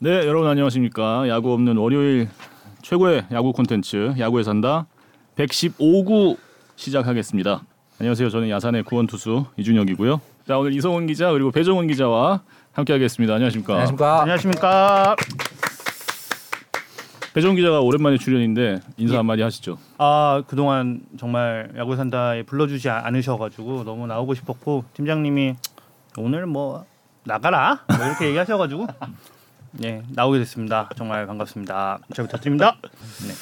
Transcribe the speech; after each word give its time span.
네, 0.00 0.10
여러분 0.26 0.48
안녕하십니까? 0.48 1.28
야구 1.28 1.52
없는 1.52 1.76
월요일 1.76 2.28
최고의 2.82 3.26
야구 3.32 3.52
콘텐츠 3.52 4.14
야구에 4.18 4.42
산다 4.44 4.86
115구 5.36 6.36
시작하겠습니다. 6.76 7.62
안녕하세요. 8.00 8.30
저는 8.30 8.48
야산의 8.48 8.84
구원 8.84 9.08
투수 9.08 9.46
이준혁이고요. 9.56 10.20
자, 10.46 10.56
오늘 10.56 10.72
이성훈 10.72 11.06
기자 11.08 11.32
그리고 11.32 11.50
배정훈 11.50 11.88
기자와 11.88 12.42
함께하겠습니다. 12.72 13.34
안녕하십니까? 13.34 13.72
안녕하십니까. 13.72 14.20
안녕하십니까. 14.22 15.16
배정훈 17.34 17.56
기자가 17.56 17.80
오랜만에 17.80 18.18
출연인데 18.18 18.80
인사 18.98 19.18
한마디 19.18 19.42
하시죠. 19.42 19.78
아 19.98 20.42
그동안 20.46 21.00
정말 21.18 21.72
야구 21.76 21.96
산다에 21.96 22.44
불러주지 22.44 22.88
않으셔가지고 22.88 23.82
너무 23.82 24.06
나오고 24.06 24.34
싶었고 24.34 24.84
팀장님이 24.94 25.56
오늘 26.16 26.46
뭐 26.46 26.84
나가라 27.24 27.84
뭐 27.88 28.06
이렇게 28.06 28.26
얘기하셔가지고 28.28 28.86
네 29.72 30.02
나오게 30.10 30.38
됐습니다. 30.40 30.88
정말 30.96 31.26
반갑습니다. 31.26 31.98
잘 32.14 32.24
부탁드립니다. 32.26 32.76
네. 32.82 33.34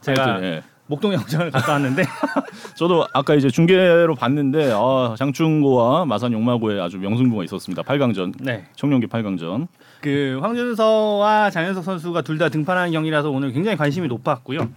제가 0.00 0.24
하여튼, 0.26 0.44
예. 0.44 0.62
목동 0.86 1.14
야구장을 1.14 1.50
갔다 1.50 1.72
왔는데 1.72 2.04
저도 2.76 3.06
아까 3.14 3.34
이제 3.34 3.48
중계로 3.48 4.14
봤는데 4.14 4.70
아, 4.74 5.14
장충고와 5.18 6.04
마산 6.04 6.32
용마고에 6.32 6.78
아주 6.80 6.98
명승부가 6.98 7.42
있었습니다. 7.44 7.82
8강전 7.82 8.34
네. 8.40 8.66
청룡기 8.76 9.06
8강전. 9.06 9.68
그 10.02 10.38
황준서와 10.42 11.50
장현석 11.50 11.84
선수가 11.84 12.20
둘 12.22 12.36
다 12.38 12.48
등판하는 12.50 12.92
경기라서 12.92 13.30
오늘 13.30 13.52
굉장히 13.52 13.76
관심이 13.78 14.08
높았고요. 14.08 14.68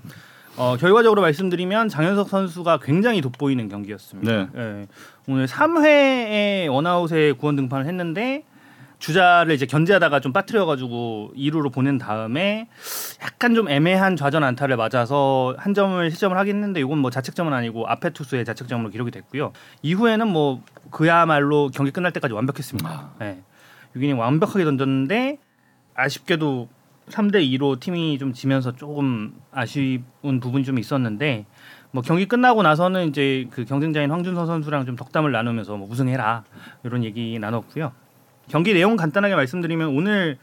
어, 0.55 0.76
결과적으로 0.79 1.21
말씀드리면 1.21 1.89
장현석 1.89 2.29
선수가 2.29 2.79
굉장히 2.84 3.20
돋보이는 3.21 3.67
경기였습니다. 3.67 4.31
네. 4.31 4.48
예, 4.55 4.87
오늘 5.27 5.45
3회에 5.45 6.71
원아웃에 6.71 7.34
구원 7.34 7.55
등판을 7.57 7.85
했는데 7.85 8.43
주자를 8.99 9.53
이제 9.53 9.65
견제하다가 9.65 10.20
좀 10.20 10.34
빠뜨려가지고 10.34 11.34
2루로 11.35 11.71
보낸 11.71 11.98
다음에 11.98 12.67
약간 13.21 13.54
좀 13.54 13.70
애매한 13.70 14.15
좌전 14.15 14.43
안타를 14.43 14.76
맞아서 14.76 15.55
한 15.57 15.73
점을 15.73 16.09
실점을 16.09 16.35
하긴 16.37 16.55
했는데 16.55 16.79
이건 16.79 16.98
뭐 16.99 17.12
자책점은 17.12 17.54
아니고 17.54 17.87
앞에 17.87 18.09
투수의 18.12 18.45
자책점으로 18.45 18.89
기록이 18.89 19.12
됐고요. 19.12 19.54
이후에는 19.84 20.27
뭐 20.27 20.63
그야말로 20.89 21.70
경기 21.73 21.91
끝날 21.91 22.12
때까지 22.12 22.34
완벽했습니다. 22.34 23.12
예. 23.21 23.43
6이닝 23.95 24.17
완벽하게 24.17 24.65
던졌는데 24.65 25.37
아쉽게도 25.95 26.70
3대 27.09 27.35
2로 27.57 27.79
팀이 27.79 28.17
좀 28.17 28.34
지면서 28.34 28.76
조금 28.76 29.34
아쉬운 29.51 30.39
부분이 30.41 30.63
좀 30.65 30.77
있었는데 30.77 31.45
뭐 31.91 32.01
경기 32.01 32.26
끝나고 32.26 32.63
나서는 32.63 33.07
이제 33.09 33.48
그 33.51 33.63
경쟁자인 33.63 34.11
황준서 34.11 34.45
선수랑 34.45 34.85
좀 34.85 34.95
덕담을 34.95 35.32
나누면서 35.32 35.77
뭐 35.77 35.87
우승해라 35.89 36.43
이런 36.84 37.04
얘기 37.04 37.39
나눴고요. 37.39 37.91
경기 38.48 38.73
내용 38.73 38.95
간단하게 38.95 39.35
말씀드리면 39.35 39.90
오늘 39.90 40.37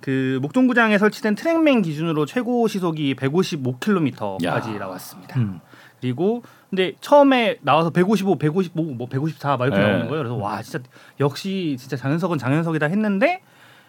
그 0.00 0.38
목동구장에 0.42 0.96
설치된 0.98 1.34
트랙맨 1.34 1.82
기준으로 1.82 2.24
최고 2.26 2.66
시속이 2.68 3.14
155km까지 3.16 4.44
야. 4.44 4.58
나왔습니다. 4.78 5.38
음. 5.38 5.60
그리고 6.00 6.42
근데 6.70 6.94
처음에 7.00 7.58
나와서 7.60 7.90
155, 7.90 8.36
155, 8.38 8.82
뭐 8.94 9.06
154 9.08 9.56
막 9.58 9.66
이렇게 9.66 9.80
네. 9.80 9.86
나오는 9.86 10.08
거예요. 10.08 10.22
그래서 10.22 10.36
와 10.36 10.62
진짜 10.62 10.78
역시 11.18 11.76
진짜 11.78 11.96
장현석은 11.96 12.38
장현석이다 12.38 12.86
했는데 12.86 13.42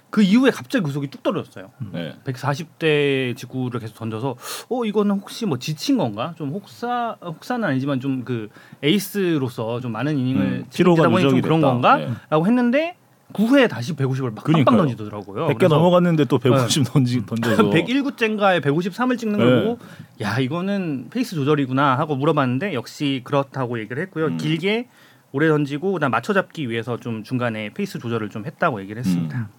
그 0.09 0.21
이후에 0.21 0.51
갑자기 0.51 0.83
구속이 0.83 1.07
뚝 1.07 1.23
떨어졌어요. 1.23 1.71
네. 1.93 2.13
140대 2.25 3.37
직구를 3.37 3.79
계속 3.79 3.95
던져서 3.97 4.35
어 4.69 4.83
이거는 4.83 5.15
혹시 5.19 5.45
뭐 5.45 5.57
지친 5.57 5.97
건가? 5.97 6.33
좀 6.37 6.49
혹사 6.49 7.15
혹사는 7.23 7.65
아니지만 7.65 8.01
좀 8.01 8.23
그 8.25 8.49
에이스로서 8.83 9.79
좀 9.79 9.93
많은 9.93 10.17
이닝을 10.17 10.41
음, 10.41 10.65
책임지다 10.69 10.77
피로가 10.77 11.03
보니 11.09 11.21
좀 11.21 11.23
누적이 11.35 11.41
그런 11.41 11.59
됐다. 11.61 11.71
건가?라고 11.71 12.45
했는데 12.45 12.97
9회에 13.33 13.69
다시 13.69 13.95
150을 13.95 14.33
막. 14.33 14.43
빵빵 14.43 14.77
던지더라고요. 14.77 15.47
100개 15.47 15.67
넘어갔는데 15.67 16.25
또 16.25 16.37
150 16.37 16.85
던지 16.91 17.25
던져서 17.25 17.63
101구째인가에 17.69 18.61
153을 18.61 19.17
찍는 19.17 19.37
걸 19.39 19.47
네. 19.47 19.63
보고 19.63 19.79
야 20.21 20.39
이거는 20.39 21.07
페이스 21.09 21.35
조절이구나 21.35 21.97
하고 21.97 22.15
물어봤는데 22.15 22.73
역시 22.73 23.21
그렇다고 23.23 23.79
얘기를 23.79 24.01
했고요. 24.03 24.27
음. 24.27 24.37
길게 24.37 24.87
오래 25.31 25.47
던지고 25.47 25.93
그다음 25.93 26.11
맞춰 26.11 26.33
잡기 26.33 26.69
위해서 26.69 26.97
좀 26.97 27.23
중간에 27.23 27.69
페이스 27.73 27.99
조절을 27.99 28.29
좀 28.29 28.45
했다고 28.45 28.81
얘기를 28.81 28.99
했습니다. 28.99 29.49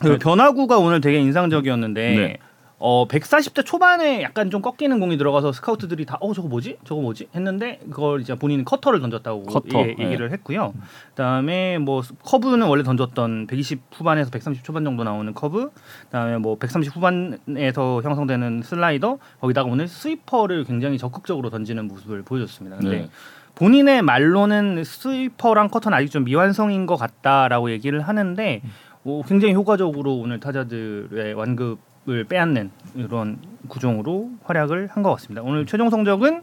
그 0.00 0.18
변화구가 0.18 0.78
오늘 0.78 1.00
되게 1.00 1.18
인상적이었는데 1.20 2.16
네. 2.16 2.36
어 2.82 3.06
140대 3.06 3.64
초반에 3.64 4.22
약간 4.22 4.50
좀 4.50 4.62
꺾이는 4.62 4.98
공이 5.00 5.18
들어가서 5.18 5.52
스카우트들이 5.52 6.06
다 6.06 6.16
어 6.20 6.32
저거 6.32 6.48
뭐지 6.48 6.78
저거 6.84 7.02
뭐지 7.02 7.28
했는데 7.34 7.78
그걸 7.90 8.20
이제 8.22 8.34
본인은 8.34 8.64
커터를 8.64 9.00
던졌다고 9.00 9.42
커터, 9.44 9.80
예, 9.80 9.94
얘기를 9.98 10.32
했고요. 10.32 10.72
그다음에 11.10 11.78
뭐 11.78 12.02
커브는 12.24 12.66
원래 12.66 12.82
던졌던 12.82 13.46
120 13.48 13.80
후반에서 13.92 14.30
130 14.30 14.64
초반 14.64 14.82
정도 14.84 15.04
나오는 15.04 15.32
커브, 15.34 15.70
그다음에 16.04 16.38
뭐 16.38 16.56
130 16.56 16.96
후반에서 16.96 18.00
형성되는 18.02 18.62
슬라이더 18.62 19.18
거기다가 19.40 19.70
오늘 19.70 19.86
스위퍼를 19.86 20.64
굉장히 20.64 20.96
적극적으로 20.96 21.50
던지는 21.50 21.86
모습을 21.86 22.22
보여줬습니다. 22.22 22.78
근데 22.78 23.00
네. 23.02 23.10
본인의 23.56 24.00
말로는 24.02 24.84
스위퍼랑 24.84 25.68
커터는 25.68 25.98
아직 25.98 26.10
좀 26.10 26.24
미완성인 26.24 26.86
것 26.86 26.96
같다라고 26.96 27.70
얘기를 27.70 28.00
하는데 28.00 28.62
어, 29.04 29.22
굉장히 29.26 29.54
효과적으로 29.54 30.16
오늘 30.16 30.40
타자들의 30.40 31.34
완급 31.34 31.78
을 32.08 32.24
빼앗는 32.24 32.70
이런 32.94 33.38
구종으로 33.68 34.30
활약을 34.44 34.88
한 34.90 35.02
것 35.02 35.10
같습니다. 35.12 35.42
오늘 35.42 35.66
최종 35.66 35.90
성적은 35.90 36.42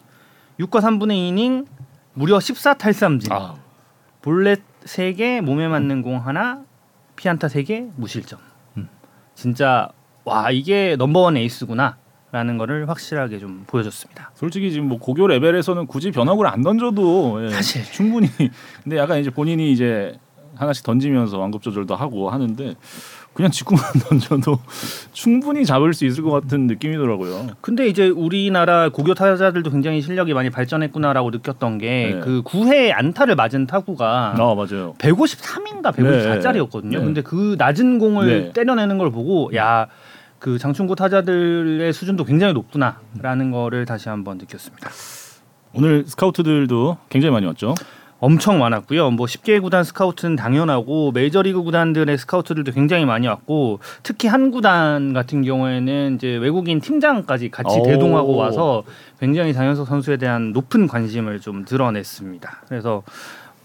6과 0.59 0.79
3분의 0.81 1.33
2이닝 1.33 1.65
무려 2.13 2.37
14탈삼진 2.37 3.31
아, 3.31 3.55
볼넷 4.21 4.61
3개 4.85 5.41
몸에 5.41 5.67
맞는 5.67 6.03
공 6.03 6.17
하나 6.25 6.61
피안타 7.15 7.47
3개 7.47 7.89
무실점 7.95 8.39
진짜 9.33 9.89
와 10.25 10.51
이게 10.51 10.95
넘버원 10.97 11.37
에이스구나 11.37 11.97
라는 12.31 12.57
거를 12.57 12.89
확실하게 12.89 13.39
좀 13.39 13.63
보여줬습니다. 13.67 14.31
솔직히 14.35 14.71
지금 14.71 14.89
뭐 14.89 14.99
고교 14.99 15.27
레벨에서는 15.27 15.87
굳이 15.87 16.11
변화구를 16.11 16.49
안 16.51 16.61
던져도 16.61 17.45
예, 17.45 17.49
사실. 17.49 17.83
충분히 17.85 18.27
근데 18.83 18.97
약간 18.97 19.19
이제 19.19 19.29
본인이 19.29 19.71
이제 19.71 20.17
하나씩 20.55 20.83
던지면서 20.83 21.37
완급 21.37 21.61
조절도 21.61 21.95
하고 21.95 22.29
하는데 22.29 22.75
그냥 23.37 23.51
직구만 23.51 23.83
던져도 24.09 24.59
충분히 25.13 25.65
잡을 25.65 25.93
수 25.93 26.05
있을 26.05 26.23
것 26.23 26.31
같은 26.31 26.67
느낌이더라고요. 26.67 27.47
근데 27.61 27.87
이제 27.87 28.09
우리나라 28.09 28.89
고교 28.89 29.13
타자들도 29.13 29.69
굉장히 29.71 30.01
실력이 30.01 30.33
많이 30.33 30.49
발전했구나라고 30.49 31.29
느꼈던 31.29 31.77
게 31.77 32.13
네. 32.15 32.19
그 32.19 32.41
9회 32.43 32.91
안타를 32.93 33.35
맞은 33.35 33.67
타구가 33.67 34.35
아 34.37 34.55
맞아요. 34.55 34.95
153인가 34.97 35.93
154짜리였거든요. 35.93 36.97
네. 36.97 36.99
근데 36.99 37.21
그 37.21 37.55
낮은 37.57 37.99
공을 37.99 38.27
네. 38.27 38.53
때려내는 38.53 38.97
걸 38.97 39.11
보고 39.11 39.55
야 39.55 39.87
그 40.39 40.57
장충고 40.57 40.95
타자들의 40.95 41.91
수준도 41.93 42.23
굉장히 42.25 42.53
높구나라는 42.53 43.51
거를 43.51 43.85
다시 43.85 44.09
한번 44.09 44.37
느꼈습니다. 44.37 44.89
오늘 45.73 46.05
스카우트들도 46.05 46.97
굉장히 47.09 47.33
많이 47.33 47.45
왔죠. 47.45 47.75
엄청 48.19 48.59
많았고요. 48.59 49.11
뭐 49.11 49.25
10개 49.27 49.61
구단 49.61 49.83
스카우트는 49.83 50.35
당연하고 50.35 51.11
메이저리그 51.11 51.61
구단들의 51.63 52.17
스카우트들도 52.17 52.71
굉장히 52.71 53.05
많이 53.05 53.27
왔고 53.27 53.79
특히 54.03 54.27
한 54.27 54.51
구단 54.51 55.13
같은 55.13 55.43
경우에는 55.43 56.15
이제 56.15 56.35
외국인 56.37 56.79
팀장까지 56.79 57.49
같이 57.49 57.79
오. 57.79 57.83
대동하고 57.83 58.35
와서 58.35 58.83
굉장히 59.19 59.53
장현석 59.53 59.87
선수에 59.87 60.17
대한 60.17 60.51
높은 60.51 60.87
관심을 60.87 61.39
좀 61.39 61.65
드러냈습니다. 61.65 62.63
그래서 62.67 63.03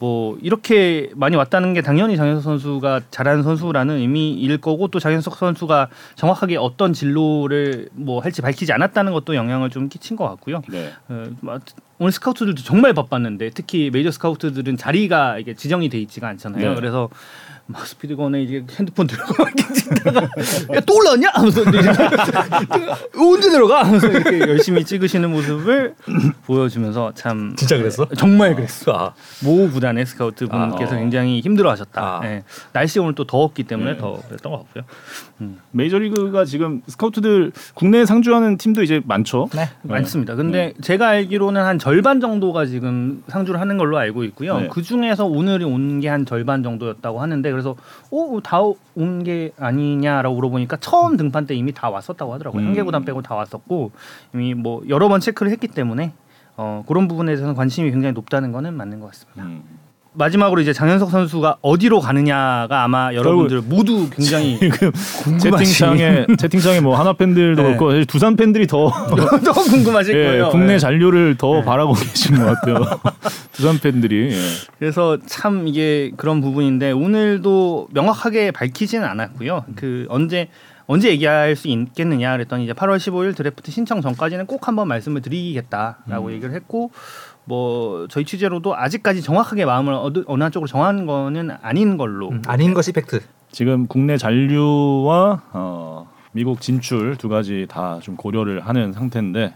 뭐 0.03 0.37
이렇게 0.43 1.11
많이 1.15 1.37
왔다는 1.37 1.75
게 1.75 1.81
당연히 1.81 2.17
장현석 2.17 2.43
선수가 2.43 3.03
잘하는 3.13 3.45
선수라는 3.45 3.99
의미일 3.99 4.59
거고 4.59 4.89
또 4.89 4.99
장현석 4.99 5.37
선수가 5.37 5.91
정확하게 6.17 6.57
어떤 6.57 6.93
진로를 6.93 7.89
뭐 7.93 8.21
할지 8.21 8.43
밝히지 8.43 8.73
않았다는 8.73 9.13
것도 9.13 9.37
영향을 9.37 9.71
좀 9.71 9.89
끼친 9.89 10.17
것 10.17 10.29
같고요. 10.29 10.63
네. 10.69 10.91
어, 11.09 11.27
뭐 11.41 11.61
오늘 12.01 12.11
스카우트들도 12.11 12.63
정말 12.65 12.95
바빴는데 12.95 13.51
특히 13.55 13.91
메이저 13.93 14.11
스카우트들은 14.11 14.77
자리가 14.77 15.39
이게 15.39 15.55
지정이 15.55 15.89
돼 15.89 15.99
있지가 16.01 16.27
않잖아요. 16.27 16.71
네. 16.71 16.75
그래서 16.75 17.03
막 17.03 17.62
스피드건에 17.85 18.43
이제 18.43 18.65
핸드폰 18.79 19.07
들고 19.07 19.35
찍다가 19.75 20.29
야 20.75 20.83
또 20.83 20.95
올라왔냐? 20.97 21.29
하면서 21.33 21.63
이제 21.63 21.79
언제 23.19 23.51
들어가? 23.51 23.83
하면서 23.85 24.09
이렇게 24.09 24.41
열심히 24.41 24.85
찍으시는 24.85 25.31
모습을 25.31 25.95
보여주면서 26.47 27.13
참 27.15 27.55
진짜 27.57 27.77
그랬어? 27.77 28.07
정말 28.17 28.55
그랬어. 28.55 28.93
아, 28.93 29.15
모 29.45 29.69
구단의 29.71 30.07
스카우트 30.07 30.47
분께서 30.47 30.95
아. 30.95 30.99
굉장히 30.99 31.41
힘들어하셨다. 31.41 32.01
아. 32.03 32.21
예. 32.25 32.43
날씨 32.73 32.99
오늘 32.99 33.15
또 33.15 33.25
더웠기 33.25 33.65
때문에 33.65 33.93
네. 33.93 33.97
더 33.99 34.21
그랬던 34.29 34.53
것 34.53 34.59
같고요. 34.59 34.85
메이저리그가 35.73 36.45
지금 36.45 36.83
스카우트들 36.87 37.53
국내에 37.75 38.05
상주하는 38.07 38.57
팀도 38.59 38.83
이제 38.83 39.01
많죠. 39.05 39.49
네. 39.55 39.69
많습니다. 39.83 40.35
근데 40.35 40.73
제가 40.81 41.09
알기로는 41.09 41.63
한 41.63 41.79
절반 41.79 42.21
정도가 42.21 42.67
지금 42.67 43.23
상주를 43.29 43.61
하는 43.61 43.79
걸로 43.79 43.99
알고 43.99 44.25
있고요. 44.25 44.59
네. 44.59 44.69
그 44.71 44.83
중에서 44.83 45.27
오늘 45.27 45.65
온 45.65 46.01
게 46.01 46.09
한 46.09 46.25
절반 46.27 46.63
정도였다고 46.63 47.21
하는데 47.21 47.51
그래서 47.51 47.77
오다 48.11 48.61
온 48.95 49.23
게 49.25 49.53
아니냐라고 49.59 50.35
물어보니까 50.37 50.77
처음 50.79 51.17
등판 51.17 51.47
때 51.47 51.55
이미 51.55 51.73
다 51.73 51.89
왔었다고 51.91 52.33
하더라고요. 52.35 52.63
음. 52.63 52.67
한 52.69 52.75
개 52.75 52.83
구단 52.83 53.05
빼고 53.05 53.23
다 53.23 53.35
왔었고 53.35 53.93
이미 54.35 54.55
뭐 54.55 54.83
여러 54.89 55.09
번 55.09 55.21
체크를 55.21 55.51
했기 55.53 55.69
때문에 55.69 56.13
어, 56.57 56.85
그런 56.87 57.09
부분에 57.09 57.27
대해서는 57.33 57.55
관심이 57.55 57.91
굉장히 57.91 58.13
높다는 58.13 58.53
거는 58.53 58.75
맞는 58.75 59.01
것 59.01 59.07
같습니다. 59.07 59.45
음. 59.45 59.63
마지막으로 60.15 60.61
이제 60.61 60.73
장현석 60.73 61.11
선수가 61.11 61.59
어디로 61.63 62.01
가느냐가 62.01 62.85
아마 62.85 63.15
여러분들 63.15 63.63
모두 63.63 64.11
굉장히 64.11 64.59
채팅창에 65.41 66.27
채팅창에 66.39 66.81
뭐 66.81 66.99
하나 66.99 67.15
팬들도 67.15 67.63
네. 67.63 67.77
그렇고 67.77 68.05
두산 68.05 68.37
팬들이 68.37 68.67
더 68.67 68.91
더 69.45 69.53
궁금하실 69.53 70.17
예, 70.19 70.25
거예요. 70.25 70.49
국내 70.51 70.75
네. 70.75 70.79
잔류를 70.79 71.37
더 71.37 71.63
바라고 71.63 71.95
계신 71.95 72.37
것 72.37 72.45
같아요. 72.45 72.85
두산 73.53 73.79
팬들이 73.79 74.33
예. 74.33 74.39
그래서 74.79 75.19
참 75.27 75.67
이게 75.67 76.13
그런 76.17 76.41
부분인데 76.41 76.93
오늘도 76.93 77.89
명확하게 77.93 78.51
밝히지는 78.51 79.07
않았고요. 79.07 79.65
그 79.77 80.07
언제 80.09 80.49
언제 80.87 81.09
얘기할 81.11 81.57
수 81.57 81.69
있겠느냐 81.69 82.33
그랬더니 82.33 82.65
이제 82.65 82.73
8월 82.73 82.97
15일 82.99 83.37
드래프트 83.37 83.71
신청 83.71 84.01
전까지는 84.01 84.47
꼭 84.47 84.69
한번 84.69 84.89
말씀을 84.89 85.23
드리겠다라고 85.23 86.27
음. 86.27 86.33
얘기를 86.33 86.55
했고 86.55 86.91
뭐 87.45 88.07
저희 88.09 88.25
취재로도 88.25 88.77
아직까지 88.77 89.23
정확하게 89.23 89.65
마음을 89.65 89.93
어느, 89.95 90.23
어느 90.27 90.43
한쪽으로 90.43 90.69
정한 90.69 91.07
거는 91.07 91.51
아닌 91.63 91.97
걸로 91.97 92.29
음, 92.31 92.43
아닌 92.47 92.73
것이 92.75 92.93
팩트. 92.93 93.21
지금 93.51 93.87
국내 93.87 94.17
잔류와 94.17 95.43
어, 95.53 96.09
미국 96.33 96.61
진출 96.61 97.17
두 97.17 97.29
가지 97.29 97.67
다 97.69 97.99
좀 98.01 98.17
고려를 98.17 98.61
하는 98.67 98.93
상태인데 98.93 99.55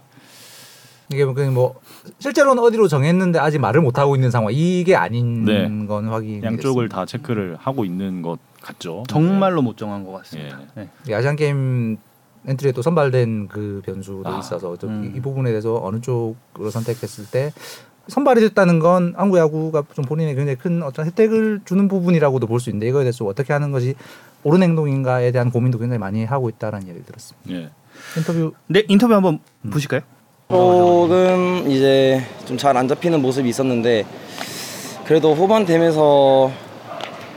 이게 1.12 1.24
뭐 1.24 1.34
그냥 1.34 1.54
뭐 1.54 1.76
실제로는 2.18 2.60
어디로 2.62 2.88
정했는데 2.88 3.38
아직 3.38 3.60
말을 3.60 3.80
못 3.80 3.98
하고 3.98 4.16
있는 4.16 4.30
상황. 4.32 4.52
이게 4.52 4.96
아닌 4.96 5.44
네. 5.44 5.86
건 5.86 6.08
확인. 6.08 6.42
양쪽을 6.42 6.88
다 6.88 7.06
체크를 7.06 7.56
하고 7.60 7.84
있는 7.84 8.22
것 8.22 8.38
같죠. 8.60 9.04
정말로 9.08 9.62
못 9.62 9.76
정한 9.76 10.04
것 10.04 10.10
같습니다. 10.12 10.58
예. 10.78 10.88
네. 11.06 11.14
아시안 11.14 11.36
게임 11.36 11.96
엔트리에 12.46 12.72
또 12.72 12.82
선발된 12.82 13.48
그 13.48 13.82
변수도 13.84 14.22
아, 14.24 14.38
있어서 14.38 14.76
좀 14.76 14.90
음. 14.90 15.12
이, 15.14 15.18
이 15.18 15.20
부분에 15.20 15.50
대해서 15.50 15.80
어느 15.82 16.00
쪽으로 16.00 16.70
선택했을 16.70 17.26
때 17.30 17.52
선발이 18.08 18.40
됐다는 18.40 18.78
건 18.78 19.14
한국 19.16 19.38
야구가 19.38 19.82
좀 19.94 20.04
본인의 20.04 20.36
굉장히 20.36 20.56
큰 20.56 20.82
어떤 20.82 21.06
혜택을 21.06 21.60
주는 21.64 21.88
부분이라고도 21.88 22.46
볼 22.46 22.60
수 22.60 22.70
있는데 22.70 22.86
이거에 22.88 23.02
대해서 23.02 23.24
어떻게 23.24 23.52
하는 23.52 23.72
것이 23.72 23.94
옳은 24.44 24.62
행동인가에 24.62 25.32
대한 25.32 25.50
고민도 25.50 25.78
굉장히 25.78 25.98
많이 25.98 26.24
하고 26.24 26.48
있다라는 26.48 26.86
얘기를 26.86 27.04
들었습니다. 27.04 27.50
예. 27.50 27.70
인터뷰 28.16 28.52
네 28.68 28.84
인터뷰 28.88 29.12
한번 29.14 29.40
음. 29.64 29.70
보실까요? 29.70 30.02
조금 30.48 31.64
이제 31.68 32.22
좀 32.46 32.56
잘 32.56 32.76
안 32.76 32.86
잡히는 32.86 33.20
모습이 33.20 33.48
있었는데 33.48 34.06
그래도 35.04 35.34
후반 35.34 35.64
되면서 35.66 36.52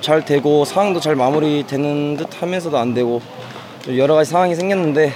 잘 0.01 0.23
되고 0.23 0.65
상황도 0.65 0.99
잘 0.99 1.15
마무리되는 1.15 2.17
듯 2.17 2.41
하면서도 2.41 2.77
안 2.77 2.93
되고 2.93 3.19
좀 3.19 3.48
여러 3.95 4.15
가지 4.15 4.29
상황이 4.31 4.55
생겼는데 4.55 5.13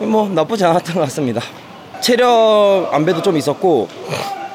뭐 0.00 0.28
나쁘지 0.28 0.64
않았던 0.64 0.94
것 0.96 1.00
같습니다. 1.02 1.40
체력 2.00 2.88
안배도 2.92 3.22
좀 3.22 3.36
있었고 3.36 3.88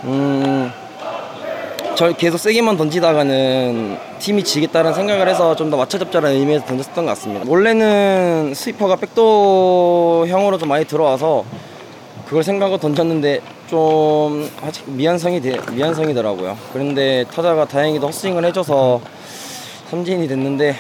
음, 0.04 0.72
저 1.96 2.12
계속 2.14 2.38
세게만 2.38 2.78
던지다가는 2.78 3.98
팀이 4.20 4.44
지겠다는 4.44 4.94
생각을 4.94 5.28
해서 5.28 5.56
좀 5.56 5.70
더 5.70 5.78
맞춰잡자라는 5.78 6.36
의미에서 6.38 6.66
던졌던 6.66 7.06
것 7.06 7.12
같습니다. 7.12 7.46
원래는 7.48 8.54
스위퍼가 8.56 8.96
백도형으로 8.98 10.58
좀 10.58 10.70
많이 10.70 10.86
들어와서 10.86 11.46
그걸 12.26 12.44
생각하고 12.44 12.78
던졌는데 12.78 13.40
좀 13.70 14.50
아직 14.64 14.84
미완성이 14.90 15.42
돼- 15.42 15.60
미완성이더라고요. 15.72 16.58
그런데 16.74 17.26
타자가 17.34 17.66
다행히도 17.66 18.08
헛스윙을 18.08 18.46
해줘서 18.46 19.00
삼진이 19.90 20.28
됐는데 20.28 20.76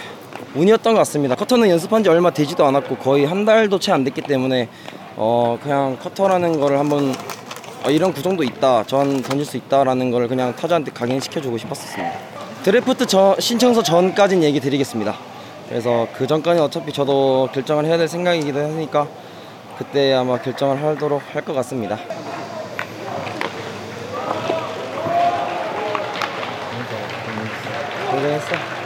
운이었던 0.55 0.93
것 0.93 0.99
같습니다. 0.99 1.35
커터는 1.35 1.69
연습한 1.69 2.03
지 2.03 2.09
얼마 2.09 2.31
되지도 2.31 2.65
않았고 2.65 2.97
거의 2.97 3.25
한 3.25 3.45
달도 3.45 3.79
채 3.79 3.91
안 3.91 4.03
됐기 4.03 4.21
때문에 4.21 4.69
어 5.15 5.57
그냥 5.61 5.97
커터라는 6.01 6.59
거를 6.59 6.79
한번 6.79 7.13
어, 7.85 7.89
이런 7.89 8.13
구종도 8.13 8.43
있다. 8.43 8.83
전 8.85 9.21
던질 9.21 9.45
수 9.45 9.57
있다라는 9.57 10.11
걸 10.11 10.27
그냥 10.27 10.55
타자한테 10.55 10.91
각인시켜주고 10.91 11.57
싶었습니다. 11.57 12.13
드래프트 12.63 13.05
저, 13.05 13.35
신청서 13.39 13.83
전까진 13.83 14.43
얘기 14.43 14.59
드리겠습니다. 14.59 15.15
그래서 15.69 16.07
그 16.17 16.27
전까지는 16.27 16.65
어차피 16.65 16.91
저도 16.91 17.47
결정을 17.53 17.85
해야 17.85 17.97
될 17.97 18.07
생각이기도 18.07 18.59
하니까 18.59 19.07
그때 19.77 20.13
아마 20.13 20.37
결정을 20.41 20.81
하도록 20.83 21.21
할 21.33 21.41
것 21.43 21.53
같습니다. 21.53 21.97
고생했어. 28.11 28.78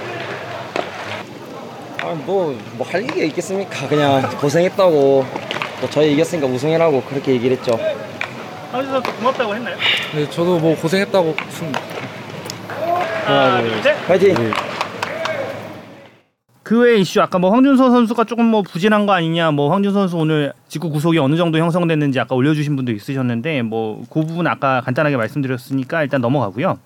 아, 2.14 2.26
뭐, 2.26 2.56
뭐 2.78 2.88
할 2.88 3.02
얘기가 3.04 3.26
있겠습니까? 3.26 3.88
그냥 3.88 4.22
고생했다고. 4.38 5.26
또 5.82 5.90
저희 5.90 6.14
이겼으니까 6.14 6.48
우승해라고 6.48 7.02
그렇게 7.02 7.32
얘기를 7.34 7.58
했죠. 7.58 7.78
황준 8.72 8.92
선수 8.94 9.12
고맙다고 9.18 9.56
했나요? 9.56 9.76
네, 10.16 10.30
저도 10.30 10.60
뭐 10.60 10.76
고생했다고 10.76 11.36
하나, 13.26 13.62
둘, 13.62 13.82
셋. 13.84 13.96
화이팅! 14.08 14.36
그 16.64 16.80
외 16.80 16.96
이슈 16.96 17.22
아까 17.22 17.38
뭐 17.40 17.52
황준서 17.52 17.90
선수가 17.90 18.24
조금 18.24 18.46
뭐 18.46 18.62
부진한 18.62 19.06
거 19.06 19.12
아니냐 19.12 19.52
뭐 19.52 19.70
황준 19.72 19.92
선수 19.92 20.16
오늘 20.18 20.54
직구 20.70 20.90
구속이 20.90 21.18
어느 21.20 21.36
정도 21.36 21.58
형성됐는지 21.60 22.20
아까 22.22 22.36
올려주신 22.36 22.76
분도 22.78 22.92
있으셨는데 22.94 23.64
뭐 23.64 24.02
그 24.10 24.22
부분 24.26 24.48
아까 24.48 24.80
간단하게 24.82 25.18
말씀드렸으니까 25.18 26.04
일단 26.04 26.22
넘어가고요. 26.22 26.80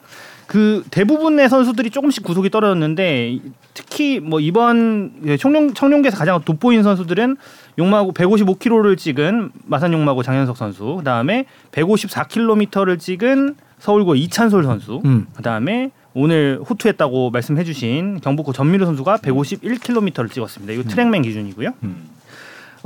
그 0.48 0.84
대부분의 0.92 1.50
선수들이 1.50 1.90
조금씩 1.90 2.24
구속이 2.24 2.50
떨어졌는데 2.50 3.40
특히 3.74 4.20
뭐 4.20 4.40
이번 4.40 5.38
청룡 5.40 5.74
청룡계에서 5.74 6.18
가장 6.18 6.42
돋보인 6.42 6.84
선수들은 6.84 7.38
용마고 7.78 8.14
155km를 8.14 8.98
찍은 8.98 9.52
마산 9.66 9.94
용마고 9.94 10.24
장현석 10.24 10.58
선수, 10.58 10.96
그다음에 10.98 11.46
154km를 11.72 12.98
찍은 12.98 13.56
서울고 13.80 14.16
이찬솔 14.16 14.64
선수, 14.64 15.02
음. 15.06 15.28
그다음에 15.36 15.92
오늘 16.14 16.60
호투했다고 16.68 17.30
말씀해주신 17.30 18.22
경북고 18.22 18.54
전미르 18.54 18.86
선수가 18.86 19.18
151km를 19.18 20.32
찍었습니다. 20.32 20.74
이거 20.74 20.84
트랙맨 20.84 21.22
기준이고요. 21.22 21.74
음. 21.84 22.17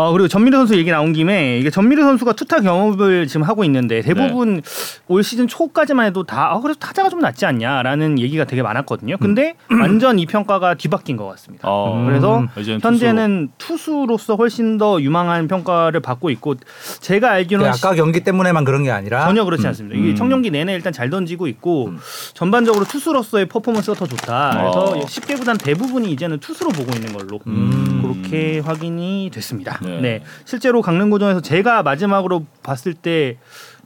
어 0.02 0.12
그리고 0.14 0.28
전미르 0.28 0.58
선수 0.58 0.76
얘기 0.76 0.90
나온 0.90 1.14
김에 1.14 1.60
이게 1.60 1.70
전미르 1.70 2.02
선수가 2.02 2.34
투타 2.34 2.62
경험을 2.62 3.28
지금 3.28 3.44
하고 3.44 3.64
있는데 3.66 4.02
대부분 4.02 4.62
올 5.08 5.24
시즌 5.24 5.48
초까지만 5.48 6.08
해도 6.08 6.24
다 6.24 6.52
아, 6.52 6.60
그래도 6.60 6.80
타자가 6.80 7.10
좀 7.10 7.20
낫지 7.20 7.46
않냐라는 7.46 8.18
얘기가 8.18 8.46
되게 8.46 8.64
많았거든요. 8.64 9.18
근데 9.18 9.54
완전 9.70 10.18
이 10.18 10.26
평가가 10.26 10.74
뒤바뀐 10.74 11.18
것 11.18 11.28
같습니다. 11.28 11.68
어, 11.68 12.04
그래서 12.08 12.46
이제는 12.58 12.80
현재는 12.82 13.50
투수 13.58 14.06
로서 14.08 14.36
훨씬 14.36 14.78
더 14.78 15.00
유망한 15.02 15.48
평가를 15.48 16.00
받고 16.00 16.30
있고 16.32 16.56
제가 17.00 17.32
알기로는 17.32 17.70
아까 17.70 17.94
경기 17.94 18.22
때문에만 18.22 18.64
그런 18.64 18.84
게 18.84 18.92
아니라 18.92 19.26
전혀 19.26 19.44
그렇지 19.44 19.68
않습니다. 19.68 19.98
이게 19.98 20.10
음. 20.10 20.16
청룡기 20.16 20.50
내내 20.50 20.74
일단 20.74 20.92
잘 20.92 21.10
던지고 21.10 21.48
있고 21.48 21.94
전반적으로 22.34 22.86
투수로서의 22.86 23.48
퍼포먼스가 23.48 23.98
더 23.98 24.08
좋다. 24.08 24.52
그래서 24.58 24.80
어. 24.80 25.00
10개 25.06 25.38
구단 25.38 25.58
대부분이 25.58 26.12
이제는 26.12 26.40
투수로 26.40 26.72
보고 26.72 26.92
있는 26.96 27.14
걸로 27.14 27.40
음. 27.48 28.00
그렇게 28.02 28.60
확인이 28.60 29.30
됐습니다. 29.34 29.80
네. 29.84 29.91
네. 30.00 30.22
실제로 30.46 30.82
강릉고전에서 30.82 31.42
제가 31.42 31.84
마지막으로 31.84 32.46
봤을 32.64 32.94
때 32.94 33.38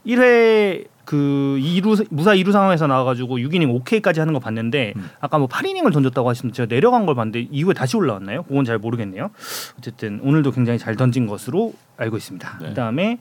1회 0.06 0.86
그 1.04 1.58
2루 1.60 2.06
무사 2.10 2.34
2루 2.34 2.50
상황에서 2.52 2.86
나와가지고 2.88 3.38
6이닝 3.38 3.70
오케이까지 3.72 4.18
하는 4.20 4.32
거 4.32 4.40
봤는데 4.40 4.92
음. 4.96 5.08
아까 5.20 5.38
뭐 5.38 5.46
8이닝을 5.46 5.92
던졌다고 5.92 6.28
하시는데 6.28 6.54
제가 6.54 6.66
내려간 6.68 7.06
걸 7.06 7.14
봤는데 7.14 7.46
이후에 7.52 7.74
다시 7.74 7.96
올라왔나요? 7.96 8.42
그건 8.42 8.64
잘 8.64 8.78
모르겠네요. 8.78 9.30
어쨌든 9.78 10.20
오늘도 10.22 10.50
굉장히 10.50 10.78
잘 10.80 10.96
던진 10.96 11.26
것으로 11.28 11.74
알고 11.96 12.16
있습니다. 12.16 12.58
네. 12.60 12.68
그다음에 12.70 13.18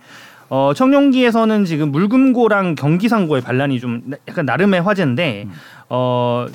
어, 0.50 0.74
청룡기에서는 0.76 1.66
지금 1.66 1.92
물금고랑 1.92 2.76
경기상고의 2.76 3.42
반란이 3.44 3.80
좀 3.80 4.02
나- 4.06 4.18
약간 4.28 4.46
나름의 4.46 4.82
화제인데 4.82 5.48
어, 5.90 6.46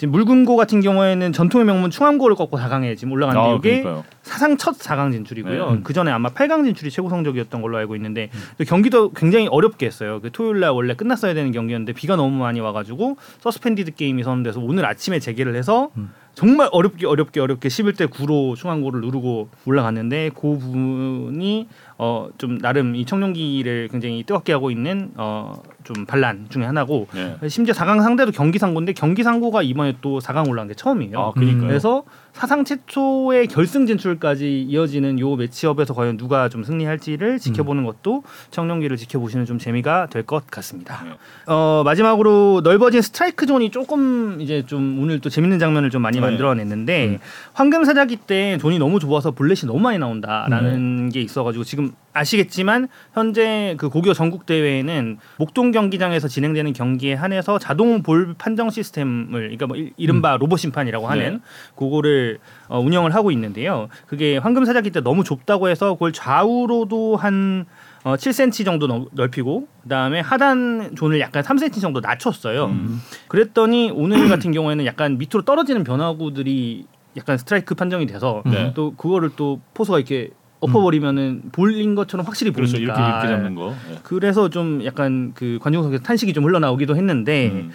지금 0.00 0.12
물금고 0.12 0.56
같은 0.56 0.80
경우에는 0.80 1.30
전통의 1.34 1.66
명문 1.66 1.90
충암고를 1.90 2.34
꺾고 2.34 2.56
4강에 2.56 2.96
지금 2.96 3.12
올라갔는데 3.12 3.50
아, 3.50 3.56
이게 3.56 3.82
그러니까요. 3.82 4.04
사상 4.22 4.56
첫 4.56 4.78
4강 4.78 5.12
진출이고요. 5.12 5.70
네. 5.72 5.80
그 5.84 5.92
전에 5.92 6.10
아마 6.10 6.30
8강 6.30 6.64
진출이 6.64 6.90
최고 6.90 7.10
성적이었던 7.10 7.60
걸로 7.60 7.76
알고 7.76 7.96
있는데 7.96 8.30
또 8.56 8.64
경기도 8.64 9.12
굉장히 9.12 9.46
어렵게 9.48 9.84
했어요. 9.84 10.20
그 10.22 10.30
토요일 10.32 10.60
날 10.60 10.70
원래 10.70 10.94
끝났어야 10.94 11.34
되는 11.34 11.52
경기였는데 11.52 11.92
비가 11.92 12.16
너무 12.16 12.34
많이 12.38 12.60
와가지고 12.60 13.18
서스펜디드 13.40 13.96
게임이 13.96 14.22
선언돼서 14.22 14.60
오늘 14.60 14.86
아침에 14.86 15.18
재개를 15.18 15.54
해서 15.54 15.90
정말 16.34 16.70
어렵게 16.72 17.06
어렵게 17.06 17.38
어렵게 17.38 17.68
11대 17.68 18.06
9로 18.06 18.56
중앙고를 18.56 19.02
누르고 19.02 19.50
올라갔는데 19.66 20.30
그 20.34 20.56
부분이 20.56 21.68
어 22.02 22.28
좀 22.38 22.58
나름 22.58 22.96
이 22.96 23.04
청룡기를 23.04 23.88
굉장히 23.88 24.22
뜨겁게 24.24 24.52
하고 24.52 24.70
있는 24.70 25.12
어 25.16 25.60
좀 25.84 26.04
반란 26.06 26.46
중에 26.50 26.64
하나고 26.64 27.08
네. 27.14 27.48
심지어 27.48 27.74
4강 27.74 28.02
상대도 28.02 28.32
경기 28.32 28.58
상고인데 28.58 28.92
경기 28.92 29.22
상고가 29.22 29.62
이번에 29.62 29.94
또 30.00 30.18
4강 30.20 30.48
올라간 30.48 30.68
게 30.68 30.74
처음이에요. 30.74 31.18
아. 31.18 31.32
그래서 31.66 32.04
사상 32.32 32.64
최초의 32.64 33.48
결승 33.48 33.86
진출까지 33.86 34.62
이어지는 34.62 35.18
요 35.18 35.36
매치업에서 35.36 35.94
과연 35.94 36.16
누가 36.16 36.48
좀 36.48 36.64
승리할지를 36.64 37.38
지켜보는 37.38 37.84
것도 37.84 38.22
청룡기를 38.50 38.96
지켜보시는 38.96 39.44
좀 39.46 39.58
재미가 39.58 40.06
될 40.06 40.20
것 40.22 40.46
같습니다. 40.48 41.02
네. 41.04 41.10
어 41.46 41.82
마지막으로 41.84 42.60
넓어진 42.62 43.02
스트라이크 43.02 43.46
존이 43.46 43.70
조금 43.70 44.40
이제 44.40 44.64
좀 44.66 44.98
오늘 45.02 45.18
또 45.20 45.28
재밌는 45.28 45.58
장면을 45.58 45.90
좀 45.90 46.02
많이 46.02 46.18
네. 46.18 46.20
만들어냈는데 46.20 47.18
황금사자기 47.54 48.16
때 48.16 48.58
존이 48.58 48.78
너무 48.78 49.00
좁아서 49.00 49.32
볼넷이 49.32 49.66
너무 49.66 49.80
많이 49.80 49.98
나온다라는 49.98 51.08
네. 51.08 51.12
게 51.12 51.20
있어가지고 51.22 51.64
지금 51.64 51.80
좀 51.80 51.94
아시겠지만 52.12 52.88
현재 53.14 53.74
그 53.78 53.88
고교 53.88 54.14
전국 54.14 54.46
대회에는 54.46 55.18
목동 55.38 55.70
경기장에서 55.70 56.28
진행되는 56.28 56.72
경기에 56.72 57.14
한해서 57.14 57.58
자동 57.58 58.02
볼 58.02 58.34
판정 58.36 58.70
시스템을 58.70 59.30
그러니까 59.30 59.66
뭐 59.66 59.76
이- 59.76 59.92
이른바 59.96 60.36
로봇 60.36 60.58
심판이라고 60.60 61.06
하는 61.08 61.34
네. 61.34 61.38
그거를 61.76 62.38
어, 62.68 62.80
운영을 62.80 63.14
하고 63.14 63.30
있는데요. 63.30 63.88
그게 64.06 64.36
황금사자기 64.38 64.90
때 64.90 65.00
너무 65.00 65.24
좁다고 65.24 65.68
해서 65.68 65.94
그걸 65.94 66.12
좌우로도 66.12 67.16
한 67.16 67.66
어, 68.02 68.16
7cm 68.16 68.64
정도 68.64 68.86
넓- 68.86 69.08
넓히고 69.12 69.68
그다음에 69.82 70.20
하단 70.20 70.94
존을 70.96 71.20
약간 71.20 71.42
3cm 71.42 71.80
정도 71.80 72.00
낮췄어요. 72.00 72.66
음. 72.66 73.00
그랬더니 73.28 73.90
오늘 73.94 74.28
같은 74.28 74.52
경우에는 74.52 74.86
약간 74.86 75.18
밑으로 75.18 75.42
떨어지는 75.42 75.84
변화구들이 75.84 76.86
약간 77.16 77.36
스트라이크 77.38 77.74
판정이 77.74 78.06
돼서 78.06 78.42
네. 78.46 78.72
또 78.74 78.94
그거를 78.94 79.30
또 79.36 79.60
포수가 79.74 79.98
이렇게 79.98 80.30
엎어버리면은 80.60 81.42
볼인 81.52 81.94
것처럼 81.94 82.26
확실히 82.26 82.52
그렇죠. 82.52 82.72
보이니까 82.72 82.94
이렇게 82.94 83.10
이렇게 83.10 83.28
잡는 83.28 83.54
거. 83.54 83.74
예. 83.90 83.98
그래서 84.02 84.50
좀 84.50 84.84
약간 84.84 85.32
그 85.34 85.58
관중석에서 85.62 86.02
탄식이 86.02 86.32
좀 86.32 86.44
흘러나오기도 86.44 86.96
했는데 86.96 87.48
음. 87.48 87.70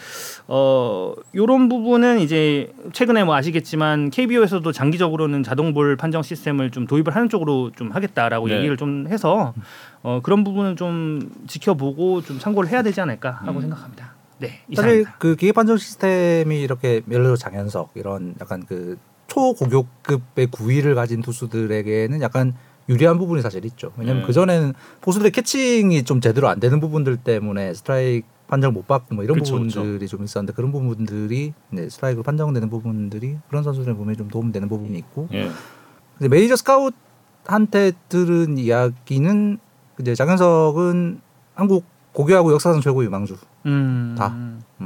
어 0.48 1.14
요런 1.36 1.68
부분은 1.68 2.20
이제 2.20 2.72
최근에 2.94 3.24
뭐 3.24 3.36
아시겠지만 3.36 4.12
KBO에서도 4.12 4.72
장기적으로는 4.72 5.42
자동볼 5.42 5.96
판정 5.98 6.22
시스템을 6.22 6.70
좀 6.72 6.86
도입을 6.86 7.16
하는 7.16 7.28
쪽으로 7.28 7.72
좀 7.76 7.92
하겠다라고 7.92 8.48
네. 8.48 8.58
얘기를 8.58 8.78
좀 8.78 9.08
해서 9.10 9.54
어 10.04 10.20
그런 10.22 10.44
부분은 10.44 10.76
좀 10.76 11.32
지켜보고 11.48 12.22
좀 12.22 12.38
참고를 12.38 12.70
해야 12.70 12.84
되지 12.84 13.02
않을까 13.02 13.32
하고 13.32 13.60
음. 13.60 13.62
생각합니다. 13.62 14.14
네, 14.38 14.48
사실 14.48 14.64
이상입니다. 14.70 15.16
그 15.18 15.36
기계 15.36 15.52
판정 15.54 15.78
시스템이 15.78 16.62
이렇게 16.62 17.02
예를 17.10 17.24
들어 17.24 17.36
장현석 17.36 17.92
이런 17.96 18.36
약간 18.42 18.64
그 18.68 18.98
초고교급의 19.28 20.48
구위를 20.52 20.96
가진 20.96 21.22
투수들에게는 21.22 22.22
약간 22.22 22.54
유리한 22.88 23.18
부분이 23.18 23.42
사실 23.42 23.66
있죠. 23.66 23.92
왜냐하면 23.98 24.24
네. 24.24 24.28
그 24.28 24.34
전에는 24.34 24.74
포수들의 25.02 25.32
캐칭이 25.32 26.04
좀 26.04 26.22
제대로 26.22 26.48
안 26.48 26.60
되는 26.60 26.80
부분들 26.80 27.18
때문에 27.18 27.74
스트라이크 27.74 28.28
판정 28.48 28.74
못 28.74 28.88
받고 28.88 29.16
뭐 29.16 29.24
이런 29.24 29.40
그쵸, 29.40 29.54
부분들이 29.54 30.08
좀 30.08 30.24
있었는데 30.24 30.54
그런 30.54 30.72
부분들이 30.72 31.54
네, 31.72 31.90
스트라이크로 31.90 32.24
판정되는 32.24 32.70
부분들이 32.70 33.38
그런 33.50 33.64
선수들 33.64 33.96
보면 33.96 34.16
좀 34.18 34.28
도움되는 34.28 34.70
부분이 34.70 34.98
있고 35.00 35.28
예. 35.34 35.50
이제 36.20 36.28
메이저 36.28 36.56
스카웃한테 36.56 37.94
들은 38.08 38.58
이야기는 38.58 39.58
이제 40.00 40.14
장현석은 40.14 41.22
한국 41.56 41.86
고교하고 42.14 42.54
역사상 42.54 42.82
최고 42.82 43.04
유망주 43.04 43.36
음. 43.66 44.16
다. 44.18 44.34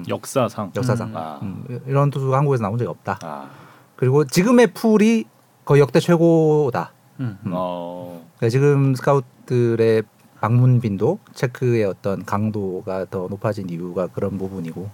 역사상. 0.07 0.71
역사상 0.75 1.09
음. 1.09 1.17
아. 1.17 1.39
음, 1.41 1.65
이런 1.85 2.09
투수가 2.09 2.35
한국에서 2.37 2.63
나온 2.63 2.77
적이 2.77 2.89
없다. 2.89 3.19
아. 3.23 3.49
그리고 3.95 4.25
지금의 4.25 4.73
풀이 4.73 5.25
거의 5.65 5.81
역대 5.81 5.99
최고다. 5.99 6.93
음. 7.19 7.37
음. 7.45 7.51
어. 7.53 8.25
그러니까 8.37 8.49
지금 8.49 8.95
스카웃들의 8.95 10.03
방문 10.39 10.79
빈도, 10.79 11.19
체크의 11.33 11.83
어떤 11.85 12.23
강도가 12.25 13.05
더 13.09 13.27
높아진 13.29 13.69
이유가 13.69 14.07
그런 14.07 14.37
부분이고 14.37 14.89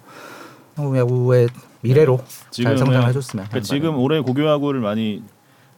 한국 0.75 0.97
야구의 0.97 1.49
미래로 1.81 2.17
잘 2.49 2.75
지금은- 2.75 2.77
성장해줬으면. 2.79 3.45
그러니까 3.47 3.59
지금 3.65 3.97
올해 3.99 4.19
고교 4.21 4.43
야구를 4.45 4.81
많이 4.81 5.23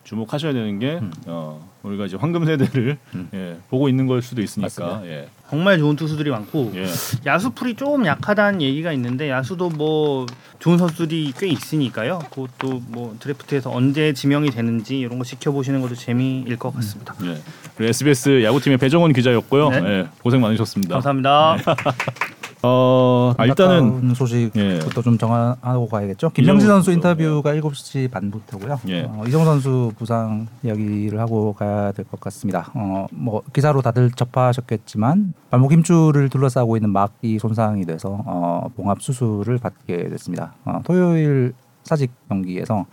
주목하셔야 0.08 0.54
되는 0.54 0.80
게 0.80 1.00
음. 1.02 1.12
어, 1.26 1.70
우리가 1.84 2.06
이제 2.06 2.16
황금 2.16 2.46
세대를 2.46 2.98
음. 3.14 3.30
예, 3.34 3.58
보고 3.70 3.90
있는 3.90 4.08
걸 4.08 4.22
수도 4.22 4.42
있으니까. 4.42 5.02
예. 5.06 5.28
정말 5.50 5.78
좋은 5.80 5.98
투수들이 5.98 6.30
많고 6.30 6.72
예. 6.76 6.88
야수 7.26 7.50
풀이 7.52 7.76
좀 7.76 8.06
약하다는 8.06 8.62
얘기가 8.62 8.94
있는데 8.94 9.30
야수도 9.30 9.70
뭐 9.70 10.26
좋은 10.60 10.78
선수들이 10.78 11.34
꽤 11.38 11.48
있으니까요. 11.48 12.20
그것도 12.30 12.84
뭐 12.88 13.18
드래프트에서 13.20 13.70
언제 13.70 14.14
지명이 14.14 14.50
되는지 14.52 14.98
이런 14.98 15.18
거 15.20 15.26
지켜보시는 15.26 15.82
것도 15.82 15.96
재미일 15.96 16.56
것 16.58 16.74
같습니다. 16.76 17.14
예. 17.24 17.42
그리고 17.76 17.90
SBS 17.90 18.44
야구팀의 18.46 18.78
배정원 18.78 19.12
기자였고요. 19.12 19.70
네. 19.72 19.78
예, 19.86 20.08
고생 20.24 20.40
많으셨습니다. 20.40 20.96
감사합니다. 20.96 21.58
어, 22.64 23.34
아, 23.38 23.46
일단은 23.46 24.14
소식부터 24.16 25.02
좀 25.04 25.18
정하고 25.18 25.88
가야겠죠. 25.88 26.32
김명진 26.32 26.68
선수 26.68 26.92
인터뷰가 26.92 27.54
7시 27.54 28.10
반부터고요. 28.10 28.80
예. 28.88 29.04
어, 29.04 29.24
이정 29.28 29.46
선수 29.46 29.92
부상 29.98 30.48
이야기를 30.64 31.20
하고 31.20 31.54
가야 31.54 31.92
될 31.92 32.06
것 32.06 32.20
같습니다. 32.20 32.72
어, 32.74 33.06
뭐 33.12 33.42
기사로 33.54 33.82
다들 33.82 34.10
접하셨겠지만 34.12 35.34
발목 35.52 35.72
힘줄을 35.72 36.30
둘러싸고 36.30 36.78
있는 36.78 36.90
막이 36.90 37.38
손상이 37.40 37.86
돼서 37.86 38.24
어, 38.26 38.68
봉합 38.76 39.02
수술을 39.02 39.60
받게 39.60 40.10
됐습니다. 40.10 40.54
어, 40.66 40.82
토요일 40.84 41.54
사직 41.84 42.12
경기에서 42.28 42.86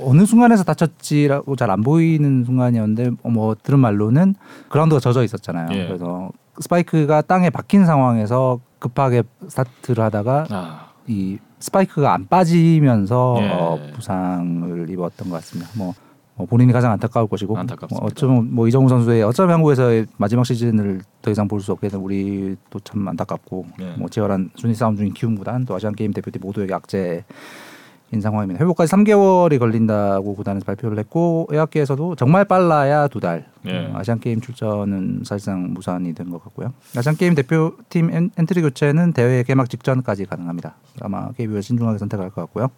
어느 0.00 0.24
순간에서 0.26 0.64
다쳤지라고 0.64 1.54
잘 1.56 1.70
안 1.70 1.82
보이는 1.82 2.44
순간이었는데 2.44 3.10
어, 3.22 3.28
뭐 3.28 3.54
들은 3.62 3.78
말로는 3.80 4.34
그라운드가 4.70 4.98
젖어 5.00 5.22
있었잖아요. 5.22 5.68
예. 5.72 5.86
그래서 5.86 6.30
스파이크가 6.60 7.22
땅에 7.22 7.50
박힌 7.50 7.84
상황에서 7.84 8.60
급하게 8.84 9.22
스타트를 9.48 10.04
하다가 10.04 10.46
아, 10.50 10.88
이 11.06 11.38
스파이크가 11.58 12.12
안 12.12 12.26
빠지면서 12.28 13.36
예. 13.40 13.48
어, 13.48 13.78
부상을 13.94 14.90
입었던 14.90 15.30
것 15.30 15.36
같습니다. 15.36 15.70
뭐, 15.74 15.94
뭐 16.34 16.46
본인이 16.46 16.70
가장 16.70 16.92
안타까울 16.92 17.26
것이고 17.28 17.56
안타깝습니다. 17.56 17.98
뭐 18.02 18.10
어쩌면 18.10 18.54
뭐 18.54 18.68
이정후 18.68 18.88
선수의 18.90 19.22
어쩌면 19.22 19.54
한국에서의 19.54 20.06
마지막 20.18 20.44
시즌을 20.44 21.00
더 21.22 21.30
이상 21.30 21.48
볼 21.48 21.60
수 21.60 21.72
없게 21.72 21.88
된 21.88 21.98
우리도 22.00 22.80
참 22.80 23.08
안타깝고 23.08 23.66
네. 23.78 23.94
뭐 23.96 24.10
치열한 24.10 24.50
순위 24.56 24.74
싸움 24.74 24.96
중인 24.96 25.14
키움 25.14 25.34
구단 25.36 25.64
또 25.64 25.74
아시안 25.74 25.94
게임 25.94 26.12
대표팀 26.12 26.42
모두에게 26.42 26.74
악재인 26.74 28.20
상황입니다. 28.20 28.60
회복까지 28.62 28.92
3개월이 28.92 29.58
걸린다고 29.58 30.34
구단에서 30.36 30.64
발표를 30.64 30.98
했고 30.98 31.46
의학계에서도 31.50 32.14
정말 32.16 32.44
빨라야 32.44 33.08
두 33.08 33.20
달. 33.20 33.46
예. 33.66 33.86
어, 33.86 33.92
아시안 33.96 34.20
게임 34.20 34.40
출전은 34.40 35.22
사실상 35.24 35.72
무산이 35.74 36.14
된 36.14 36.30
것 36.30 36.42
같고요. 36.44 36.72
아시안 36.96 37.16
게임 37.16 37.34
대표팀 37.34 38.10
엔, 38.12 38.30
엔트리 38.38 38.62
교체는 38.62 39.12
대회 39.12 39.42
개막 39.42 39.68
직전까지 39.68 40.26
가능합니다. 40.26 40.76
아마 41.00 41.30
KBO가 41.32 41.60
신중하게 41.60 41.98
선택할 41.98 42.30
것 42.30 42.40
같고요. 42.42 42.68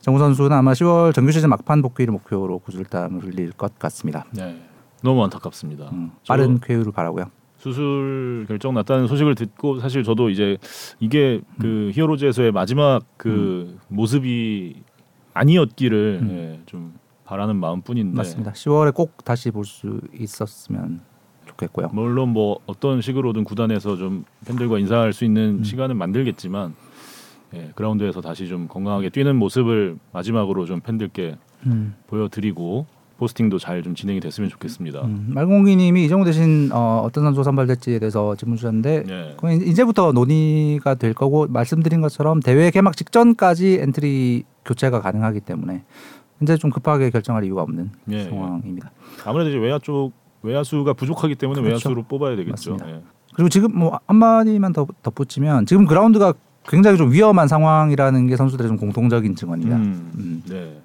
정우 0.00 0.18
선수는 0.18 0.52
아마 0.52 0.72
10월 0.72 1.14
정규 1.14 1.32
시즌 1.32 1.48
막판 1.50 1.82
복귀를 1.82 2.12
목표로 2.12 2.58
구슬땀을 2.60 3.22
흘릴 3.24 3.52
것 3.52 3.78
같습니다. 3.78 4.24
네. 4.32 4.60
너무 5.02 5.22
안타깝습니다. 5.24 5.90
음, 5.92 6.12
저- 6.22 6.32
빠른 6.34 6.60
쾌유를 6.60 6.92
바라고요. 6.92 7.24
수술 7.64 8.44
결정 8.46 8.74
났다는 8.74 9.06
소식을 9.06 9.34
듣고 9.34 9.80
사실 9.80 10.02
저도 10.04 10.28
이제 10.28 10.58
이게 11.00 11.40
그 11.58 11.90
히어로즈에서의 11.94 12.52
마지막 12.52 13.02
그 13.16 13.78
모습이 13.88 14.82
아니었기를 15.32 16.18
음. 16.20 16.30
예, 16.30 16.60
좀 16.66 16.92
바라는 17.24 17.56
마음뿐인데 17.56 18.14
맞습니다. 18.18 18.52
10월에 18.52 18.92
꼭 18.92 19.24
다시 19.24 19.50
볼 19.50 19.64
수 19.64 19.98
있었으면 20.12 21.00
좋겠고요. 21.46 21.88
물론 21.94 22.34
뭐 22.34 22.58
어떤 22.66 23.00
식으로든 23.00 23.44
구단에서 23.44 23.96
좀 23.96 24.26
팬들과 24.46 24.78
인사할 24.78 25.14
수 25.14 25.24
있는 25.24 25.60
음. 25.60 25.64
시간은 25.64 25.96
만들겠지만 25.96 26.74
예, 27.54 27.70
그라운드에서 27.74 28.20
다시 28.20 28.46
좀 28.46 28.68
건강하게 28.68 29.08
뛰는 29.08 29.36
모습을 29.36 29.96
마지막으로 30.12 30.66
좀 30.66 30.80
팬들께 30.80 31.36
음. 31.64 31.94
보여드리고 32.08 32.84
포스팅도 33.24 33.58
잘 33.58 33.84
좀 33.84 33.94
진행이 33.94 34.20
됐으면 34.20 34.48
좋겠습니다. 34.50 35.02
음, 35.02 35.30
말공기님이 35.34 36.04
이정후 36.04 36.24
대신 36.24 36.70
어, 36.72 37.02
어떤 37.04 37.24
선수 37.24 37.42
선발될지에 37.42 37.98
대해서 37.98 38.34
질문 38.36 38.56
주셨는데 38.56 39.04
예. 39.08 39.32
그건 39.36 39.60
이제부터 39.62 40.12
논의가 40.12 40.94
될 40.94 41.12
거고 41.12 41.46
말씀드린 41.48 42.00
것처럼 42.00 42.40
대회 42.40 42.70
개막 42.70 42.96
직전까지 42.96 43.80
엔트리 43.82 44.44
교체가 44.64 45.00
가능하기 45.00 45.40
때문에 45.40 45.82
현재 46.38 46.56
좀 46.56 46.70
급하게 46.70 47.10
결정할 47.10 47.44
이유가 47.44 47.62
없는 47.62 47.90
예, 48.12 48.20
예. 48.20 48.24
상황입니다. 48.24 48.90
아무래도 49.24 49.50
이제 49.50 49.58
외야 49.58 49.78
쪽 49.78 50.12
외야수가 50.42 50.94
부족하기 50.94 51.34
때문에 51.34 51.60
그렇죠. 51.60 51.88
외야수로 51.88 52.04
뽑아야 52.04 52.36
되겠죠. 52.36 52.78
예. 52.86 53.00
그리고 53.34 53.48
지금 53.48 53.76
뭐 53.76 53.98
한마디만 54.06 54.72
더 54.72 54.86
덧붙이면 55.02 55.66
지금 55.66 55.84
그라운드가 55.86 56.32
굉장히 56.68 56.96
좀 56.96 57.12
위험한 57.12 57.48
상황이라는 57.48 58.26
게 58.28 58.36
선수들의 58.36 58.68
좀 58.68 58.76
공통적인 58.78 59.34
증언입니다. 59.36 59.76
음, 59.76 60.12
음. 60.14 60.42
네. 60.48 60.80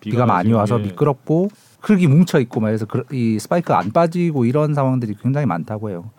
비가, 0.00 0.24
많이 0.26 0.48
지금, 0.48 0.58
와서 0.58 0.80
예. 0.80 0.84
미끄럽고 0.84 1.50
흙이 1.80 2.06
뭉쳐 2.06 2.40
있고 2.40 2.60
말해서 2.60 2.86
그, 2.86 3.04
이 3.12 3.38
스파이크가 3.38 3.78
안 3.78 3.90
빠지고 3.90 4.44
이런 4.44 4.74
상황들이 4.74 5.16
굉장히 5.20 5.46
많다고 5.46 5.90
해요. 5.90 6.10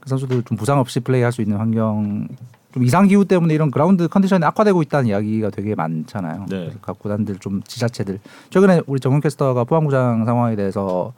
그 0.00 0.08
선수들 0.08 0.42
좀 0.42 0.56
부상 0.56 0.78
없이 0.78 1.00
플레이할 1.00 1.32
수 1.32 1.42
있는 1.42 1.56
환경 1.56 2.28
좀 2.72 2.82
이상 2.82 3.06
기후 3.06 3.24
때문에 3.24 3.54
이런 3.54 3.70
그라운드 3.70 4.08
컨디션이 4.08 4.44
악화되고 4.44 4.82
있다는 4.82 5.08
이야기가 5.08 5.50
되게 5.50 5.74
많잖아요. 5.74 6.46
네. 6.48 6.72
각 6.82 6.98
구단들 6.98 7.38
좀 7.38 7.62
지자체들 7.62 8.20
최근에 8.50 8.82
우리 8.86 9.00
정훈 9.00 9.20
캐스터가 9.20 9.64
포항구장 9.64 10.24
상황에 10.24 10.54
대해서 10.54 11.12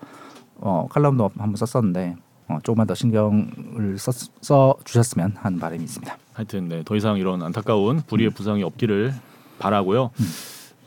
어, 0.57 0.87
칼럼도 0.91 1.31
한번 1.37 1.57
썼었는데 1.57 2.17
어, 2.49 2.59
조금만 2.63 2.87
더 2.87 2.95
신경을 2.95 3.97
써, 3.99 4.13
써 4.41 4.75
주셨으면 4.85 5.35
하는 5.37 5.59
바람이 5.59 5.83
있습니다. 5.83 6.17
하여튼 6.35 6.69
네, 6.69 6.83
더 6.85 6.97
이상 6.97 7.17
이런 7.17 7.43
안타까운 7.43 8.03
불의의 8.07 8.31
부상이 8.31 8.63
없기를 8.63 9.15
바라고요. 9.59 10.11
음. 10.19 10.27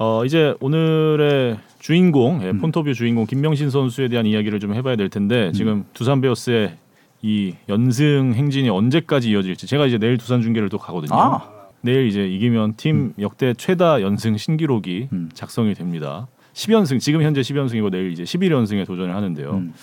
어, 0.03 0.25
이제 0.25 0.53
오늘의 0.59 1.57
주인공, 1.79 2.43
예, 2.43 2.49
음. 2.49 2.59
폰터뷰 2.59 2.93
주인공 2.93 3.25
김명신 3.25 3.69
선수에 3.69 4.09
대한 4.09 4.25
이야기를 4.25 4.59
좀 4.59 4.73
해봐야 4.73 4.97
될 4.97 5.07
텐데 5.07 5.47
음. 5.47 5.53
지금 5.53 5.85
두산 5.93 6.19
베어스의 6.19 6.75
이 7.21 7.55
연승 7.69 8.33
행진이 8.35 8.69
언제까지 8.69 9.29
이어질지 9.31 9.65
제가 9.65 9.85
이제 9.85 9.97
내일 9.97 10.17
두산 10.17 10.41
중계를 10.41 10.67
또 10.67 10.77
가거든요. 10.77 11.17
아! 11.17 11.49
내일 11.79 12.07
이제 12.07 12.27
이기면 12.27 12.73
팀 12.75 13.13
역대 13.17 13.53
최다 13.53 14.01
연승 14.01 14.35
신기록이 14.35 15.07
음. 15.13 15.29
작성이 15.33 15.73
됩니다. 15.73 16.27
10연승 16.53 16.99
지금 16.99 17.21
현재 17.21 17.39
10연승이고 17.39 17.89
내일 17.89 18.11
이제 18.11 18.23
11연승에 18.23 18.85
도전을 18.85 19.15
하는데요. 19.15 19.51
음. 19.51 19.73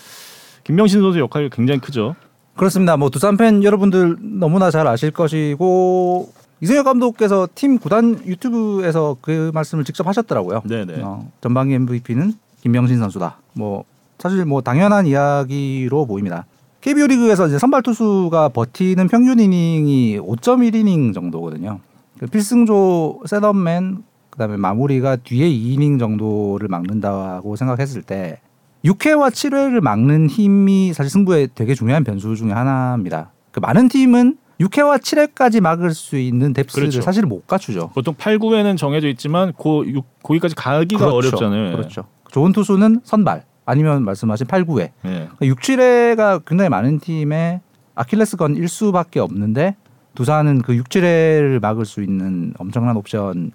김명신 0.63 1.01
선수 1.01 1.17
역할이 1.17 1.49
굉장히 1.49 1.79
크죠. 1.79 2.15
그렇습니다. 2.55 2.95
뭐 2.95 3.09
두산 3.09 3.37
팬 3.37 3.63
여러분들 3.63 4.17
너무나 4.21 4.69
잘 4.69 4.85
아실 4.85 5.09
것이고 5.09 6.31
이승엽 6.61 6.85
감독께서 6.85 7.47
팀 7.55 7.79
구단 7.79 8.23
유튜브에서 8.25 9.17
그 9.21 9.51
말씀을 9.53 9.83
직접 9.83 10.07
하셨더라고요. 10.07 10.61
네네. 10.65 11.01
어, 11.01 11.27
전반기 11.41 11.73
MVP는 11.73 12.33
김명신 12.61 12.99
선수다. 12.99 13.37
뭐 13.53 13.83
사실 14.19 14.45
뭐 14.45 14.61
당연한 14.61 15.07
이야기로 15.07 16.05
보입니다. 16.05 16.45
KBO 16.81 17.07
리그에서 17.07 17.47
이제 17.47 17.57
선발 17.57 17.81
투수가 17.81 18.49
버티는 18.49 19.07
평균 19.07 19.39
이닝이 19.39 20.19
5.1이닝 20.19 21.13
정도거든요. 21.13 21.79
그 22.19 22.27
필승조 22.27 23.21
셋업맨 23.25 24.03
그다음에 24.29 24.57
마무리가 24.57 25.15
뒤에 25.17 25.49
2이닝 25.49 25.99
정도를 25.99 26.67
막는다고 26.67 27.55
생각했을 27.55 28.03
때 28.03 28.39
6회와 28.85 29.29
7회를 29.29 29.81
막는 29.81 30.27
힘이 30.27 30.93
사실 30.93 31.09
승부에 31.09 31.49
되게 31.53 31.73
중요한 31.73 32.03
변수 32.03 32.35
중에 32.35 32.51
하나입니다. 32.51 33.31
그 33.51 33.59
많은 33.59 33.89
팀은 33.89 34.37
6회와 34.61 34.99
7회까지 34.99 35.59
막을 35.61 35.93
수 35.93 36.17
있는 36.17 36.53
뎁스를 36.53 36.87
그렇죠. 36.89 37.01
사실 37.01 37.25
못 37.25 37.47
갖추죠. 37.47 37.91
보통 37.93 38.13
8, 38.17 38.37
9회는 38.39 38.77
정해져 38.77 39.07
있지만 39.09 39.53
고 39.53 39.85
육- 39.87 40.05
거기까지 40.23 40.55
가기가 40.55 41.05
그렇죠. 41.09 41.15
어렵잖아요. 41.37 41.75
그렇죠. 41.77 42.05
좋은 42.31 42.51
투수는 42.51 43.01
선발 43.03 43.43
아니면 43.65 44.03
말씀하신 44.03 44.47
8, 44.47 44.65
9회. 44.65 44.91
예. 45.05 45.29
6, 45.41 45.59
7회가 45.59 46.45
굉장히 46.45 46.69
많은 46.69 46.99
팀의 46.99 47.61
아킬레스건 47.95 48.55
일수밖에 48.55 49.19
없는데 49.19 49.75
두산은 50.15 50.61
그 50.61 50.75
6, 50.75 50.89
7회를 50.89 51.61
막을 51.61 51.85
수 51.85 52.01
있는 52.03 52.53
엄청난 52.57 52.95
옵션을 52.97 53.51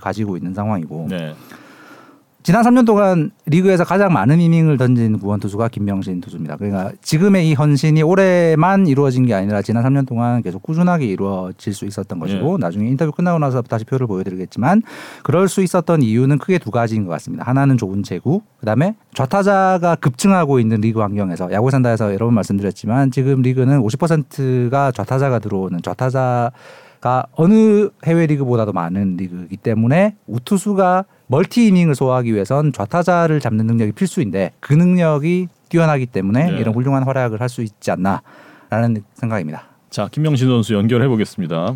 가지고 0.00 0.36
있는 0.36 0.54
상황이고 0.54 1.06
네. 1.10 1.34
지난 2.42 2.64
3년 2.64 2.84
동안 2.84 3.30
리그에서 3.46 3.84
가장 3.84 4.12
많은 4.12 4.40
이닝을 4.40 4.76
던진 4.76 5.18
구원 5.20 5.38
투수가 5.38 5.68
김명신 5.68 6.20
투수입니다. 6.20 6.56
그러니까 6.56 6.90
지금의 7.00 7.48
이 7.48 7.54
헌신이 7.54 8.02
올해만 8.02 8.88
이루어진 8.88 9.26
게 9.26 9.34
아니라 9.34 9.62
지난 9.62 9.84
3년 9.84 10.08
동안 10.08 10.42
계속 10.42 10.60
꾸준하게 10.60 11.06
이루어질 11.06 11.72
수 11.72 11.84
있었던 11.84 12.18
것이고 12.18 12.58
나중에 12.58 12.88
인터뷰 12.88 13.12
끝나고 13.12 13.38
나서 13.38 13.62
다시 13.62 13.84
표를 13.84 14.08
보여드리겠지만 14.08 14.82
그럴 15.22 15.48
수 15.48 15.62
있었던 15.62 16.02
이유는 16.02 16.38
크게 16.38 16.58
두 16.58 16.72
가지인 16.72 17.04
것 17.04 17.12
같습니다. 17.12 17.44
하나는 17.44 17.76
좋은 17.76 18.02
제구, 18.02 18.42
그다음에 18.58 18.96
좌타자가 19.14 19.94
급증하고 19.96 20.58
있는 20.58 20.80
리그 20.80 20.98
환경에서 20.98 21.52
야구 21.52 21.70
산다에서 21.70 22.12
여러 22.12 22.26
번 22.26 22.34
말씀드렸지만 22.34 23.12
지금 23.12 23.42
리그는 23.42 23.80
50%가 23.80 24.90
좌타자가 24.90 25.38
들어오는 25.38 25.80
좌타자 25.82 26.50
가 27.02 27.26
어느 27.32 27.88
해외 28.04 28.26
리그보다도 28.26 28.72
많은 28.72 29.16
리그이기 29.16 29.56
때문에 29.56 30.14
우투수가 30.28 31.04
멀티 31.32 31.66
이닝을 31.68 31.94
소화하기 31.94 32.34
위해선 32.34 32.74
좌타자를 32.74 33.40
잡는 33.40 33.66
능력이 33.66 33.92
필수인데 33.92 34.52
그 34.60 34.74
능력이 34.74 35.48
뛰어나기 35.70 36.04
때문에 36.04 36.50
네. 36.50 36.58
이런 36.58 36.74
훌륭한 36.74 37.04
활약을 37.04 37.40
할 37.40 37.48
수 37.48 37.62
있지 37.62 37.90
않나라는 37.90 39.02
생각입니다. 39.14 39.64
자, 39.88 40.08
김명신 40.12 40.46
선수 40.48 40.74
연결해 40.74 41.08
보겠습니다. 41.08 41.74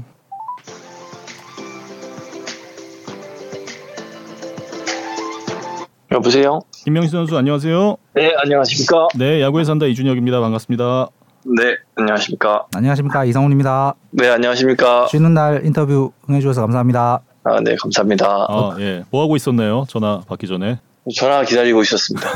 여보세요? 6.12 6.60
김명신 6.84 7.10
선수 7.10 7.36
안녕하세요. 7.38 7.96
네, 8.14 8.34
안녕하십니까? 8.42 9.08
네, 9.16 9.40
야구에 9.40 9.64
산다 9.64 9.86
이준혁입니다. 9.86 10.38
반갑습니다. 10.40 11.08
네, 11.44 11.76
안녕하십니까? 11.94 12.66
안녕하십니까 12.74 13.24
이상훈입니다. 13.24 13.94
네, 14.10 14.28
안녕하십니까? 14.28 15.06
쉬는 15.08 15.32
날 15.32 15.64
인터뷰 15.64 16.12
응해주셔서 16.28 16.60
감사합니다. 16.60 17.20
아, 17.48 17.60
네, 17.60 17.76
감사합니다. 17.76 18.26
아, 18.48 18.76
예. 18.80 19.04
뭐 19.10 19.22
하고 19.22 19.36
있었나요? 19.36 19.84
전화 19.88 20.20
받기 20.26 20.46
전에. 20.48 20.80
전화 21.14 21.44
기다리고 21.44 21.80
있었습니다. 21.82 22.28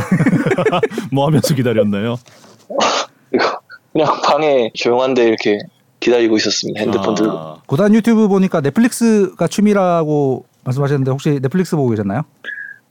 뭐 1.10 1.26
하면서 1.26 1.52
기다렸나요? 1.54 2.16
이거 3.34 3.58
그냥 3.92 4.20
방에 4.22 4.70
조용한데 4.74 5.24
이렇게 5.26 5.58
기다리고 5.98 6.36
있었습니다. 6.36 6.80
핸드폰 6.80 7.14
들고. 7.16 7.36
아, 7.36 7.56
구단 7.66 7.92
유튜브 7.94 8.28
보니까 8.28 8.60
넷플릭스가 8.60 9.48
취미라고 9.48 10.44
말씀하셨는데 10.64 11.10
혹시 11.10 11.40
넷플릭스 11.42 11.74
보고 11.76 11.88
계셨나요? 11.90 12.22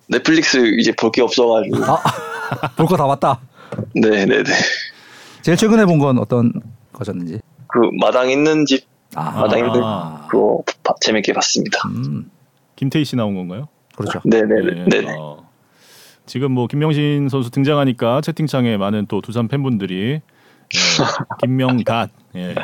넷플릭스 0.10 0.58
이제 0.80 0.92
볼 0.94 1.12
게 1.12 1.22
없어가지고. 1.22 1.78
아, 1.86 1.98
볼 2.76 2.86
거 2.88 2.98
다 2.98 3.08
봤다. 3.08 3.40
네, 3.96 4.26
네, 4.26 4.44
네. 4.44 4.52
제일 5.42 5.56
최근에 5.58 5.86
본 5.86 6.00
건 6.00 6.18
어떤 6.18 6.52
거셨는지. 6.92 7.40
그 7.68 7.80
마당 8.02 8.30
있는 8.30 8.66
집 8.66 8.86
아, 9.16 9.42
마당 9.42 9.60
있는 9.60 9.82
아. 9.84 10.28
그거 10.30 10.64
바- 10.84 10.94
재밌게 11.02 11.34
봤습니다. 11.34 11.80
음, 11.90 12.30
김태희 12.76 13.04
씨 13.06 13.16
나온 13.16 13.36
건가요? 13.36 13.68
그렇죠. 13.96 14.22
네, 14.26 14.42
네, 14.42 14.62
네, 14.62 14.80
예, 14.82 14.86
네. 14.86 15.02
네. 15.02 15.16
어. 15.18 15.48
지금 16.26 16.52
뭐 16.52 16.68
김명신 16.68 17.28
선수 17.30 17.50
등장하니까 17.50 18.22
채팅창에 18.22 18.78
많은 18.78 19.08
또 19.08 19.20
두산 19.22 19.48
팬분들이 19.48 20.22
예, 20.22 20.22
김명갓 21.42 22.12
예. 22.36 22.56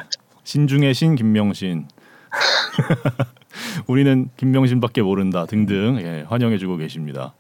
신중의 0.44 0.94
신 0.94 1.16
김명신 1.16 1.88
우리는 3.88 4.30
김명신밖에 4.38 5.02
모른다 5.02 5.46
등등 5.48 6.00
예, 6.02 6.26
환영해주고 6.30 6.78
계십니다. 6.78 7.34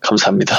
감사합니다. 0.00 0.54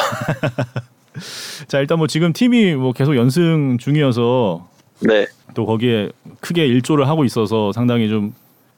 자 1.70 1.80
일단 1.80 1.98
뭐 1.98 2.08
지금 2.08 2.34
팀이 2.34 2.76
뭐 2.76 2.92
계속 2.92 3.16
연승 3.16 3.78
중이어서 3.78 4.68
네, 5.02 5.28
또 5.56 5.66
거기에 5.66 6.10
크게 6.42 6.66
일조를 6.68 7.08
하고 7.08 7.26
있어서 7.26 7.72
상당히 7.72 8.08
좀 8.10 8.36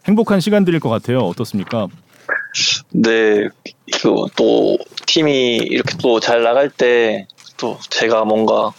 행복한 0.08 0.40
시간들일 0.40 0.80
것 0.80 0.88
같아요. 0.90 1.20
어떻습니까? 1.20 1.88
네, 2.92 3.50
이거 3.88 4.28
또 4.38 4.78
팀이 5.06 5.58
이렇게 5.58 5.98
또 5.98 6.20
잘 6.22 6.44
나갈 6.44 6.70
때 6.70 7.28
또 7.58 7.78
제가 7.90 8.24
뭔가 8.24 8.72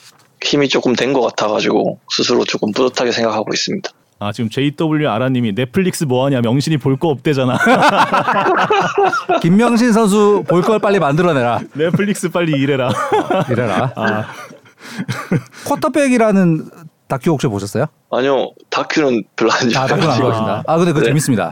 힘이 0.43 0.69
조금 0.69 0.95
된 0.95 1.13
것 1.13 1.21
같아가지고 1.21 1.99
스스로 2.11 2.45
조금 2.45 2.71
뿌듯하게 2.73 3.11
생각하고 3.13 3.53
있습니다. 3.53 3.91
아 4.21 4.33
지금 4.33 4.49
JW 4.51 5.09
아라님이 5.09 5.55
넷플릭스 5.55 6.05
뭐하냐 6.05 6.41
명신이 6.41 6.77
볼 6.79 6.97
거 6.97 7.09
없대잖아. 7.09 7.59
김명신 9.43 9.93
선수 9.93 10.45
볼 10.49 10.63
걸 10.63 10.79
빨리 10.79 10.99
만들어내라. 10.99 11.61
넷플릭스 11.75 12.29
빨리 12.29 12.53
일해라. 12.53 12.91
이래라. 13.51 13.93
아, 13.97 14.25
쿼터백이라는 15.65 16.71
다큐 17.09 17.31
혹시 17.31 17.47
보셨어요? 17.47 17.87
아니요, 18.11 18.51
다큐는 18.71 19.25
별로 19.35 19.51
안 19.51 19.69
아, 19.77 19.87
다큐 19.87 20.07
안. 20.09 20.21
보신다. 20.21 20.63
아, 20.67 20.77
근데 20.77 20.93
그거 20.93 21.01
네. 21.01 21.07
재밌습니다. 21.07 21.51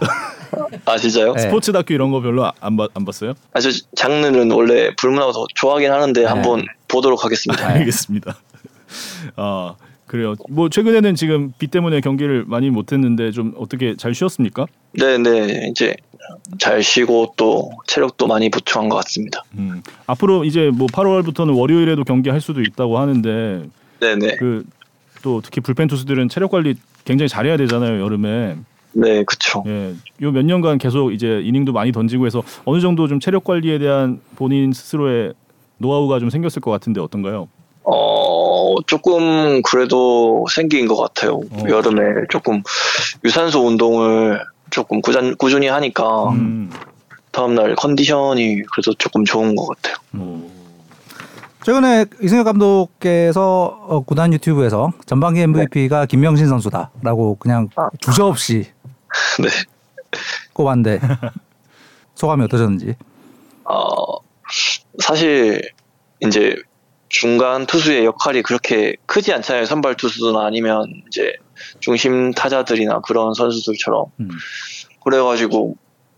아 0.84 0.96
진짜요? 0.96 1.34
네. 1.34 1.40
스포츠 1.42 1.72
다큐 1.72 1.92
이런 1.94 2.10
거 2.10 2.20
별로 2.20 2.50
안, 2.60 2.76
봐- 2.76 2.88
안 2.94 3.04
봤어요? 3.04 3.32
아, 3.52 3.60
저 3.60 3.70
장르는 3.96 4.50
원래 4.52 4.94
불문하고 4.96 5.32
더 5.32 5.46
좋아하긴 5.54 5.90
하는데 5.90 6.24
한번 6.24 6.64
보도록 6.88 7.24
하겠습니다. 7.24 7.66
알겠습니다. 7.66 8.36
아 9.36 9.74
그래요. 10.06 10.34
뭐 10.48 10.68
최근에는 10.68 11.14
지금 11.16 11.52
비 11.58 11.66
때문에 11.66 12.00
경기를 12.00 12.44
많이 12.46 12.70
못했는데 12.70 13.32
좀 13.32 13.54
어떻게 13.58 13.96
잘 13.96 14.14
쉬었습니까? 14.14 14.66
네, 14.92 15.18
네, 15.18 15.66
이제 15.70 15.96
잘 16.58 16.82
쉬고 16.82 17.34
또 17.36 17.70
체력도 17.88 18.26
많이 18.28 18.48
보충한 18.50 18.88
것 18.88 18.96
같습니다. 18.96 19.42
음, 19.58 19.82
앞으로 20.06 20.44
이제 20.44 20.70
뭐 20.72 20.86
8월부터는 20.86 21.58
월요일에도 21.58 22.04
경기 22.04 22.30
할 22.30 22.40
수도 22.40 22.62
있다고 22.62 22.98
하는데 22.98 23.64
네, 24.00 24.14
네, 24.14 24.36
그 24.36 24.62
또 25.22 25.40
특히 25.40 25.60
불펜 25.60 25.88
투수들은 25.88 26.28
체력 26.28 26.50
관리 26.50 26.74
굉장히 27.04 27.28
잘해야 27.28 27.56
되잖아요 27.56 28.00
여름에. 28.02 28.56
네, 28.92 29.24
그쵸. 29.24 29.62
예, 29.66 29.94
요 30.22 30.30
몇 30.32 30.44
년간 30.44 30.78
계속 30.78 31.12
이제 31.12 31.40
이닝도 31.44 31.72
많이 31.72 31.92
던지고 31.92 32.26
해서 32.26 32.42
어느 32.64 32.80
정도 32.80 33.08
좀 33.08 33.20
체력 33.20 33.44
관리에 33.44 33.78
대한 33.78 34.20
본인 34.36 34.72
스스로의 34.72 35.34
노하우가 35.78 36.18
좀 36.20 36.30
생겼을 36.30 36.62
것 36.62 36.70
같은데 36.70 37.00
어떤가요? 37.00 37.48
어, 37.84 38.74
조금 38.86 39.60
그래도 39.62 40.46
생긴 40.50 40.88
것 40.88 40.96
같아요. 40.96 41.40
어. 41.50 41.64
여름에 41.68 42.24
조금 42.30 42.62
유산소 43.24 43.66
운동을 43.66 44.40
조금 44.70 45.00
꾸준, 45.02 45.36
꾸준히 45.36 45.66
하니까 45.68 46.30
음. 46.30 46.70
다음날 47.32 47.74
컨디션이 47.76 48.62
그래도 48.72 48.94
조금 48.94 49.24
좋은 49.26 49.54
것 49.54 49.66
같아요. 49.68 49.96
오. 50.18 50.48
최근에 51.66 52.04
이승엽 52.22 52.44
감독께서 52.44 53.80
어, 53.88 54.00
구단 54.04 54.32
유튜브에서 54.32 54.92
전반기 55.04 55.40
MVP가 55.40 56.06
김명신 56.06 56.46
선수다라고 56.46 57.38
그냥 57.40 57.68
아. 57.74 57.90
주저없이 57.98 58.66
네. 59.40 59.48
꼽았는데 60.52 61.00
소감이 62.14 62.44
어떠셨는지. 62.44 62.94
어, 63.64 64.18
사실 65.00 65.60
이제 66.20 66.54
중간 67.08 67.66
투수의 67.66 68.04
역할이 68.04 68.42
그렇게 68.42 68.94
크지 69.06 69.32
않잖아요. 69.32 69.64
선발 69.64 69.96
투수나 69.96 70.46
아니면 70.46 70.86
이제 71.08 71.34
중심 71.80 72.30
타자들이나 72.30 73.00
그런 73.00 73.34
선수들처럼. 73.34 74.04
음. 74.20 74.28
그래가지고 75.02 75.76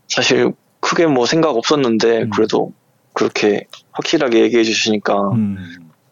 사실 0.09 0.53
크게 0.79 1.07
뭐 1.07 1.25
생각 1.25 1.55
없었는데 1.57 2.21
음. 2.21 2.29
그래도 2.29 2.71
그렇게 3.19 3.65
확실하게 3.91 4.43
얘기해 4.43 4.63
주시니까 4.63 5.31
음. 5.31 5.57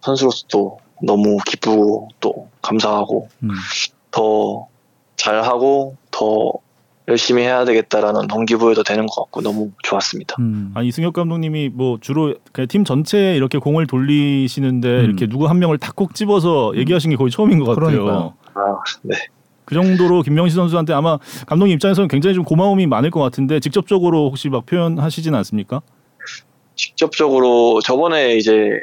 선수로서도 0.02 0.80
너무 1.04 1.38
기쁘고 1.46 2.10
또 2.20 2.50
감사하고 2.62 3.30
음. 3.43 3.52
더 4.12 4.67
잘하고 5.15 5.96
더 6.12 6.52
열심히 7.08 7.43
해야 7.43 7.63
되겠다라는 7.63 8.28
동기부여도 8.28 8.84
되는 8.84 9.06
것 9.06 9.24
같고 9.24 9.41
너무 9.41 9.72
좋았습니다. 9.84 10.36
음. 10.39 10.72
아 10.74 10.84
이승엽 10.84 11.13
감독님이 11.13 11.70
뭐 11.70 11.98
주로 12.02 12.36
그냥 12.52 12.67
팀 12.67 12.84
전체에 12.84 13.38
이렇게 13.38 13.58
공을 13.58 13.88
돌리시는데 13.88 14.89
음. 14.89 15.06
이렇게 15.06 15.28
누구 15.28 15.48
한 15.48 15.60
명을 15.60 15.78
탁콕 15.78 16.13
집어서 16.13 16.74
얘기하신 16.76 17.12
게 17.12 17.15
거의 17.15 17.32
처음인 17.32 17.60
것 17.60 17.74
같아요. 17.74 18.04
그러니까요. 18.04 18.34
아, 18.54 18.82
네. 19.04 19.15
그 19.63 19.76
정도로 19.76 20.24
김명시 20.24 20.56
선수한테 20.56 20.91
아마 20.91 21.17
감독님 21.46 21.74
입장에서는 21.76 22.10
굉장히 22.10 22.34
좀 22.34 22.43
고마움이 22.43 22.86
많을 22.88 23.12
것 23.12 23.22
같은데 23.22 23.62
직접적으로 23.62 24.30
혹시 24.30 24.50
막 24.50 24.65
표현하시진 24.65 25.34
않습니까? 25.36 25.82
직접적으로 26.77 27.81
저번에 27.81 28.35
이제 28.35 28.79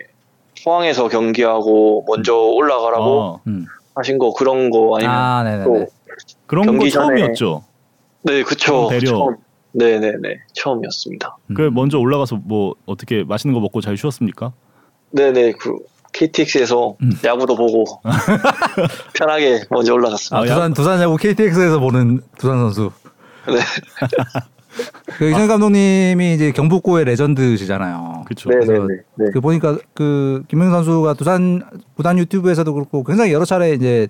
포항에서 0.64 1.08
경기하고 1.08 2.04
먼저 2.06 2.34
올라가라고 2.34 3.22
아, 3.22 3.48
음. 3.48 3.66
하신 3.94 4.18
거 4.18 4.32
그런 4.32 4.70
거 4.70 4.96
아니면 4.96 5.14
아, 5.14 5.42
네네네. 5.44 5.64
또 5.64 5.86
그런 6.46 6.78
거 6.78 6.88
처음이었죠. 6.88 7.64
네, 8.22 8.42
그쵸. 8.42 8.88
배려. 8.88 9.08
처음. 9.08 9.36
네네네. 9.72 10.40
처음이었습니다. 10.54 11.36
음. 11.50 11.54
그 11.54 11.62
먼저 11.72 11.98
올라가서 11.98 12.40
뭐 12.44 12.74
어떻게 12.86 13.24
맛있는 13.24 13.54
거 13.54 13.60
먹고 13.60 13.80
잘 13.80 13.96
쉬었습니까? 13.96 14.52
네네. 15.10 15.52
그 15.52 15.76
KTX에서 16.12 16.96
음. 17.02 17.12
야구도 17.24 17.56
보고 17.56 17.84
편하게 19.14 19.62
먼저 19.70 19.92
아, 19.92 19.94
올라갔습니다. 19.96 20.38
아, 20.38 20.42
두산 20.44 20.74
두산 20.74 21.00
야구 21.00 21.16
KTX에서 21.16 21.80
보는 21.80 22.20
두산 22.38 22.58
선수. 22.58 22.90
네. 23.46 23.54
그 25.18 25.30
이승엽 25.30 25.48
감독님이 25.48 26.34
이제 26.34 26.52
경북고의 26.52 27.04
레전드시잖아요. 27.04 28.24
그렇죠. 28.26 28.48
네네네. 28.50 28.86
네. 29.16 29.26
그 29.32 29.40
보니까 29.40 29.78
그 29.94 30.42
김명 30.48 30.70
선수가 30.70 31.14
두산 31.14 31.62
구단 31.96 32.18
유튜브에서도 32.18 32.72
그렇고 32.72 33.04
굉장히 33.04 33.32
여러 33.32 33.44
차례 33.44 33.72
이제 33.72 34.08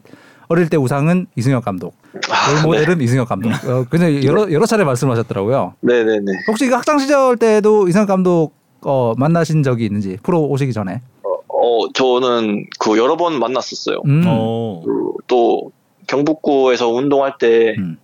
어릴 0.49 0.69
때 0.69 0.77
우상은 0.77 1.27
이승엽 1.37 1.65
감독, 1.65 1.95
롤 2.13 2.63
모델은 2.65 3.01
이승엽 3.01 3.29
감독. 3.29 3.51
어, 3.67 3.85
굉장히 3.91 4.25
여러 4.27 4.51
여러 4.53 4.67
차례 4.67 4.85
말씀하셨더라고요. 4.85 5.75
네네네. 5.81 6.33
혹시 6.49 6.67
그 6.67 6.75
학창 6.75 6.99
시절 6.99 7.37
때도 7.37 7.89
이승엽 7.89 8.07
감독 8.07 8.53
어, 8.83 9.15
만나신 9.17 9.63
적이 9.63 9.87
있는지 9.87 10.19
프로 10.23 10.43
오시기 10.43 10.73
전에. 10.73 11.01
어, 11.49 11.93
저는 11.95 12.67
그 12.79 12.99
여러 12.99 13.17
번 13.17 13.39
만났었어요. 13.39 14.03
음. 14.05 14.23
어. 14.27 14.83
그, 14.85 15.13
또 15.27 15.73
경북고에서 16.07 16.89
운동할 16.91 17.39
때 17.39 17.75
음. 17.79 17.97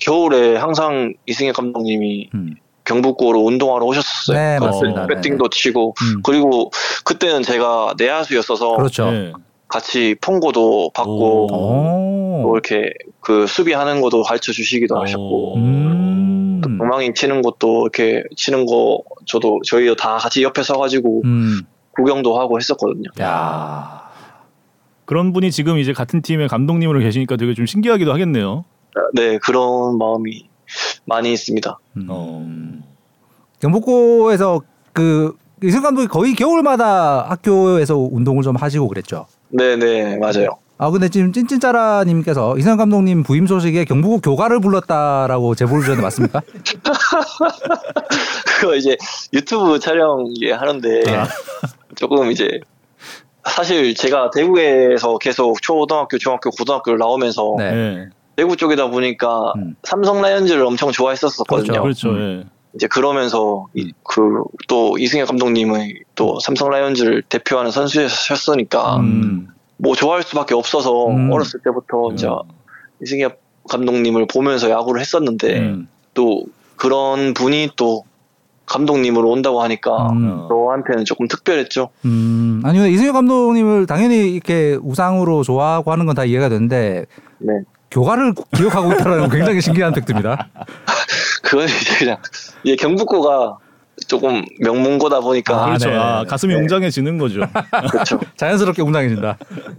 겨울에 0.00 0.56
항상 0.56 1.14
이승엽 1.26 1.54
감독님이 1.54 2.30
음. 2.34 2.54
경북고로 2.84 3.40
운동하러 3.40 3.84
오셨었어요. 3.86 4.36
네, 4.36 4.58
그 4.58 4.64
맞습니다. 4.64 5.06
배팅도 5.06 5.48
치고 5.50 5.94
음. 6.00 6.22
그리고 6.22 6.70
그때는 7.04 7.42
제가 7.42 7.94
내야수였어서 7.96 8.76
그렇죠. 8.76 9.10
네. 9.10 9.32
같이 9.68 10.16
폰고도 10.20 10.90
받고 10.94 11.52
오. 11.52 11.54
오. 11.54 12.42
뭐 12.42 12.52
이렇게 12.54 12.92
그 13.20 13.46
수비하는 13.46 14.00
것도 14.00 14.22
가르쳐 14.22 14.52
주시기도 14.52 14.96
어. 14.96 15.02
하셨고 15.02 15.56
음. 15.56 16.78
엉망이 16.80 17.14
치는 17.14 17.42
것도 17.42 17.82
이렇게 17.82 18.24
치는 18.36 18.66
거 18.66 19.02
저도 19.26 19.60
저희도 19.64 19.96
다 19.96 20.16
같이 20.16 20.42
옆에 20.42 20.62
서가지고 20.62 21.22
음. 21.24 21.60
구경도 21.92 22.38
하고 22.38 22.58
했었거든요. 22.58 23.08
야. 23.20 24.10
그런 25.04 25.32
분이 25.32 25.50
지금 25.50 25.78
이제 25.78 25.92
같은 25.92 26.22
팀의 26.22 26.48
감독님으로 26.48 27.00
계시니까 27.00 27.36
되게 27.36 27.54
좀 27.54 27.66
신기하기도 27.66 28.12
하겠네요. 28.12 28.64
네 29.14 29.38
그런 29.38 29.98
마음이 29.98 30.48
많이 31.04 31.32
있습니다. 31.32 31.78
음. 31.96 32.06
어. 32.08 32.46
경북고에서 33.60 34.60
그 34.92 35.36
이승 35.62 35.82
감독이 35.82 36.08
거의 36.08 36.34
겨울마다 36.34 37.26
학교에서 37.28 37.96
운동을 37.96 38.42
좀 38.42 38.56
하시고 38.56 38.88
그랬죠. 38.88 39.26
네 39.50 39.76
네 39.76 40.16
맞아요. 40.18 40.48
아 40.78 40.90
근데 40.90 41.10
지금 41.10 41.32
찐찐짜라님께서 41.32 42.56
이승 42.56 42.78
감독님 42.78 43.22
부임 43.22 43.46
소식에 43.46 43.84
경북고 43.84 44.20
교가를 44.20 44.60
불렀다라고 44.60 45.54
제보를 45.54 45.82
주셨는데 45.82 46.02
맞습니까? 46.02 46.40
그거 48.60 48.74
이제 48.74 48.96
유튜브 49.34 49.78
촬영 49.78 50.24
이제 50.34 50.52
하는데 50.52 51.02
아. 51.14 51.26
조금 51.96 52.30
이제 52.30 52.60
사실 53.46 53.94
제가 53.94 54.30
대구에서 54.30 55.18
계속 55.18 55.60
초등학교, 55.60 56.16
중학교, 56.18 56.50
고등학교를 56.50 56.98
나오면서 56.98 57.56
네. 57.58 58.08
네. 58.40 58.42
대구 58.42 58.56
쪽이다 58.56 58.88
보니까 58.88 59.52
음. 59.56 59.76
삼성 59.82 60.22
라이온즈를 60.22 60.64
엄청 60.64 60.90
좋아했었거든요. 60.92 61.82
그렇죠. 61.82 62.10
음. 62.10 62.44
예. 62.44 62.50
이제 62.74 62.86
그러면서 62.86 63.66
그또 64.04 64.96
이승엽 64.98 65.26
감독님의 65.28 66.04
또 66.14 66.38
삼성 66.40 66.70
라이온즈를 66.70 67.22
대표하는 67.28 67.70
선수셨으니까 67.70 68.96
음. 68.96 69.48
뭐 69.76 69.94
좋아할 69.94 70.22
수밖에 70.22 70.54
없어서 70.54 71.08
음. 71.08 71.32
어렸을 71.32 71.60
때부터 71.64 72.12
이제 72.14 72.28
이승엽 73.02 73.38
감독님을 73.68 74.26
보면서 74.32 74.70
야구를 74.70 75.00
했었는데 75.00 75.58
음. 75.58 75.88
또 76.14 76.44
그런 76.76 77.34
분이 77.34 77.70
또 77.76 78.04
감독님으로 78.66 79.28
온다고 79.28 79.62
하니까 79.62 80.10
음. 80.12 80.46
저한테는 80.48 81.04
조금 81.04 81.26
특별했죠. 81.26 81.88
음. 82.04 82.62
아니요 82.64 82.86
이승엽 82.86 83.14
감독님을 83.14 83.86
당연히 83.86 84.32
이렇게 84.32 84.78
우상으로 84.80 85.42
좋아하고 85.42 85.90
하는 85.90 86.06
건 86.06 86.14
다 86.14 86.24
이해가 86.24 86.48
되는데 86.48 87.06
네. 87.38 87.52
교가를 87.90 88.34
기억하고 88.56 88.92
있다는 88.92 89.20
건 89.20 89.30
굉장히 89.30 89.60
신기한 89.60 89.92
팩트입니다. 89.92 90.48
그건 91.42 91.66
이제 91.66 91.98
그냥 91.98 92.16
이게 92.62 92.76
경북고가 92.76 93.58
조금 94.06 94.44
명문고다 94.60 95.20
보니까 95.20 95.62
아, 95.62 95.66
그렇죠. 95.66 95.90
네. 95.90 95.96
아, 95.96 96.24
가슴이 96.26 96.54
네. 96.54 96.60
웅장해지는 96.60 97.18
거죠. 97.18 97.40
그렇죠. 97.90 98.20
자연스럽게 98.36 98.82
웅장해진다. 98.82 99.36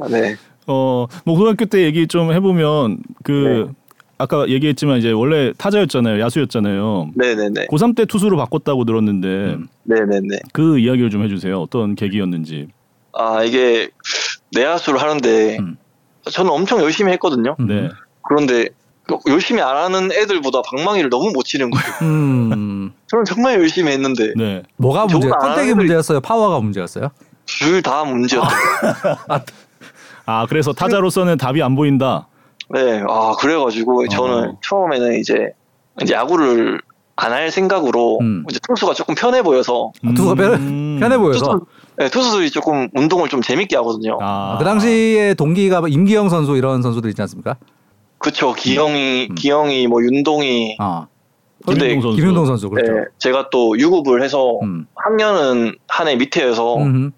네. 0.09 0.35
어, 0.67 1.07
뭐 1.25 1.35
고등학교 1.37 1.65
때 1.65 1.83
얘기 1.83 2.07
좀 2.07 2.31
해보면 2.31 2.99
그 3.23 3.65
네. 3.67 3.73
아까 4.17 4.47
얘기했지만 4.47 4.99
이제 4.99 5.11
원래 5.11 5.51
타자였잖아요, 5.57 6.21
야수였잖아요. 6.21 7.11
네네네. 7.15 7.67
고3 7.67 7.95
때 7.95 8.05
투수로 8.05 8.37
바꿨다고 8.37 8.85
들었는데 8.85 9.27
음. 9.27 9.67
네네네. 9.83 10.39
그 10.53 10.77
이야기를 10.77 11.09
좀 11.09 11.23
해주세요. 11.23 11.59
어떤 11.59 11.95
계기였는지. 11.95 12.67
아 13.13 13.43
이게 13.43 13.89
내야수를 14.55 15.01
하는데 15.01 15.57
음. 15.59 15.77
저는 16.29 16.51
엄청 16.51 16.79
열심히 16.81 17.11
했거든요. 17.13 17.55
음. 17.59 17.67
네. 17.67 17.89
그런데 18.23 18.67
열심히 19.27 19.61
안 19.61 19.75
하는 19.75 20.11
애들보다 20.11 20.61
방망이를 20.61 21.09
너무 21.09 21.31
못 21.31 21.43
치는 21.43 21.69
거예요. 21.71 21.85
음. 22.03 22.91
저는 23.07 23.25
정말 23.25 23.55
열심히 23.59 23.91
했는데 23.91 24.33
네. 24.37 24.63
뭐가 24.77 25.05
문제? 25.07 25.27
컨택이 25.29 25.73
문제였어요. 25.73 26.21
파워가 26.21 26.59
문제였어요. 26.59 27.09
둘 27.45 27.81
다 27.81 28.03
문제였어요. 28.05 28.49
아 30.25 30.45
그래서 30.47 30.71
타자로서는 30.73 31.37
답이 31.37 31.61
안 31.61 31.75
보인다. 31.75 32.27
네. 32.69 33.01
아 33.07 33.33
그래가지고 33.39 34.07
저는 34.07 34.49
어. 34.49 34.57
처음에는 34.63 35.19
이제 35.19 35.51
이제 36.01 36.13
야구를 36.13 36.79
안 37.17 37.31
할 37.33 37.51
생각으로 37.51 38.17
음. 38.21 38.45
이제 38.49 38.59
투수가 38.67 38.93
조금 38.93 39.13
편해 39.15 39.43
보여서 39.43 39.91
아, 40.05 40.11
투수가 40.15 40.35
편해, 40.35 40.55
음. 40.57 40.97
편해 40.99 41.17
보여서. 41.17 41.39
투수, 41.45 41.65
네, 42.01 42.09
투수들이 42.09 42.49
조금 42.49 42.89
운동을 42.95 43.29
좀 43.29 43.43
재밌게 43.43 43.75
하거든요. 43.75 44.17
아, 44.21 44.55
그 44.57 44.65
당시에 44.65 45.35
동기가 45.35 45.81
뭐 45.81 45.87
임기영 45.87 46.29
선수 46.29 46.57
이런 46.57 46.81
선수들 46.81 47.11
있지 47.11 47.21
않습니까? 47.21 47.57
그쵸. 48.17 48.53
기영이, 48.53 49.27
음. 49.29 49.35
기영이, 49.35 49.85
뭐 49.85 50.01
윤동이. 50.01 50.77
어. 50.79 51.05
근데 51.63 51.89
김윤동 51.89 52.01
선수. 52.01 52.17
김윤동 52.17 52.45
선수 52.47 52.69
그렇죠. 52.71 52.91
네, 52.91 53.03
제가 53.19 53.49
또 53.51 53.77
유급을 53.77 54.23
해서 54.23 54.57
음. 54.63 54.87
학년은 54.95 55.75
한 55.87 56.07
해 56.07 56.15
밑에여서 56.15 56.77
음. 56.77 57.11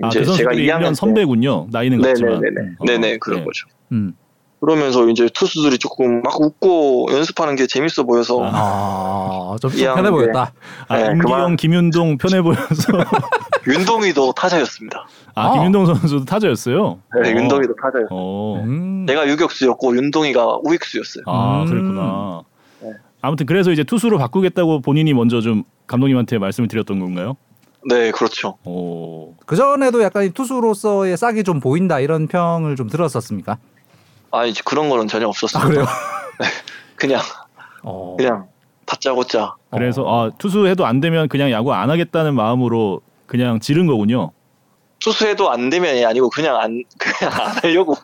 아, 0.00 0.06
이제 0.06 0.20
그 0.20 0.24
제가 0.26 0.36
선수들이 0.52 0.68
2학년 0.68 0.90
1년 0.90 0.94
선배군요. 0.94 1.66
나이는 1.72 2.00
같지만. 2.00 2.34
네네네네. 2.40 2.60
음. 2.80 2.86
네네 2.86 3.14
어, 3.14 3.18
그런 3.20 3.40
네. 3.40 3.44
거죠. 3.44 3.66
음. 3.90 4.14
그러면서 4.62 5.08
이제 5.08 5.28
투수들이 5.34 5.76
조금 5.78 6.22
막 6.22 6.40
웃고 6.40 7.08
연습하는 7.10 7.56
게 7.56 7.66
재밌어 7.66 8.04
보여서 8.04 8.38
아, 8.44 9.56
좀, 9.60 9.72
좀 9.72 9.94
편해 9.96 10.08
보였다. 10.08 10.52
아, 10.86 10.98
네, 10.98 11.06
임기영. 11.06 11.56
김윤동 11.56 12.16
편해 12.16 12.40
보여서. 12.40 12.92
윤동이도 13.66 14.32
타자였습니다. 14.34 15.04
아, 15.34 15.48
어. 15.48 15.54
김윤동 15.54 15.86
선수도 15.86 16.24
타자였어요. 16.24 17.00
네, 17.24 17.32
어. 17.32 17.34
윤동이도 17.34 17.74
타자였어요. 17.74 18.08
어. 18.12 18.62
음. 18.64 19.04
내가 19.04 19.26
유격수였고 19.26 19.96
윤동이가 19.96 20.60
우익수였어요. 20.62 21.24
아, 21.26 21.62
음. 21.62 21.66
그랬구나. 21.66 22.42
네. 22.82 22.90
아무튼 23.20 23.46
그래서 23.46 23.72
이제 23.72 23.82
투수로 23.82 24.18
바꾸겠다고 24.18 24.80
본인이 24.80 25.12
먼저 25.12 25.40
좀 25.40 25.64
감독님한테 25.88 26.38
말씀을 26.38 26.68
드렸던 26.68 27.00
건가요? 27.00 27.36
네, 27.88 28.12
그렇죠. 28.12 28.58
오. 28.64 29.34
그 29.44 29.56
전에도 29.56 30.04
약간 30.04 30.22
이 30.22 30.30
투수로서의 30.30 31.16
싹이 31.16 31.42
좀 31.42 31.58
보인다 31.58 31.98
이런 31.98 32.28
평을 32.28 32.76
좀 32.76 32.88
들었었습니까? 32.88 33.58
아, 34.32 34.44
이제 34.46 34.62
그런 34.64 34.88
거는 34.88 35.08
전혀 35.08 35.28
없었어요. 35.28 35.62
아 35.62 35.66
그래요? 35.66 35.86
그냥 36.96 37.20
어. 37.82 38.16
그냥 38.18 38.46
다짜고짜. 38.86 39.54
그래서 39.70 40.04
아, 40.06 40.30
투수해도 40.38 40.84
안 40.86 41.00
되면 41.00 41.28
그냥 41.28 41.50
야구 41.50 41.72
안 41.72 41.90
하겠다는 41.90 42.34
마음으로 42.34 43.00
그냥 43.26 43.60
지른 43.60 43.86
거군요. 43.86 44.32
투수해도 45.00 45.50
안 45.50 45.68
되면이 45.68 46.04
아니고 46.06 46.30
그냥 46.30 46.56
안 46.56 46.82
그냥 46.98 47.32
안 47.32 47.48
하려고 47.62 47.94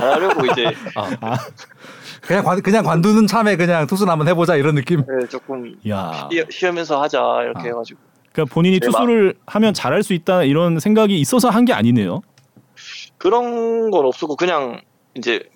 안 0.00 0.02
하려고 0.12 0.44
이제 0.46 0.66
그냥 2.20 2.44
관 2.44 2.62
그냥 2.62 2.84
관두는 2.84 3.26
참에 3.26 3.56
그냥 3.56 3.86
투수 3.86 4.04
한번 4.08 4.28
해보자 4.28 4.56
이런 4.56 4.74
느낌. 4.74 5.00
네, 5.00 5.26
조금 5.28 5.74
야. 5.88 6.28
쉬- 6.30 6.44
쉬면서 6.50 7.00
하자 7.00 7.18
이렇게 7.42 7.60
아. 7.60 7.64
해가지고 7.64 8.00
그러니까 8.32 8.52
본인이 8.54 8.78
네, 8.80 8.86
투수를 8.86 9.34
하면 9.46 9.72
잘할 9.74 10.02
수 10.02 10.12
있다 10.12 10.42
이런 10.42 10.80
생각이 10.80 11.18
있어서 11.18 11.48
한 11.48 11.64
게 11.64 11.72
아니네요. 11.72 12.20
그런 13.16 13.90
건 13.90 14.04
없었고 14.04 14.36
그냥 14.36 14.80
이제 15.14 15.48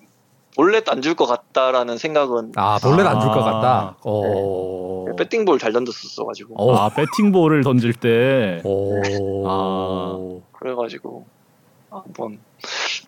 볼넷 0.55 0.87
안줄 0.89 1.15
것 1.15 1.25
같다라는 1.25 1.97
생각은 1.97 2.53
아 2.55 2.79
볼넷 2.81 3.05
안줄것 3.05 3.37
아. 3.37 3.43
같다. 3.51 3.95
어. 4.03 5.05
배팅볼 5.17 5.59
잘 5.59 5.71
던졌었어가지고 5.73 6.55
어. 6.57 6.75
아 6.75 6.89
배팅볼을 6.89 7.63
던질 7.63 7.93
때 7.93 8.61
오. 8.63 9.47
아. 9.47 10.17
그래가지고 10.53 11.25
한번 11.89 12.39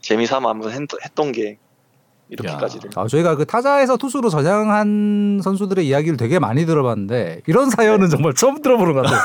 재미삼아 0.01 0.49
한번 0.49 0.71
했, 0.71 0.81
했던 1.03 1.31
게 1.31 1.57
이렇게까지 2.29 2.79
된. 2.79 2.91
아, 2.95 3.07
저희가 3.07 3.35
그 3.35 3.45
타자에서 3.45 3.97
투수로 3.97 4.29
전향한 4.29 5.41
선수들의 5.43 5.85
이야기를 5.85 6.15
되게 6.15 6.39
많이 6.39 6.65
들어봤는데 6.65 7.41
이런 7.47 7.69
사연은 7.69 8.09
정말 8.09 8.33
처음 8.33 8.61
들어보는 8.61 8.93
것 8.93 9.01
같아요. 9.01 9.19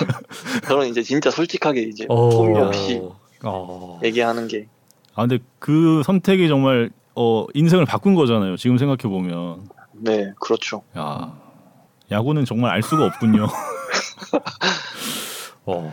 저는 0.66 0.88
이제 0.88 1.02
진짜 1.02 1.30
솔직하게 1.30 1.82
이제 1.82 2.06
어. 2.08 2.30
폼이 2.30 2.58
없이 2.58 3.02
어. 3.44 4.00
얘기하는 4.02 4.48
게 4.48 4.66
아 5.16 5.22
근데 5.26 5.38
그 5.58 6.02
선택이 6.04 6.46
정말 6.46 6.90
어 7.16 7.46
인생을 7.54 7.86
바꾼 7.86 8.14
거잖아요. 8.14 8.56
지금 8.56 8.78
생각해 8.78 9.02
보면 9.12 9.66
네, 9.92 10.32
그렇죠. 10.38 10.82
야 10.96 11.32
야구는 12.10 12.44
정말 12.44 12.72
알 12.72 12.82
수가 12.82 13.04
없군요. 13.06 13.46
어. 15.66 15.92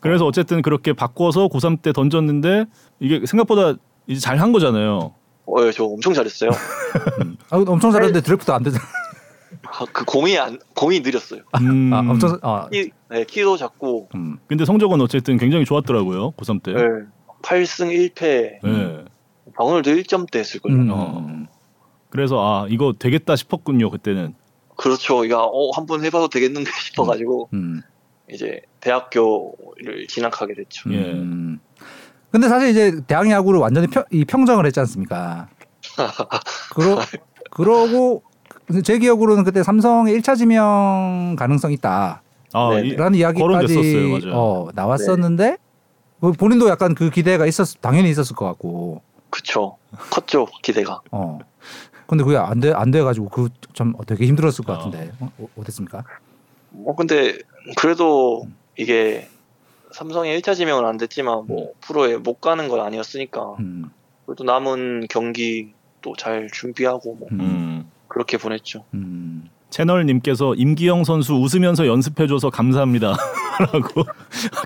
그래서 0.00 0.24
어쨌든 0.26 0.62
그렇게 0.62 0.92
바꿔서 0.92 1.48
고3 1.48 1.82
때 1.82 1.92
던졌는데 1.92 2.66
이게 3.00 3.24
생각보다 3.26 3.74
이제 4.06 4.20
잘 4.20 4.38
한 4.40 4.52
거잖아요. 4.52 5.12
어, 5.46 5.66
예, 5.66 5.72
저 5.72 5.84
엄청 5.84 6.14
잘했어요. 6.14 6.50
아, 7.50 7.56
엄청 7.66 7.90
잘했는데 7.90 8.20
드래프트 8.20 8.50
안 8.50 8.62
되잖아. 8.62 8.84
아, 9.66 9.84
그 9.92 10.04
공이 10.04 10.38
안 10.38 10.58
공이 10.76 11.00
느렸어요. 11.00 11.40
음, 11.60 11.92
아, 11.92 11.98
엄청 11.98 12.38
아, 12.42 12.68
키, 12.70 12.90
네, 13.10 13.24
키도 13.24 13.56
작고 13.56 14.10
음. 14.14 14.38
근데 14.46 14.64
성적은 14.64 15.00
어쨌든 15.00 15.36
굉장히 15.36 15.64
좋았더라고요. 15.64 16.30
고3 16.32 16.62
때. 16.62 16.72
네. 16.74 16.82
8승 17.42 17.90
1패 18.14 18.60
네. 18.62 19.04
방울도 19.56 19.90
1점대 19.90 20.36
했을 20.38 20.60
거예요. 20.60 20.78
음. 20.78 20.90
어. 20.90 21.46
그래서 22.10 22.40
아 22.40 22.66
이거 22.68 22.94
되겠다 22.98 23.36
싶었군요 23.36 23.90
그때는. 23.90 24.34
그렇죠. 24.76 25.28
야, 25.30 25.36
어, 25.38 25.70
한번 25.72 26.04
해봐도 26.04 26.28
되겠는데 26.28 26.70
싶어가지고 26.80 27.48
음. 27.52 27.82
이제 28.30 28.60
대학교를 28.80 30.06
진학하게 30.08 30.54
됐죠. 30.54 30.92
예. 30.92 31.12
음. 31.12 31.58
근데 32.30 32.48
사실 32.48 32.68
이제 32.68 33.00
대학 33.06 33.28
야구를 33.28 33.58
완전히 33.58 33.86
평, 33.86 34.04
이 34.10 34.24
평정을 34.24 34.66
했지 34.66 34.78
않습니까? 34.80 35.48
그러 36.74 36.98
그러고 37.50 38.22
제 38.84 38.98
기억으로는 38.98 39.44
그때 39.44 39.62
삼성의 39.62 40.18
1차 40.18 40.36
지명 40.36 41.36
가능성 41.38 41.72
있다라는 41.72 42.18
아 42.52 42.70
네. 42.74 42.88
이, 42.88 43.18
이야기까지 43.18 43.34
거론됐었어요, 43.34 44.08
맞아요. 44.10 44.32
어, 44.34 44.68
나왔었는데 44.74 45.56
그 46.20 46.32
본인도 46.32 46.68
약간 46.68 46.94
그 46.94 47.10
기대가 47.10 47.46
있었 47.46 47.80
당연히 47.80 48.10
있었을 48.10 48.36
것 48.36 48.44
같고 48.44 49.00
그쵸. 49.30 49.76
컸죠 50.10 50.46
기대가. 50.62 51.00
어 51.10 51.38
근데 52.06 52.24
그게 52.24 52.36
안 52.36 52.60
돼 52.60 52.72
안 52.72 52.90
돼가지고 52.90 53.28
그좀 53.28 53.94
되게 54.06 54.26
힘들었을 54.26 54.64
것 54.64 54.72
어. 54.72 54.76
같은데 54.78 55.12
어, 55.20 55.30
어, 55.38 55.48
어 55.56 55.64
땠습니까? 55.64 56.04
뭐 56.70 56.94
근데 56.96 57.38
그래도 57.76 58.46
이게 58.76 59.28
삼성의 59.92 60.40
1차 60.40 60.54
지명은 60.54 60.84
안 60.86 60.96
됐지만 60.96 61.46
뭐 61.46 61.72
프로에 61.80 62.16
못 62.16 62.40
가는 62.40 62.68
건 62.68 62.80
아니었으니까 62.80 63.56
음, 63.60 63.90
그래도 64.26 64.44
남은 64.44 65.06
경기 65.10 65.72
또 66.02 66.14
잘 66.16 66.48
준비하고 66.52 67.14
뭐 67.16 67.28
음, 67.32 67.40
음. 67.40 67.90
그렇게 68.06 68.38
보냈죠. 68.38 68.84
음. 68.94 69.50
채널님께서 69.70 70.54
임기영 70.54 71.04
선수 71.04 71.34
웃으면서 71.34 71.86
연습해줘서 71.86 72.50
감사합니다. 72.50 73.14
라고 73.72 74.04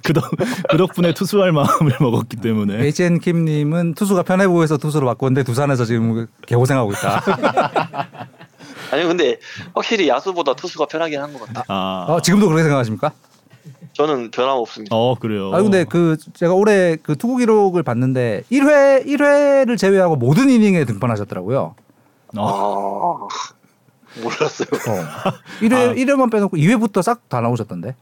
그, 0.03 0.13
덕, 0.13 0.31
그 0.71 0.77
덕분에 0.77 1.15
투수할 1.15 1.51
마음을 1.53 1.93
먹었기 2.01 2.37
때문에 2.37 2.85
HN 2.85 3.21
킴님은 3.21 3.95
투수가 3.95 4.23
편해 4.23 4.47
보여서 4.47 4.77
투수로 4.77 5.07
바꿨는데 5.07 5.45
두산에서 5.45 5.85
지금 5.85 6.27
개고생하고 6.47 6.93
있다. 6.93 7.23
아니 8.93 9.05
근데 9.05 9.39
확실히 9.75 10.09
야수보다 10.09 10.55
투수가 10.55 10.87
편하긴 10.87 11.21
한 11.21 11.33
것 11.33 11.47
같아요. 11.47 11.65
아, 11.69 12.07
어, 12.09 12.21
지금도 12.21 12.47
그렇게 12.47 12.63
생각하십니까? 12.65 13.13
저는 13.95 14.31
변함없습니다. 14.31 14.95
어 14.95 15.15
그래요. 15.19 15.53
아 15.55 15.63
근데 15.63 15.85
그 15.85 16.17
제가 16.35 16.53
올해 16.55 16.97
그 17.03 17.17
투구 17.17 17.39
기록을 17.39 17.83
봤는데 17.83 18.43
1회 18.51 19.07
1회를 19.07 19.77
제외하고 19.79 20.17
모든 20.17 20.49
이닝에 20.51 20.85
등판하셨더라고요. 20.85 21.75
어, 22.39 23.27
아 23.29 23.29
몰랐어요. 24.21 24.69
어. 24.73 25.33
1회 25.61 25.73
아. 25.73 25.95
1회만 25.95 26.31
빼놓고 26.31 26.57
2회부터 26.57 27.03
싹 27.03 27.29
다 27.29 27.41
나오셨던데. 27.41 27.95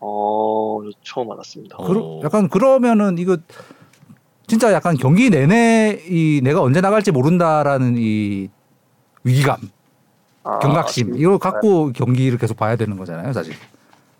어 0.00 0.80
처음 1.02 1.30
알았습니다. 1.32 1.76
어. 1.78 1.86
그러, 1.86 2.20
약간 2.24 2.48
그러면은 2.48 3.18
이거 3.18 3.36
진짜 4.46 4.72
약간 4.72 4.96
경기 4.96 5.28
내내 5.30 6.02
이 6.08 6.40
내가 6.42 6.62
언제 6.62 6.80
나갈지 6.80 7.10
모른다라는 7.12 7.96
이 7.98 8.48
위기감, 9.24 9.58
아, 10.44 10.58
경각심 10.60 11.16
이걸 11.18 11.38
갖고 11.38 11.92
경기를 11.92 12.38
계속 12.38 12.56
봐야 12.56 12.76
되는 12.76 12.96
거잖아요, 12.96 13.32
사실. 13.32 13.54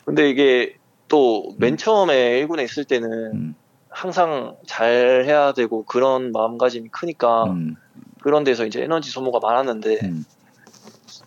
근데 0.05 0.29
이게 0.29 0.77
또 1.09 1.55
맨 1.59 1.77
처음에 1.77 2.47
1군에 2.47 2.63
있을 2.65 2.85
때는 2.85 3.11
음, 3.35 3.55
항상 3.89 4.55
잘 4.67 5.25
해야 5.27 5.53
되고 5.53 5.85
그런 5.85 6.31
마음가짐이 6.33 6.91
크니까 6.91 7.45
음, 7.45 7.75
그런 8.23 8.45
데서 8.45 8.67
이제 8.67 8.83
에너지 8.83 9.11
소모가 9.11 9.41
많았는데 9.43 9.99
음. 10.05 10.25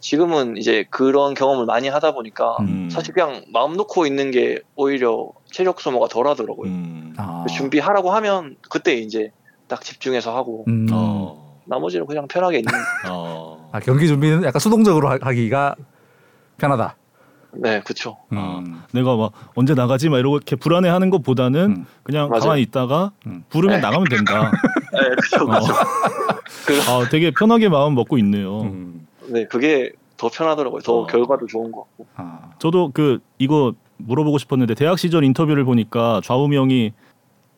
지금은 0.07 0.57
이제 0.57 0.85
그런 0.89 1.33
경험을 1.33 1.65
많이 1.65 1.87
하다 1.87 2.11
보니까 2.11 2.57
음. 2.59 2.89
사실 2.91 3.13
그냥 3.13 3.45
마음 3.53 3.77
놓고 3.77 4.05
있는 4.05 4.31
게 4.31 4.59
오히려 4.75 5.29
체력 5.49 5.79
소모가 5.79 6.09
덜 6.09 6.27
하더라고요. 6.27 6.69
음. 6.69 7.13
아, 7.15 7.45
준비하라고 7.49 8.11
하면 8.11 8.57
그때 8.69 8.95
이제 8.95 9.31
딱 9.69 9.81
집중해서 9.81 10.35
하고 10.35 10.65
음. 10.67 10.87
어. 10.91 11.57
나머지는 11.65 12.05
그냥 12.05 12.27
편하게 12.27 12.57
있는 12.57 12.73
어. 13.09 13.69
아, 13.71 13.79
경기 13.79 14.07
준비는 14.09 14.43
약간 14.43 14.59
수동적으로 14.59 15.09
하- 15.09 15.19
하기가 15.21 15.75
편하다. 16.57 16.97
네 17.55 17.79
그쵸 17.81 18.17
음. 18.33 18.81
내가 18.91 19.15
막 19.15 19.31
언제 19.55 19.73
나가지 19.73 20.09
막 20.09 20.17
이렇게 20.17 20.57
불안해하는 20.57 21.11
것보다는 21.11 21.59
음. 21.61 21.85
그냥 22.03 22.27
맞아요. 22.27 22.41
가만히 22.41 22.61
있다가 22.63 23.11
음. 23.25 23.45
부르면 23.47 23.77
네. 23.77 23.81
나가면 23.81 24.07
된다. 24.09 24.51
네 24.91 24.99
그쵸 25.21 25.45
어. 25.45 25.59
그쵸 25.59 25.73
그, 26.65 26.91
아, 26.91 27.07
되게 27.09 27.31
편하게 27.31 27.69
마음 27.69 27.95
먹고 27.95 28.17
있네요. 28.17 28.63
음. 28.63 29.02
네 29.33 29.45
그게 29.47 29.91
더 30.17 30.29
편하더라고요 30.29 30.81
더 30.81 30.99
어. 31.01 31.07
결과도 31.07 31.47
좋은 31.47 31.71
것 31.71 31.81
같고 31.81 32.05
아. 32.15 32.51
저도 32.59 32.91
그 32.93 33.19
이거 33.39 33.73
물어보고 33.97 34.37
싶었는데 34.37 34.75
대학 34.75 34.99
시절 34.99 35.23
인터뷰를 35.23 35.63
보니까 35.65 36.21
좌우명이 36.23 36.93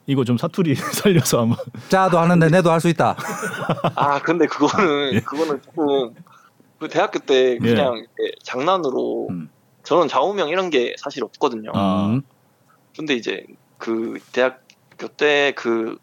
이거 0.07 0.23
좀 0.23 0.37
사투리 0.37 0.75
살려서 1.03 1.41
아마 1.41 1.55
짜도 1.89 2.17
하는데 2.19 2.47
내도 2.49 2.71
할 2.71 2.79
수 2.79 2.87
있다. 2.89 3.15
아 3.95 4.21
근데 4.21 4.45
그거는 4.45 5.13
예. 5.15 5.19
그거는 5.19 5.61
조금 5.63 6.13
그 6.79 6.87
대학교 6.87 7.19
때 7.19 7.57
그냥 7.57 7.97
이렇게 7.97 8.35
장난으로 8.43 9.27
음. 9.31 9.49
저는 9.83 10.07
좌우명 10.07 10.49
이런 10.49 10.69
게 10.69 10.95
사실 10.97 11.23
없거든요. 11.23 11.71
아. 11.73 12.07
음. 12.07 12.21
근데 12.95 13.15
이제 13.15 13.45
그 13.77 14.19
대학교 14.31 15.07
때 15.17 15.53
그 15.57 15.97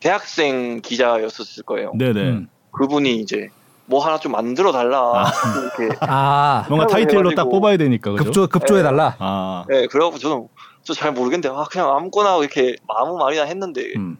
대학생 0.00 0.80
기자였었을 0.82 1.62
거예요. 1.62 1.92
네네 1.96 2.20
음. 2.20 2.48
그분이 2.72 3.16
이제 3.16 3.48
뭐 3.86 4.04
하나 4.04 4.18
좀 4.18 4.32
만들어 4.32 4.72
달라 4.72 4.98
아. 5.26 5.32
이렇게 5.78 5.96
아, 6.02 6.64
뭔가 6.68 6.86
타이틀로 6.86 7.30
딱 7.30 7.42
해가지고. 7.42 7.50
뽑아야 7.50 7.76
되니까 7.76 8.12
그죠? 8.12 8.24
급조 8.24 8.46
급조해 8.48 8.82
달라. 8.82 9.14
아네 9.18 9.86
그래갖고 9.88 10.18
저는 10.18 10.48
저잘 10.82 11.12
모르겠는데 11.12 11.48
아 11.54 11.64
그냥 11.70 11.90
아무거나 11.94 12.36
이렇게 12.38 12.76
아무 12.88 13.16
말이나 13.18 13.44
했는데 13.44 13.92
음. 13.96 14.16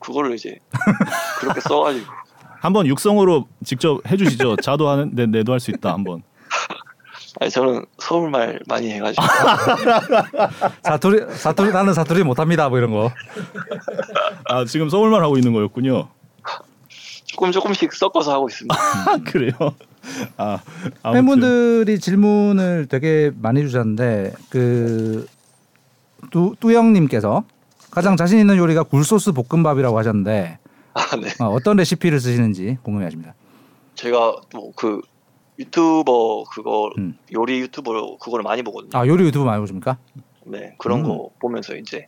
그거를 0.00 0.34
이제 0.34 0.58
그렇게 1.40 1.60
써가지고 1.60 2.06
한번 2.60 2.86
육성으로 2.86 3.46
직접 3.64 4.00
해주시죠. 4.10 4.56
자도 4.56 4.88
하는데 4.88 5.26
내도 5.26 5.52
할 5.52 5.60
수 5.60 5.70
있다 5.70 5.92
한번. 5.92 6.22
아니 7.40 7.50
저는 7.50 7.84
서울말 7.98 8.60
많이 8.66 8.90
해가지고 8.92 9.22
사투리 10.82 11.34
사투리 11.34 11.70
나는 11.70 11.92
사투리 11.92 12.22
못 12.24 12.38
합니다. 12.38 12.68
뭐 12.70 12.78
이런 12.78 12.92
거. 12.92 13.10
아 14.46 14.64
지금 14.64 14.88
서울만 14.88 15.22
하고 15.22 15.36
있는 15.36 15.52
거였군요. 15.52 16.08
조금 17.36 17.52
조금씩 17.52 17.92
섞어서 17.92 18.32
하고 18.32 18.48
있습니다. 18.48 18.74
아 18.80 19.18
그래요? 19.22 19.52
아 20.38 20.58
아무튼. 21.02 21.12
팬분들이 21.12 22.00
질문을 22.00 22.86
되게 22.88 23.30
많이 23.36 23.60
주셨는데 23.60 24.32
그 24.48 25.26
뚜, 26.30 26.54
뚜영님께서 26.58 27.44
가장 27.90 28.16
자신 28.16 28.38
있는 28.38 28.56
요리가 28.56 28.84
굴소스 28.84 29.32
볶음밥이라고 29.32 29.98
하셨는데 29.98 30.58
아 30.94 31.16
네. 31.16 31.28
어, 31.44 31.48
어떤 31.50 31.76
레시피를 31.76 32.20
쓰시는지 32.20 32.78
궁금해하십니다. 32.82 33.34
제가 33.94 34.36
뭐 34.54 34.72
그 34.74 35.02
유튜버 35.58 36.44
그거 36.52 36.90
음. 36.98 37.18
요리 37.34 37.60
유튜버로 37.60 38.16
그거를 38.18 38.42
많이 38.44 38.62
보거든요. 38.62 38.98
아 38.98 39.06
요리 39.06 39.24
유튜브 39.24 39.44
많이 39.44 39.60
보십니까? 39.60 39.98
네 40.46 40.74
그런 40.78 41.00
음. 41.00 41.04
거 41.04 41.30
보면서 41.38 41.76
이제 41.76 42.06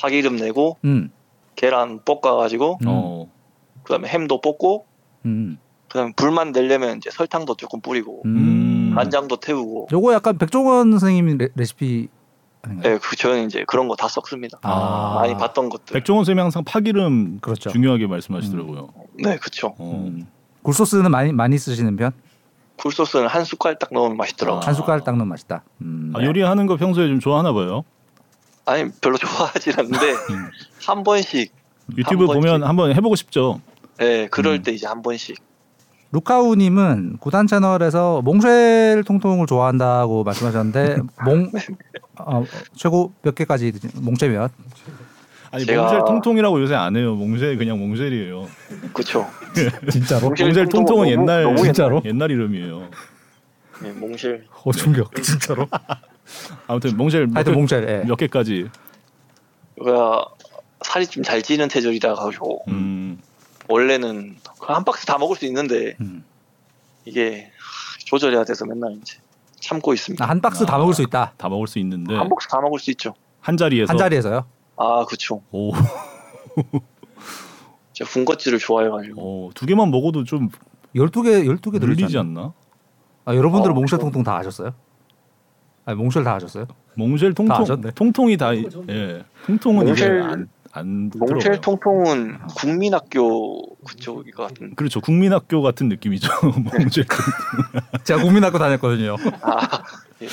파기름 0.00 0.36
내고 0.36 0.76
음, 0.84 1.10
계란 1.56 2.00
볶아가지고 2.04 2.78
음. 2.82 2.86
어. 2.86 3.37
그다음에 3.88 4.06
햄도 4.08 4.40
볶고 4.40 4.84
음, 5.24 5.58
그다음에 5.88 6.12
불만 6.14 6.52
내려면 6.52 6.98
이제 6.98 7.10
설탕도 7.10 7.54
조금 7.56 7.80
뿌리고 7.80 8.22
음. 8.26 8.92
간장도 8.94 9.36
태우고 9.40 9.88
요거 9.90 10.12
약간 10.12 10.36
백종원 10.38 10.90
선생님 10.98 11.38
레, 11.38 11.48
레시피 11.54 12.08
아닌가요? 12.62 12.94
네, 12.94 12.98
그 13.02 13.16
저는 13.16 13.46
이제 13.46 13.64
그런 13.66 13.88
거 13.88 13.96
다 13.96 14.08
섞습니다. 14.08 14.58
아. 14.62 15.14
많이 15.20 15.34
봤던 15.36 15.68
것들. 15.70 15.94
백종원 15.94 16.24
선생님 16.24 16.42
항상 16.42 16.64
파기름 16.64 17.38
그렇죠. 17.40 17.70
중요하게 17.70 18.06
말씀하시더라고요. 18.08 18.90
네, 19.14 19.36
그쵸. 19.38 19.74
어. 19.78 20.04
음. 20.06 20.26
굴소스는 20.62 21.10
많이 21.10 21.32
많이 21.32 21.56
쓰시는 21.56 21.96
편? 21.96 22.12
굴소스는 22.76 23.26
한 23.28 23.44
숟갈 23.44 23.78
딱 23.78 23.90
넣으면 23.92 24.16
맛있더라고. 24.16 24.60
한 24.60 24.74
숟갈 24.74 25.00
딱 25.02 25.12
넣으면 25.12 25.28
맛있다. 25.28 25.62
음. 25.82 26.12
아, 26.14 26.22
요리하는 26.22 26.66
거 26.66 26.76
평소에 26.76 27.06
좀 27.08 27.18
좋아하나 27.20 27.52
봐요. 27.52 27.84
아니 28.66 28.90
별로 29.00 29.16
좋아하진 29.18 29.72
않는데 29.78 30.10
음. 30.12 30.50
한 30.84 31.02
번씩. 31.02 31.52
유튜브 31.96 32.24
한 32.24 32.26
보면 32.34 32.42
번씩. 32.42 32.68
한번 32.68 32.94
해보고 32.94 33.14
싶죠. 33.16 33.60
예, 34.00 34.28
그럴 34.30 34.54
음. 34.56 34.62
때 34.62 34.72
이제 34.72 34.86
한 34.86 35.02
번씩. 35.02 35.36
루카우님은 36.10 37.18
구단 37.20 37.46
채널에서 37.46 38.22
몽쉘 38.22 39.04
통통을 39.06 39.46
좋아한다고 39.46 40.24
말씀하셨는데 40.24 41.02
몽 41.24 41.50
어, 42.18 42.44
최고 42.74 43.12
몇 43.22 43.34
개까지 43.34 43.72
몽쉘 43.94 44.30
몇? 44.30 44.50
아니 45.50 45.64
제가- 45.66 45.82
몽쉘 45.82 45.98
통통이라고 46.06 46.62
요새 46.62 46.74
안 46.74 46.96
해요. 46.96 47.14
몽쉘 47.14 47.58
그냥 47.58 47.78
몽쉘이에요. 47.78 48.46
그렇죠. 48.94 49.26
진짜로? 49.92 50.30
몽쉘 50.30 50.66
통통은 50.68 51.08
옛날 51.08 51.42
너무 51.42 51.62
진짜로? 51.62 52.00
옛날 52.06 52.30
이름이에요. 52.30 52.88
예, 53.84 53.90
몽쉘. 53.92 54.46
어 54.64 54.72
충격. 54.72 55.14
진짜로? 55.22 55.66
아무튼 56.66 56.96
몽쉘 56.96 57.26
몇, 57.26 57.36
하여튼 57.36 57.52
개, 57.52 57.58
몽쉘. 57.58 57.86
예. 57.88 58.04
몇 58.08 58.16
개까지. 58.16 58.68
그가 59.78 60.24
살이 60.80 61.06
좀 61.06 61.22
잘 61.22 61.42
찌는 61.42 61.68
체질이라 61.68 62.14
가지고 62.14 62.62
음. 62.68 63.20
원래는 63.68 64.36
그한 64.60 64.84
박스 64.84 65.06
다 65.06 65.18
먹을 65.18 65.36
수 65.36 65.44
있는데 65.46 65.94
음. 66.00 66.24
이게 67.04 67.50
조절해야 68.06 68.44
돼서 68.44 68.64
맨날 68.64 68.92
이제 68.92 69.18
참고 69.60 69.92
있습니다. 69.92 70.24
아, 70.24 70.28
한 70.28 70.40
박스 70.40 70.64
다 70.64 70.76
아. 70.76 70.78
먹을 70.78 70.94
수 70.94 71.02
있다. 71.02 71.32
다 71.36 71.48
먹을 71.48 71.66
수 71.66 71.78
있는데 71.78 72.14
한 72.16 72.28
박스 72.28 72.48
다 72.48 72.60
먹을 72.60 72.78
수 72.78 72.90
있죠. 72.92 73.14
한 73.40 73.56
자리에서 73.56 73.90
한 73.90 73.98
자리에서요? 73.98 74.46
아, 74.76 75.04
그쵸. 75.04 75.42
오, 75.50 75.72
제가 77.92 78.10
군것질을 78.10 78.58
좋아해가지고. 78.58 79.20
오, 79.46 79.50
두 79.54 79.66
개만 79.66 79.90
먹어도 79.90 80.24
좀 80.24 80.48
12개 80.94 81.44
12개 81.44 81.80
늘리지 81.80 82.02
들리지 82.02 82.18
않나? 82.18 82.52
아, 83.24 83.34
여러분들 83.34 83.70
은 83.70 83.72
어, 83.72 83.74
몽쉘 83.74 83.98
저- 83.98 83.98
통통 83.98 84.22
다 84.22 84.36
하셨어요? 84.36 84.72
아니 85.84 85.96
몽쉘 85.98 86.24
다 86.24 86.34
하셨어요? 86.34 86.66
몽쉘 86.94 87.32
다 87.32 87.36
통통 87.36 87.56
아셨네. 87.62 87.90
통통이 87.92 88.36
다 88.36 88.54
예. 88.56 89.24
통통은 89.46 89.88
이제 89.88 90.08
몽쉘- 90.08 90.22
안, 90.32 90.48
안 90.78 91.10
몽쉘. 91.14 91.60
통통은 91.60 92.38
국민학교 92.56 93.76
그쪽 93.84 94.26
이거 94.28 94.44
같은. 94.44 94.74
그렇죠. 94.74 95.00
국민학교 95.00 95.60
같은 95.62 95.88
느낌이죠. 95.88 96.28
몽쉘 96.72 97.04
제가 98.04 98.22
국민학교 98.22 98.58
다녔거든요. 98.58 99.16
아, 99.42 99.82
예. 100.22 100.28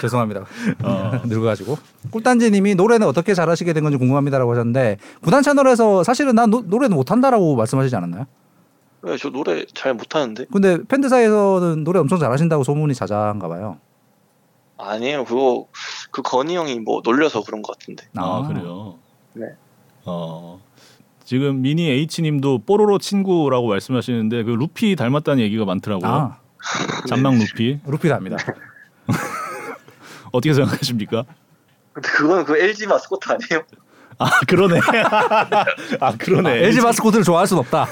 죄송합니다. 0.00 0.44
어. 0.84 1.20
늙어가지고 1.24 1.76
꿀단지님이 2.10 2.74
노래는 2.74 3.06
어떻게 3.06 3.34
잘하시게 3.34 3.72
된 3.72 3.82
건지 3.82 3.98
궁금합니다라고 3.98 4.52
하셨는데 4.52 4.98
구단 5.22 5.42
채널에서 5.42 6.04
사실은 6.04 6.34
난 6.34 6.50
노, 6.50 6.62
노래는 6.62 6.96
못한다라고 6.96 7.56
말씀하시지 7.56 7.94
않았나요? 7.96 8.26
네, 9.02 9.16
저 9.16 9.30
노래 9.30 9.64
잘 9.74 9.94
못하는데. 9.94 10.46
근데 10.52 10.78
팬들 10.88 11.08
사이에서는 11.08 11.84
노래 11.84 12.00
엄청 12.00 12.18
잘하신다고 12.18 12.64
소문이 12.64 12.94
자자한가 12.94 13.48
봐요. 13.48 13.78
아니에요. 14.76 15.24
그거 15.24 15.66
그 16.10 16.22
건희 16.22 16.56
형이 16.56 16.80
뭐 16.80 17.00
놀려서 17.04 17.42
그런 17.42 17.62
것 17.62 17.78
같은데. 17.78 18.06
아, 18.16 18.46
그래요. 18.46 18.98
네. 19.34 19.46
어. 20.08 20.60
지금 21.24 21.60
미니 21.60 21.88
H님도 21.90 22.62
뽀로로 22.64 22.98
친구라고 22.98 23.68
말씀하시는데 23.68 24.44
그 24.44 24.50
루피 24.50 24.96
닮았다는 24.96 25.42
얘기가 25.42 25.64
많더라고요. 25.64 26.10
아 26.10 26.38
잔망 27.08 27.38
루피 27.38 27.80
루피답니다. 27.86 28.36
어떻게 30.32 30.54
생각하십니까? 30.54 31.24
근데 31.92 32.08
그거는 32.08 32.44
그 32.44 32.56
LG 32.56 32.86
마스코트 32.86 33.30
아니에요? 33.30 33.64
아 34.18 34.30
그러네. 34.46 34.80
아 36.00 36.16
그러네. 36.16 36.64
LG 36.64 36.80
마스코트를 36.80 37.24
좋아할 37.24 37.46
순 37.46 37.58
없다. 37.58 37.88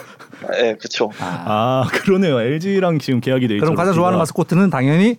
예, 0.58 0.62
네, 0.62 0.76
그쵸. 0.76 1.10
아, 1.18 1.84
아 1.84 1.88
그러네요. 1.90 2.40
LG랑 2.40 2.98
지금 2.98 3.20
계약이 3.20 3.48
돼 3.48 3.54
있죠. 3.54 3.64
그럼 3.64 3.74
가장. 3.74 3.94
좋아하는 3.94 4.18
마스코트는 4.18 4.70
당연히 4.70 5.16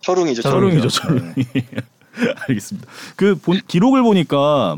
철웅이죠. 0.00 0.42
철웅이죠. 0.42 0.88
철웅. 0.88 1.18
철웅이. 1.18 1.46
알겠습니다. 2.48 2.88
그 3.16 3.36
본, 3.36 3.60
기록을 3.66 4.02
보니까 4.02 4.76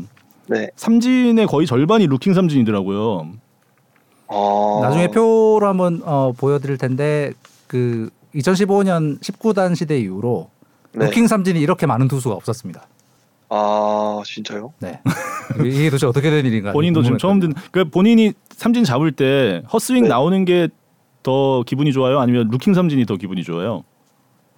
네. 0.51 0.69
삼진의 0.75 1.47
거의 1.47 1.65
절반이 1.65 2.07
루킹 2.07 2.33
삼진이더라고요. 2.33 3.31
어... 4.27 4.79
나중에 4.83 5.07
표로 5.07 5.61
한번 5.63 6.01
어, 6.05 6.33
보여드릴 6.37 6.77
텐데 6.77 7.31
그 7.67 8.09
2015년 8.35 9.19
19단 9.21 9.75
시대 9.75 9.99
이후로 9.99 10.49
네. 10.93 11.05
루킹 11.05 11.27
삼진이 11.27 11.59
이렇게 11.59 11.85
많은 11.85 12.07
투수가 12.07 12.35
없었습니다. 12.35 12.87
아 13.49 14.21
진짜요? 14.25 14.73
네. 14.79 15.01
이게 15.65 15.89
도대체 15.89 16.05
어떻게 16.07 16.29
된 16.29 16.45
일인가? 16.45 16.71
본인도 16.71 17.03
지금 17.03 17.17
처음 17.17 17.39
듣는. 17.39 17.55
그 17.71 17.89
본인이 17.89 18.33
삼진 18.51 18.83
잡을 18.83 19.11
때 19.11 19.63
헛스윙 19.71 20.03
네. 20.03 20.09
나오는 20.09 20.45
게 20.45 20.69
더 21.23 21.63
기분이 21.65 21.93
좋아요? 21.93 22.19
아니면 22.19 22.49
루킹 22.49 22.73
삼진이 22.73 23.05
더 23.05 23.15
기분이 23.15 23.43
좋아요? 23.43 23.83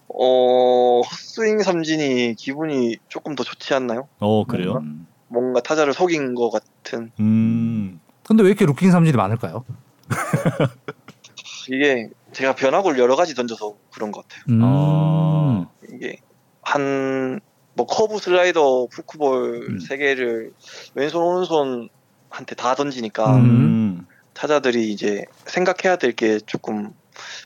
어 0.07 1.01
헛스윙 1.01 1.59
삼진이 1.59 2.35
기분이 2.35 2.97
조금 3.09 3.35
더 3.35 3.43
좋지 3.43 3.73
않나요? 3.73 4.07
어 4.19 4.45
그래요? 4.45 4.79
음. 4.81 5.07
뭔가 5.33 5.61
타자를 5.61 5.93
속인 5.93 6.35
것 6.35 6.49
같은 6.51 7.11
음. 7.19 7.99
근데 8.25 8.43
왜 8.43 8.49
이렇게 8.49 8.65
루킹 8.65 8.91
삼진이 8.91 9.17
많을까요? 9.17 9.65
이게 11.69 12.09
제가 12.31 12.55
변화구를 12.55 12.99
여러 12.99 13.15
가지 13.15 13.33
던져서 13.35 13.73
그런 13.91 14.11
것 14.11 14.27
같아요. 14.27 14.43
음. 14.49 14.59
아. 14.63 15.67
이게 15.91 16.17
한 16.61 17.41
뭐 17.75 17.87
커브 17.87 18.19
슬라이더 18.19 18.87
푸크볼 18.91 19.67
음. 19.69 19.79
세 19.79 19.97
개를 19.97 20.53
왼손 20.93 21.23
오른손한테 21.23 22.55
다 22.55 22.75
던지니까 22.75 23.35
음. 23.37 23.41
음. 23.45 24.07
타자들이 24.33 24.91
이제 24.91 25.25
생각해야 25.45 25.95
될 25.97 26.13
게 26.15 26.39
조금 26.45 26.91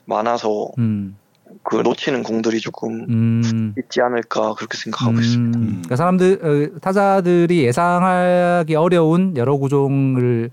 많아서 0.04 0.68
음. 0.78 1.16
그 1.62 1.76
놓치는 1.76 2.22
공들이 2.22 2.60
조금 2.60 3.06
음. 3.08 3.74
있지 3.78 4.00
않을까 4.00 4.54
그렇게 4.54 4.76
생각하고 4.76 5.18
있습니다. 5.18 5.58
음. 5.58 5.64
그러니까 5.66 5.96
사람들 5.96 6.72
어, 6.74 6.78
타자들이 6.80 7.64
예상하기 7.64 8.74
어려운 8.74 9.36
여러 9.36 9.56
구종을 9.56 10.50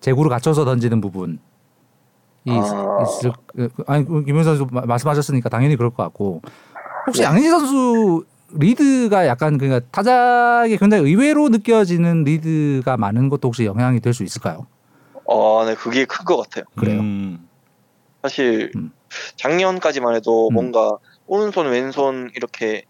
제구를 0.00 0.30
갖춰서 0.30 0.64
던지는 0.64 1.00
부분이 1.00 1.34
있- 2.44 2.50
아. 2.52 3.02
있을 3.02 3.30
어, 3.30 3.68
아니 3.86 4.04
김현 4.24 4.44
선수 4.44 4.66
마- 4.70 4.82
말씀하셨으니까 4.86 5.48
당연히 5.48 5.76
그럴 5.76 5.90
것 5.90 6.02
같고 6.04 6.42
혹시 7.06 7.22
양현지 7.22 7.48
선수 7.50 8.24
리드가 8.52 9.26
약간 9.26 9.58
그러니까 9.58 9.86
타자에게 9.90 10.76
굉장히 10.76 11.04
의외로 11.08 11.48
느껴지는 11.48 12.24
리드가 12.24 12.96
많은 12.96 13.28
것도 13.28 13.48
혹시 13.48 13.64
영향이 13.64 14.00
될 14.00 14.12
수 14.12 14.24
있을까요? 14.24 14.66
어, 15.24 15.64
네, 15.64 15.74
그게 15.76 16.04
큰 16.04 16.24
것 16.24 16.36
같아요. 16.38 16.64
그래요. 16.76 17.00
음. 17.00 17.46
사실 18.22 18.72
음. 18.76 18.90
작년까지만 19.36 20.14
해도 20.14 20.48
음. 20.48 20.54
뭔가 20.54 20.96
오른손 21.26 21.68
왼손 21.70 22.30
이렇게 22.36 22.84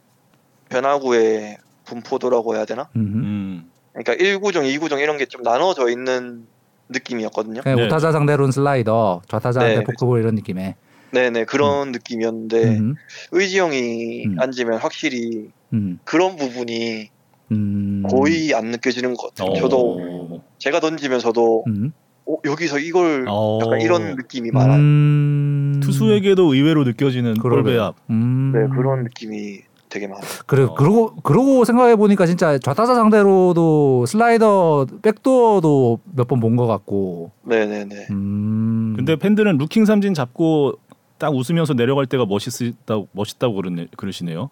변화구의 0.69 1.59
분포도라고 1.85 2.55
해야 2.57 2.65
되나? 2.65 2.89
음. 2.97 3.01
음. 3.01 3.71
그러니까 3.93 4.15
1구종, 4.15 4.63
2구종 4.79 5.01
이런 5.01 5.19
게 5.19 5.27
좀 5.27 5.43
나눠져 5.43 5.89
있는 5.91 6.47
느낌이었거든요. 6.89 7.63
그냥 7.63 7.77
네. 7.79 7.87
우타자 7.87 8.13
상대로는 8.13 8.53
슬라이더, 8.53 9.23
좌타자한테 9.29 9.79
네, 9.79 9.85
포크볼 9.85 10.21
이런 10.21 10.35
느낌의. 10.37 10.75
네네 11.13 11.45
그런 11.47 11.91
느낌이었는데 11.91 12.65
음. 12.79 12.95
의지 13.33 13.59
형이 13.59 14.27
음. 14.27 14.37
앉으면 14.41 14.79
확실히 14.79 15.51
음. 15.73 15.99
그런 16.05 16.37
부분이 16.37 17.11
음. 17.51 18.05
거의 18.09 18.55
안 18.55 18.67
느껴지는 18.67 19.15
것 19.15 19.35
같아요. 19.35 19.51
어. 19.53 19.55
저도 19.57 20.43
제가 20.59 20.79
던지면서도 20.79 21.65
음. 21.67 21.93
어, 22.31 22.37
여기서 22.45 22.79
이걸 22.79 23.25
어. 23.29 23.59
약간 23.63 23.81
이런 23.81 24.15
느낌이 24.17 24.51
많아요. 24.51 24.77
음. 24.79 25.81
투수에게도 25.83 26.55
의외로 26.55 26.85
느껴지는. 26.85 27.35
볼배압. 27.35 27.95
음. 28.11 28.53
네 28.55 28.75
그런 28.77 29.05
느낌이 29.05 29.61
되게 29.89 30.07
많아요. 30.07 30.23
그래 30.47 30.65
어. 30.65 30.75
그러고 30.75 31.15
그러고 31.23 31.65
생각해 31.65 31.97
보니까 31.97 32.27
진짜 32.27 32.59
좌타자 32.59 32.95
상대로도 32.95 34.07
슬라이더 34.07 34.87
백도어도 35.03 36.01
몇 36.15 36.29
번 36.29 36.41
본 36.41 36.57
것 36.57 36.67
같고. 36.67 37.31
네네네. 37.45 38.07
음. 38.11 38.95
근데 38.97 39.17
팬들은 39.17 39.57
루킹 39.59 39.85
삼진 39.87 40.15
잡고 40.15 40.75
딱 41.19 41.35
웃으면서 41.35 41.75
내려갈 41.75 42.07
때가 42.07 42.27
멋있다고 42.27 43.09
멋있다고 43.13 43.55
그러네, 43.55 43.89
그러시네요. 43.97 44.51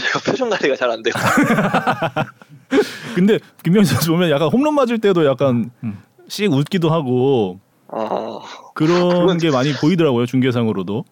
제가 0.00 0.18
표정 0.24 0.48
관리가 0.48 0.76
잘 0.76 0.90
안 0.90 1.02
돼요. 1.02 1.12
근데 3.14 3.38
김명신 3.62 3.84
선수 3.84 4.10
보면 4.12 4.30
약간 4.30 4.48
홈런 4.48 4.74
맞을 4.74 4.98
때도 4.98 5.26
약간 5.26 5.70
음. 5.82 5.98
씩 6.28 6.52
웃기도 6.52 6.90
하고 6.90 7.58
아, 7.88 8.40
그런 8.74 9.10
그건- 9.20 9.38
게 9.38 9.50
많이 9.50 9.72
보이더라고요 9.72 10.26
중계상으로도 10.26 11.04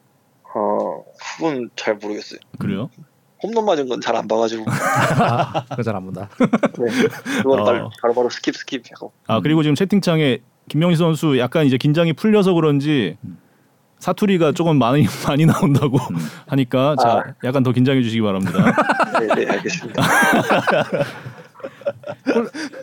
어, 0.54 1.04
그건 1.36 1.70
잘 1.76 1.94
모르겠어요. 1.96 2.40
그래요. 2.58 2.90
홈런 3.42 3.64
맞은 3.64 3.88
건 3.88 4.00
잘 4.00 4.14
안 4.16 4.28
봐가지고 4.28 4.64
아, 4.68 5.64
그거 5.70 5.82
잘 5.82 5.96
안 5.96 6.04
본다. 6.04 6.28
네. 6.38 7.08
그건 7.42 7.60
어. 7.60 7.64
바로 7.64 7.90
바로, 8.00 8.14
바로 8.14 8.28
skip 8.28 8.52
skip 8.54 8.82
하고 8.94 9.12
아 9.26 9.40
그리고 9.40 9.62
지금 9.62 9.74
채팅창에 9.74 10.38
김명희 10.68 10.94
선수 10.96 11.38
약간 11.38 11.66
이제 11.66 11.76
긴장이 11.76 12.12
풀려서 12.12 12.52
그런지 12.54 13.16
사투리가 13.98 14.52
조금 14.52 14.78
많이 14.78 15.06
많이 15.26 15.44
나온다고 15.46 15.98
하니까 16.46 16.94
자 17.00 17.08
아. 17.08 17.34
약간 17.44 17.62
더 17.64 17.72
긴장해 17.72 18.02
주시기 18.02 18.20
바랍니다. 18.22 18.74
네, 19.20 19.26
네 19.34 19.50
알겠습니다. 19.50 20.02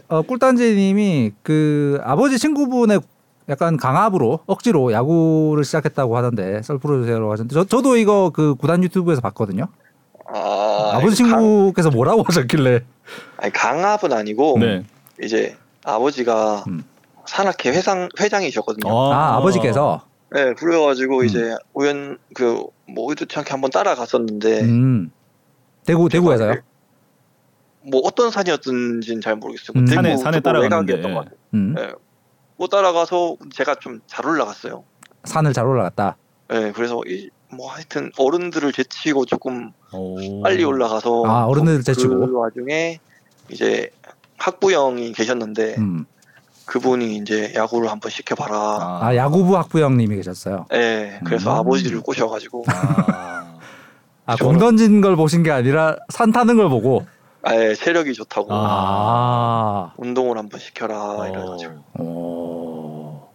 어, 0.10 0.24
꿀단지님이 0.24 1.34
그 1.43 1.99
아버지 2.03 2.39
친구분의 2.39 2.99
약간 3.47 3.78
강압으로 3.78 4.39
억지로 4.47 4.91
야구를 4.91 5.64
시작했다고 5.64 6.18
하던데 6.18 6.62
썰 6.64 6.78
풀어주세요라고 6.80 7.32
하셨는데 7.32 7.53
저, 7.53 7.64
저도 7.64 7.95
이거 7.97 8.32
그 8.34 8.55
구단 8.55 8.84
유튜브에서 8.84 9.22
봤거든요. 9.22 9.68
아, 10.28 10.91
아, 10.93 10.99
버지 10.99 11.16
친구께서 11.16 11.89
뭐라고 11.89 12.24
하셨길래 12.24 12.82
아니, 13.38 13.51
강압은 13.51 14.14
아니고 14.14 14.57
네. 14.60 14.84
이제 15.24 15.55
아버지가 15.84 16.66
음. 16.68 16.84
산악회 17.26 17.70
회장 17.70 18.10
회장이셨거든요. 18.20 18.91
아, 18.91 19.38
아 19.38 19.41
버지께서 19.41 20.01
네, 20.32 20.53
그래가지고 20.53 21.20
음. 21.20 21.26
이제 21.26 21.55
우연 21.74 22.18
그뭐 22.36 23.10
의도치 23.10 23.38
않게 23.39 23.51
한번 23.51 23.72
따라갔었는데 23.72 24.62
음. 24.62 25.12
대구 25.86 26.10
대구에서요. 26.10 26.55
뭐 27.82 28.01
어떤 28.03 28.32
산이었든지는 28.32 29.21
잘 29.21 29.36
모르겠어요. 29.36 29.73
음. 29.77 29.88
산에 29.88 30.17
산에 30.17 30.39
따라갔는데 30.39 31.01
것. 31.01 31.27
음. 31.53 31.73
네. 31.75 31.91
뭐 32.57 32.67
따라가서 32.67 33.38
제가 33.53 33.75
좀 33.75 34.01
잘 34.07 34.25
올라갔어요. 34.25 34.84
산을 35.23 35.53
잘 35.53 35.65
올라갔다. 35.65 36.17
네, 36.49 36.71
그래서 36.73 37.01
이, 37.07 37.30
뭐 37.51 37.71
하여튼 37.71 38.11
어른들을 38.17 38.71
제치고 38.73 39.25
조금 39.25 39.71
오. 39.93 40.41
빨리 40.41 40.63
올라가서 40.63 41.25
아, 41.25 41.45
어른들을 41.45 41.84
제치고. 41.84 42.19
그 42.19 42.32
와중에 42.34 42.99
이제 43.49 43.89
학부형이 44.38 45.13
계셨는데 45.13 45.75
음. 45.77 46.05
그분이 46.65 47.15
이제 47.17 47.51
야구를 47.55 47.89
한번 47.89 48.11
시켜봐라. 48.11 48.55
아, 48.55 48.99
아 49.01 49.15
야구부 49.15 49.57
학부형님이 49.57 50.17
계셨어요. 50.17 50.65
네, 50.69 51.19
그래서 51.25 51.51
음. 51.51 51.59
아버지를 51.59 52.01
꼬셔가지고 52.01 52.65
아. 52.67 53.57
아공 54.25 54.59
던진 54.59 55.01
걸 55.01 55.15
보신 55.15 55.41
게 55.41 55.51
아니라 55.51 55.97
산 56.09 56.32
타는 56.32 56.57
걸 56.57 56.69
보고. 56.69 57.05
아예 57.41 57.73
체력이 57.73 58.13
좋다고 58.13 58.47
아. 58.51 59.93
운동을 59.97 60.37
한번 60.37 60.59
시켜라 60.59 60.95
어. 61.17 61.27
이래가지고 61.27 61.73
오. 62.03 63.27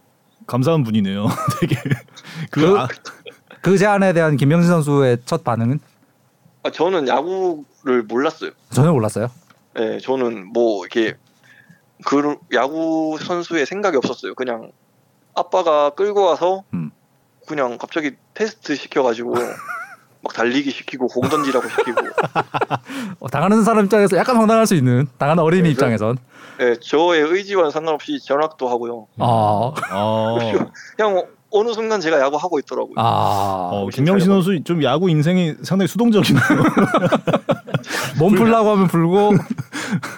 감사한 0.47 0.83
분이네요. 0.85 1.27
되게 1.61 1.77
그, 2.51 2.61
그- 2.61 2.79
아, 2.79 2.89
그 3.63 3.79
제안에 3.79 4.13
대한 4.13 4.37
김명진 4.37 4.69
선수의 4.71 5.19
첫 5.25 5.43
반응은 5.43 5.81
아, 6.65 6.71
저는 6.71 7.09
야구를 7.09 8.03
몰랐어요. 8.05 8.51
전혀 8.71 8.93
몰랐어요. 8.93 9.31
네, 9.75 9.99
저는 9.99 10.53
뭐 10.53 10.85
이렇게 10.85 11.17
그 12.05 12.37
야구 12.53 13.17
선수의 13.21 13.67
생각이 13.67 13.97
없었어요. 13.97 14.35
그냥 14.35 14.71
아빠가 15.35 15.91
끌고 15.91 16.23
와서 16.23 16.63
음. 16.75 16.91
그냥 17.47 17.77
갑자기 17.79 18.13
테스트 18.35 18.77
시켜가지고 18.77 19.35
막 20.25 20.33
달리기 20.33 20.71
시키고 20.71 21.07
공 21.09 21.29
던지라고 21.29 21.69
시키고 21.69 22.01
어, 23.21 23.29
당하는 23.29 23.63
사람 23.63 23.85
입장에서 23.85 24.17
약간 24.17 24.37
황당할 24.37 24.67
수 24.67 24.75
있는 24.75 25.07
당하는 25.19 25.43
어린이 25.43 25.65
네, 25.65 25.71
입장에선 25.71 26.17
네, 26.59 26.77
저의 26.81 27.21
의지와는 27.21 27.71
상관없이 27.71 28.19
전학도 28.21 28.69
하고요. 28.69 29.07
아, 29.19 29.73
아. 29.91 30.37
그냥 30.97 31.19
어- 31.19 31.25
어느 31.51 31.73
순간 31.73 32.01
제가 32.01 32.19
야구 32.21 32.37
하고 32.37 32.59
있더라고요. 32.59 32.95
아, 32.97 33.69
어, 33.73 33.89
김명신 33.93 34.29
선수 34.29 34.65
좀 34.65 34.83
야구 34.83 35.09
인생이 35.11 35.55
상당히 35.63 35.87
수동적이네요. 35.89 36.43
몸 38.19 38.35
풀라고 38.35 38.71
하면 38.71 38.89
풀고 38.89 39.33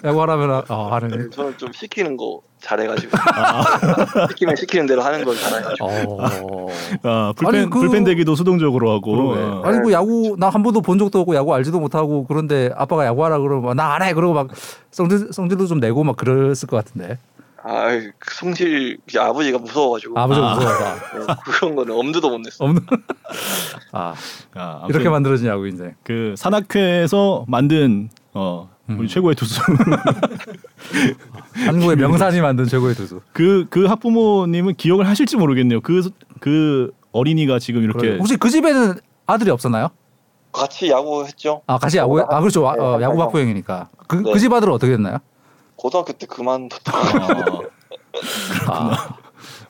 야구 0.04 0.20
하라면 0.22 0.64
어, 0.68 0.88
하는. 0.92 1.08
네, 1.08 1.30
저는 1.30 1.56
좀 1.58 1.70
시키는 1.72 2.16
거 2.16 2.40
잘해가지고 2.60 3.12
아. 3.34 3.62
시키면 4.30 4.56
시키는 4.56 4.86
대로 4.86 5.02
하는 5.02 5.24
걸 5.24 5.36
잘해가지고 5.36 5.86
어. 5.86 6.68
아, 7.02 7.32
불펜 7.36 7.60
아니, 7.62 7.70
그- 7.70 7.80
불펜 7.80 8.04
대기도 8.04 8.34
수동적으로 8.34 8.92
하고. 8.92 9.32
어. 9.32 9.62
아니 9.64 9.78
그 9.82 9.92
야구 9.92 10.36
나 10.38 10.48
한 10.48 10.62
번도 10.62 10.80
본 10.80 10.98
적도 10.98 11.20
없고 11.20 11.34
야구 11.34 11.54
알지도 11.54 11.78
못하고 11.80 12.24
그런데 12.26 12.70
아빠가 12.76 13.04
야구하라 13.06 13.38
그러면 13.38 13.76
나 13.76 13.94
안 13.94 14.02
해 14.02 14.14
그러고 14.14 14.34
막 14.34 14.48
성질 14.90 15.28
성질도 15.32 15.66
좀 15.66 15.80
내고 15.80 16.02
막 16.04 16.16
그랬을 16.16 16.66
것 16.68 16.76
같은데 16.76 17.18
아 17.68 17.88
성질 18.24 18.96
이제 19.08 19.18
아버지가 19.18 19.58
무서워가지고 19.58 20.18
아버지가 20.18 20.50
아. 20.50 20.54
무서워서 20.54 21.26
네, 21.26 21.34
그런 21.44 21.74
거는 21.74 21.94
엄두도 21.96 22.30
못 22.30 22.38
냈어. 22.38 22.64
없는 22.64 22.80
아 23.92 24.14
아, 24.54 24.86
이렇게 24.88 25.08
야구 25.48 25.66
인생 25.66 25.94
그 26.04 26.34
산악회에서 26.38 27.44
만든 27.48 28.08
어 28.34 28.70
우리 28.88 29.00
음. 29.00 29.06
최고의 29.08 29.34
투수 29.34 29.60
한국의 31.66 31.96
명산이 31.96 32.40
만든 32.40 32.66
최고의 32.66 32.94
투수 32.94 33.20
그그 33.32 33.86
학부모님은 33.86 34.76
기억을 34.76 35.08
하실지 35.08 35.36
모르겠네요. 35.36 35.80
그그 35.80 36.92
어린이가 37.10 37.58
지금 37.58 37.82
이렇게 37.82 37.98
그러게요. 37.98 38.20
혹시 38.20 38.36
그 38.36 38.48
집에는 38.48 38.94
아들이 39.26 39.50
없었나요? 39.50 39.88
같이 40.52 40.88
야구했죠. 40.88 41.62
아 41.66 41.78
같이 41.78 41.98
야구 41.98 42.20
아 42.20 42.40
그렇죠 42.40 42.62
와- 42.62 42.76
네, 42.76 42.80
어, 42.80 43.00
야구 43.02 43.16
네. 43.16 43.22
학부형이니까 43.22 43.88
그 44.06 44.16
네. 44.16 44.32
그집 44.32 44.52
아들은 44.52 44.72
어떻게 44.72 44.92
됐나요? 44.92 45.18
고등학교 45.86 46.12
때 46.14 46.26
그만뒀다. 46.26 46.98
어, 46.98 47.62
아, 48.66 49.16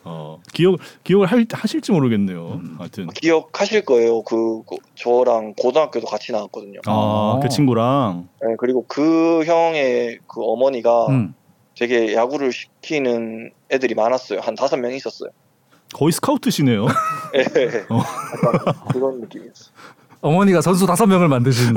어, 0.03 0.41
기억 0.55 0.79
기억을 1.05 1.27
할, 1.27 1.47
하실지 1.53 1.93
모르겠네요. 1.93 2.53
음. 2.55 2.77
하여튼 2.79 3.09
기억하실 3.09 3.85
거예요. 3.85 4.23
그, 4.23 4.63
그 4.63 4.77
저랑 4.95 5.53
고등학교도 5.59 6.07
같이 6.07 6.33
나왔거든요. 6.33 6.81
아, 6.87 6.91
어. 6.91 7.41
그 7.43 7.51
친구랑 7.51 8.29
네, 8.41 8.55
그리고 8.59 8.87
그 8.89 9.45
형의 9.45 10.21
그 10.27 10.43
어머니가 10.43 11.09
음. 11.09 11.35
되게 11.77 12.15
야구를 12.15 12.51
시키는 12.51 13.51
애들이 13.71 13.95
많았어요. 13.95 14.41
한 14.41 14.55
다섯 14.55 14.79
명 14.79 14.95
있었어요. 14.95 15.29
거의 15.93 16.13
스카우트시네요. 16.13 16.87
예, 17.35 17.85
어. 17.93 18.01
약간 18.43 18.75
그런 18.91 19.21
느낌이었어요. 19.21 19.75
어머니가 20.23 20.63
선수 20.63 20.87
다섯 20.87 21.07
명을 21.07 21.29
만드신 21.29 21.75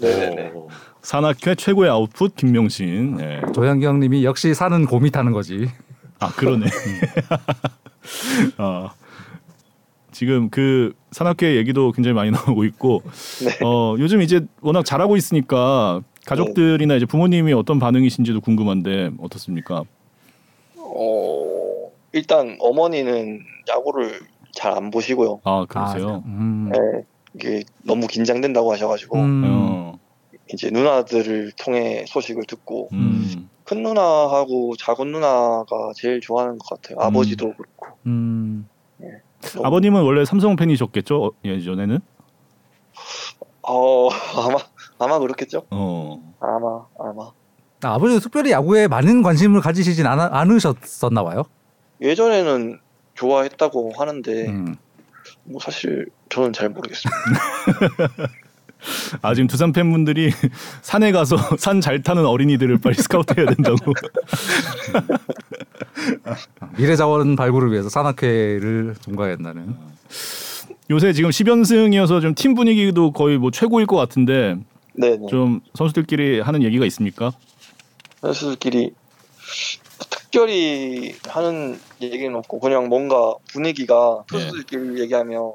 네네네. 0.00 0.52
어, 1.00 1.02
산악회 1.02 1.54
최고의 1.54 1.90
아웃풋 1.90 2.36
김명신. 2.36 3.18
예. 3.20 3.40
조현경님이 3.52 4.24
역시 4.24 4.54
사는 4.54 4.84
곰이 4.86 5.10
타는 5.10 5.32
거지. 5.32 5.68
아 6.18 6.28
그러네. 6.30 6.66
아, 8.58 8.90
지금 10.12 10.50
그 10.50 10.92
산악회 11.12 11.56
얘기도 11.56 11.92
굉장히 11.92 12.14
많이 12.14 12.30
나오고 12.32 12.64
있고 12.64 13.02
네. 13.44 13.64
어, 13.64 13.96
요즘 13.98 14.20
이제 14.20 14.44
워낙 14.60 14.84
잘하고 14.84 15.16
있으니까 15.16 16.02
가족들이나 16.26 16.94
이제 16.96 17.06
부모님이 17.06 17.54
어떤 17.54 17.78
반응이신지도 17.78 18.42
궁금한데 18.42 19.12
어떻습니까? 19.18 19.82
어, 20.76 21.90
일단 22.12 22.56
어머니는 22.60 23.40
야구를 23.68 24.20
잘 24.52 24.72
안 24.76 24.90
보시고요. 24.90 25.40
아 25.44 25.64
그러세요? 25.68 26.22
음. 26.26 26.70
네, 26.72 26.78
이게 27.34 27.64
너무 27.84 28.06
긴장된다고 28.06 28.72
하셔가지고 28.72 29.16
음. 29.18 29.42
어, 29.46 29.98
이제 30.52 30.70
누나들을 30.70 31.52
통해 31.52 32.04
소식을 32.08 32.44
듣고 32.44 32.88
음, 32.92 33.48
큰 33.64 33.82
누나하고 33.82 34.74
작은 34.76 35.12
누나가 35.12 35.66
제일 35.96 36.20
좋아하는 36.20 36.58
것 36.58 36.68
같아요. 36.68 36.98
아버지도 37.00 37.54
그렇고. 37.54 37.86
음. 38.06 38.68
너무- 39.42 39.66
아버님은 39.66 40.02
원래 40.02 40.24
삼성 40.26 40.54
팬이셨겠죠 40.56 41.24
어, 41.24 41.30
예전에는? 41.44 41.98
어 43.62 44.08
아마 44.10 44.58
아마 44.98 45.18
그렇겠죠. 45.18 45.62
어, 45.70 46.20
아마 46.40 46.84
아마 46.98 47.30
아, 47.82 47.94
아버지도 47.94 48.20
특별히 48.20 48.50
야구에 48.50 48.88
많은 48.88 49.22
관심을 49.22 49.60
가지시진 49.60 50.06
않, 50.06 50.18
않으셨었나 50.20 51.22
봐요. 51.22 51.44
예전에는 52.02 52.78
좋아했다고 53.14 53.92
하는데 53.96 54.46
음. 54.48 54.76
뭐 55.44 55.60
사실 55.60 56.06
저는 56.28 56.52
잘 56.52 56.68
모르겠습니다. 56.70 57.16
아 59.22 59.34
지금 59.34 59.46
두산 59.46 59.72
팬분들이 59.72 60.30
산에 60.82 61.12
가서 61.12 61.36
산 61.58 61.80
잘 61.80 62.02
타는 62.02 62.24
어린이들을 62.26 62.78
빨리 62.78 62.94
스카우트해야 63.02 63.46
된다고. 63.54 63.92
미래 66.76 66.96
자원 66.96 67.36
발굴을 67.36 67.72
위해서 67.72 67.88
산악회를 67.88 68.96
종가한다는. 69.02 69.74
요새 70.90 71.12
지금 71.12 71.30
10연승이어서 71.30 72.20
좀 72.20 72.34
팀 72.34 72.54
분위기도 72.54 73.12
거의 73.12 73.38
뭐 73.38 73.50
최고일 73.50 73.86
것 73.86 73.96
같은데 73.96 74.56
네네. 74.94 75.26
좀 75.28 75.60
선수들끼리 75.74 76.40
하는 76.40 76.62
얘기가 76.62 76.84
있습니까? 76.86 77.32
선수들끼리 78.20 78.92
특별히 80.10 81.14
하는 81.28 81.78
얘기는 82.00 82.34
없고 82.34 82.58
그냥 82.60 82.88
뭔가 82.88 83.34
분위기가 83.52 84.24
네. 84.32 84.38
선수들끼리 84.38 85.00
얘기하면 85.00 85.52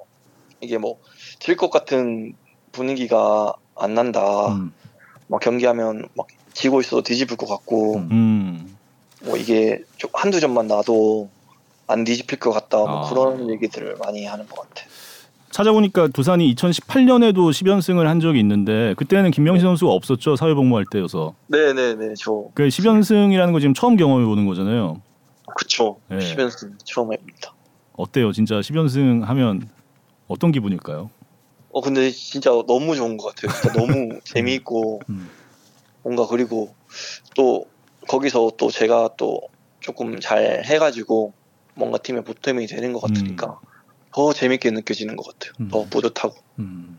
이게 0.62 0.78
뭐 0.78 0.98
질 1.40 1.58
것 1.58 1.70
같은 1.70 2.34
분위기가 2.76 3.54
안 3.76 3.94
난다. 3.94 4.50
음. 4.50 4.72
막 5.28 5.40
경기하면 5.42 6.08
막 6.16 6.28
지고 6.54 6.80
있어도 6.82 7.02
뒤집을 7.02 7.38
것 7.38 7.48
같고 7.48 7.96
음. 7.98 8.10
음. 8.12 8.76
뭐 9.24 9.38
이게 9.38 9.82
좀 9.98 10.10
한두 10.14 10.40
점만 10.40 10.68
나도 10.68 11.30
안 11.88 12.04
뒤집힐 12.04 12.40
것 12.40 12.52
같다. 12.52 12.78
뭐 12.78 13.06
아. 13.06 13.10
그런 13.10 13.50
얘기들을 13.50 13.96
많이 14.00 14.26
하는 14.26 14.46
것 14.48 14.62
같아. 14.62 14.86
찾아보니까 15.52 16.10
두산이 16.10 16.54
2018년에도 16.54 17.50
10연승을 17.50 18.04
한 18.04 18.20
적이 18.20 18.42
있는데 18.42 18.94
그때는 18.98 19.32
김명신 19.32 19.66
선수가 19.66 19.90
없었죠 19.90 20.36
사회복무할 20.36 20.84
때여서 20.92 21.34
네네네 21.48 22.16
저 22.20 22.50
그 22.54 22.68
10연승이라는 22.68 23.54
거 23.54 23.62
지금 23.62 23.74
처음 23.74 23.96
경험해 23.96 24.26
보는 24.26 24.46
거잖아요. 24.46 25.02
그쵸 25.58 25.98
네. 26.10 26.18
10연승 26.18 26.74
처음 26.84 27.14
해봅니다. 27.14 27.54
어때요? 27.94 28.34
진짜 28.34 28.60
10연승 28.60 29.22
하면 29.24 29.70
어떤 30.28 30.52
기분일까요? 30.52 31.10
어 31.76 31.82
근데 31.82 32.10
진짜 32.10 32.52
너무 32.68 32.96
좋은 32.96 33.18
것 33.18 33.36
같아요. 33.36 33.52
진짜 33.52 33.74
너무 33.78 34.18
재미있고 34.24 35.02
음. 35.10 35.30
뭔가 36.04 36.26
그리고 36.26 36.74
또 37.36 37.66
거기서 38.08 38.54
또 38.58 38.72
제가 38.72 39.10
또 39.18 39.42
조금 39.82 40.18
잘 40.22 40.64
해가지고 40.64 41.34
뭔가 41.74 41.98
팀의 41.98 42.24
보탬이 42.24 42.66
되는 42.68 42.94
것 42.94 43.02
같으니까 43.02 43.60
더 44.14 44.32
재밌게 44.32 44.72
느껴지는 44.72 45.18
것 45.18 45.28
같아요. 45.28 45.52
음. 45.60 45.68
더 45.68 45.84
뿌듯하고. 45.90 46.34
음. 46.60 46.98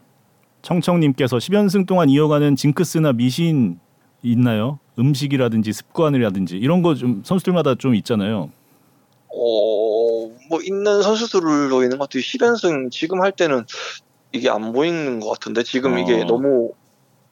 청청님께서 0.61 1.39
10연승 1.39 1.87
동안 1.87 2.11
이어가는 2.11 2.55
징크스나 2.57 3.15
미신 3.15 3.79
있나요? 4.23 4.79
음식이라든지 4.99 5.73
습관이라든지 5.73 6.57
이런 6.59 6.83
거 6.83 6.95
좀 6.95 7.23
선수들마다 7.25 7.77
좀 7.77 7.95
있잖아요. 7.95 8.51
어, 9.29 10.29
뭐 10.51 10.61
있는 10.63 11.01
선수들로 11.03 11.83
있는 11.83 11.97
것 11.97 12.11
같아요. 12.11 12.21
10연승 12.21 12.91
지금 12.91 13.23
할 13.23 13.33
때는 13.33 13.65
이게 14.37 14.51
안 14.51 14.73
보이는 14.73 15.21
것 15.21 15.31
같은데 15.31 15.63
지금 15.63 15.95
어. 15.95 15.99
이게 15.99 16.25
너무 16.25 16.73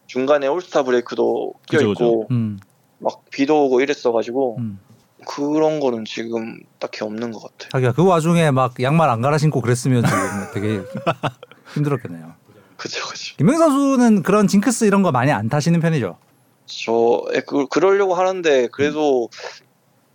중간에 0.07 0.47
올스타 0.47 0.83
브레이크도 0.83 1.55
그죠, 1.71 1.87
껴있고 1.87 2.27
음. 2.31 2.59
막 2.99 3.25
비도 3.31 3.67
오고 3.67 3.81
이랬어가지고 3.81 4.57
음. 4.59 4.81
그런 5.27 5.81
거는 5.81 6.05
지금 6.05 6.59
딱히 6.79 7.05
없는 7.05 7.33
것 7.33 7.43
같아요. 7.43 7.71
자기가 7.71 7.93
그 7.93 8.05
와중에 8.05 8.51
막 8.51 8.75
양말 8.81 9.09
안 9.09 9.21
갈아 9.21 9.39
신고 9.39 9.61
그랬으면 9.61 10.05
지금 10.05 10.19
되게 10.53 10.83
힘들었겠네요. 11.75 12.35
그죠, 12.77 13.07
그죠. 13.07 13.37
김명 13.37 13.59
선수는 13.59 14.23
그런 14.23 14.47
징크스 14.47 14.85
이런 14.85 15.03
거 15.03 15.13
많이 15.13 15.33
안 15.33 15.49
타시는 15.49 15.81
편이죠. 15.81 16.19
저 16.67 17.25
예, 17.35 17.41
그, 17.41 17.67
그러려고 17.69 18.15
하는데 18.15 18.69
그래도 18.69 19.29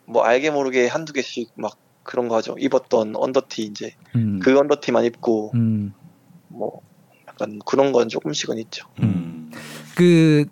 뭐 0.06 0.24
알게 0.24 0.52
모르게 0.52 0.88
한두 0.88 1.14
개씩 1.14 1.52
막 1.56 1.78
그런 2.04 2.28
거 2.28 2.36
하죠. 2.38 2.56
입었던 2.60 3.16
언더티 3.16 3.64
이제 3.64 3.94
음. 4.16 4.40
그 4.42 4.58
언더티만 4.58 5.06
입고 5.06 5.52
음. 5.54 5.94
뭐 6.50 6.82
약간 7.28 7.60
그런 7.66 7.92
건 7.92 8.10
조금씩은 8.10 8.58
있죠. 8.60 8.88
음. 9.00 9.52
그 9.96 10.46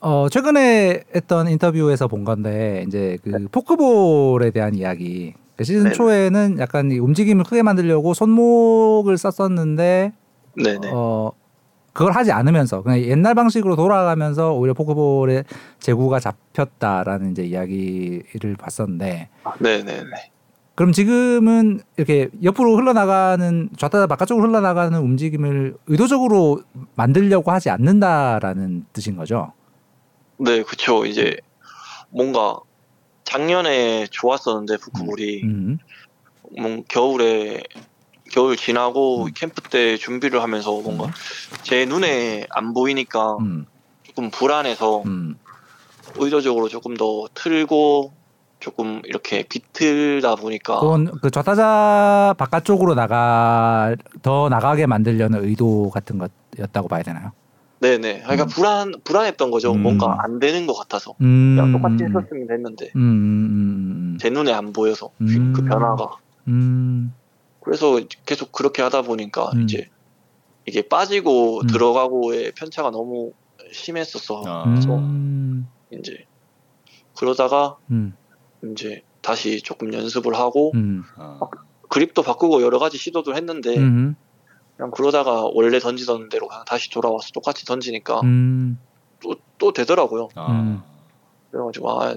어, 0.00 0.28
최근에 0.30 1.04
했던 1.14 1.48
인터뷰에서 1.48 2.08
본 2.08 2.24
건데 2.24 2.84
이제 2.86 3.18
그 3.22 3.48
포크볼에 3.50 4.50
대한 4.50 4.74
이야기. 4.74 5.34
그 5.56 5.64
시즌 5.64 5.84
네네. 5.84 5.94
초에는 5.94 6.58
약간 6.58 6.90
이 6.90 6.98
움직임을 6.98 7.44
크게 7.44 7.62
만들려고 7.62 8.14
손목을 8.14 9.18
썼었는데 9.18 10.12
네네. 10.56 10.90
어 10.90 11.32
그걸 11.92 12.12
하지 12.12 12.32
않으면서 12.32 12.82
그냥 12.82 13.00
옛날 13.00 13.34
방식으로 13.34 13.76
돌아가면서 13.76 14.54
오히려 14.54 14.72
포크볼의 14.72 15.44
재구가 15.80 16.18
잡혔다라는 16.18 17.32
이제 17.32 17.42
이야기를 17.42 18.56
봤었는데 18.56 19.28
네네네. 19.58 20.30
그럼 20.80 20.92
지금은 20.92 21.80
이렇게 21.98 22.30
옆으로 22.42 22.74
흘러나가는 22.74 23.68
좌타 23.76 24.06
바깥쪽으로 24.06 24.48
흘러나가는 24.48 24.98
움직임을 24.98 25.76
의도적으로 25.88 26.62
만들려고 26.94 27.50
하지 27.50 27.68
않는다라는 27.68 28.86
뜻인 28.94 29.14
거죠. 29.14 29.52
네, 30.38 30.62
그쵸. 30.62 31.04
이제 31.04 31.36
뭔가 32.08 32.58
작년에 33.24 34.06
좋았었는데 34.10 34.78
푸크볼이 34.78 35.42
음. 35.44 35.78
뭔 36.58 36.82
겨울에 36.88 37.62
겨울 38.32 38.56
지나고 38.56 39.24
음. 39.24 39.30
캠프 39.36 39.60
때 39.60 39.98
준비를 39.98 40.42
하면서 40.42 40.72
뭔가 40.80 41.10
제 41.62 41.84
눈에 41.84 42.46
안 42.48 42.72
보이니까 42.72 43.36
음. 43.36 43.66
조금 44.04 44.30
불안해서 44.30 45.02
음. 45.02 45.36
의도적으로 46.16 46.70
조금 46.70 46.96
더 46.96 47.28
틀고 47.34 48.14
조금 48.60 49.00
이렇게 49.04 49.42
비틀다 49.42 50.36
보니까 50.36 50.78
그건 50.80 51.10
그 51.20 51.30
좌타자 51.30 52.34
바깥쪽으로 52.38 52.94
나가 52.94 53.96
더 54.22 54.48
나가게 54.48 54.86
만들려는 54.86 55.44
의도 55.44 55.90
같은 55.90 56.18
것이었다고 56.18 56.88
봐야 56.88 57.02
되나요? 57.02 57.32
네네. 57.80 58.20
그러니까 58.20 58.44
음. 58.44 58.48
불안 58.48 58.92
불안했던 59.02 59.50
거죠. 59.50 59.72
음. 59.72 59.82
뭔가 59.82 60.18
안 60.20 60.38
되는 60.38 60.66
것 60.66 60.74
같아서 60.74 61.14
음. 61.22 61.56
그냥 61.56 61.72
똑같이 61.72 62.04
했었으면 62.04 62.46
됐는데 62.46 62.92
음. 62.96 63.00
음. 63.00 64.18
제 64.20 64.28
눈에 64.28 64.52
안 64.52 64.72
보여서 64.72 65.10
음. 65.22 65.54
그 65.56 65.64
변화가 65.64 66.16
음. 66.48 67.14
그래서 67.60 67.98
계속 68.26 68.52
그렇게 68.52 68.82
하다 68.82 69.02
보니까 69.02 69.50
음. 69.54 69.62
이제 69.62 69.88
이게 70.66 70.82
빠지고 70.82 71.62
음. 71.62 71.66
들어가고의 71.66 72.52
편차가 72.52 72.90
너무 72.90 73.32
심했었어. 73.72 74.42
아. 74.46 74.64
그래서 74.64 74.96
음. 74.96 75.66
이제 75.90 76.26
그러다가 77.16 77.76
음. 77.90 78.14
이제 78.64 79.02
다시 79.22 79.60
조금 79.62 79.92
연습을 79.92 80.34
하고 80.34 80.72
음. 80.74 81.02
아. 81.16 81.38
그립도 81.88 82.22
바꾸고 82.22 82.62
여러 82.62 82.78
가지 82.78 82.98
시도도 82.98 83.34
했는데 83.34 83.76
음. 83.76 84.14
그냥 84.76 84.90
그러다가 84.92 85.44
원래 85.52 85.78
던지던 85.78 86.28
대로 86.28 86.48
그냥 86.48 86.64
다시 86.66 86.90
돌아와서 86.90 87.30
똑같이 87.32 87.64
던지니까 87.66 88.20
음. 88.20 88.78
또, 89.22 89.34
또 89.58 89.72
되더라고요. 89.72 90.28
아. 90.34 90.52
음. 90.52 90.80
그래가지고 91.50 91.90
아 92.02 92.14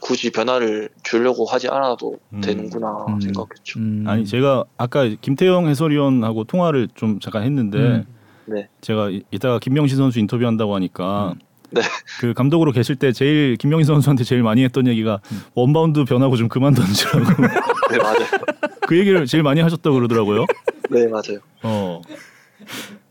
굳이 0.00 0.30
변화를 0.30 0.90
주려고 1.02 1.44
하지 1.46 1.68
않아도 1.68 2.18
음. 2.32 2.40
되는구나 2.40 3.06
음. 3.08 3.20
생각했죠. 3.20 3.78
음. 3.78 4.04
아니 4.06 4.26
제가 4.26 4.64
아까 4.76 5.04
김태형 5.20 5.68
해설위원하고 5.68 6.44
통화를 6.44 6.88
좀 6.94 7.20
잠깐 7.20 7.42
했는데 7.44 7.78
음. 7.78 8.06
네. 8.46 8.68
제가 8.80 9.10
이- 9.10 9.22
이따가 9.30 9.58
김명신 9.58 9.96
선수 9.96 10.18
인터뷰한다고 10.18 10.74
하니까 10.74 11.34
네. 11.74 11.82
그 12.20 12.32
감독으로 12.34 12.72
계실 12.72 12.96
때 12.96 13.12
제일 13.12 13.56
김명신 13.56 13.86
선수한테 13.86 14.24
제일 14.24 14.42
많이 14.42 14.62
했던 14.64 14.86
얘기가 14.86 15.20
음. 15.32 15.42
원바운드 15.54 16.04
변화구 16.04 16.36
좀 16.36 16.48
그만 16.48 16.74
던지라고 16.74 17.18
네 17.90 17.98
맞아요. 17.98 18.26
그 18.86 18.98
얘기를 18.98 19.26
제일 19.26 19.42
많이 19.42 19.60
하셨다고 19.60 19.94
그러더라고요. 19.96 20.46
네 20.90 21.06
맞아요. 21.08 21.40
어. 21.62 22.00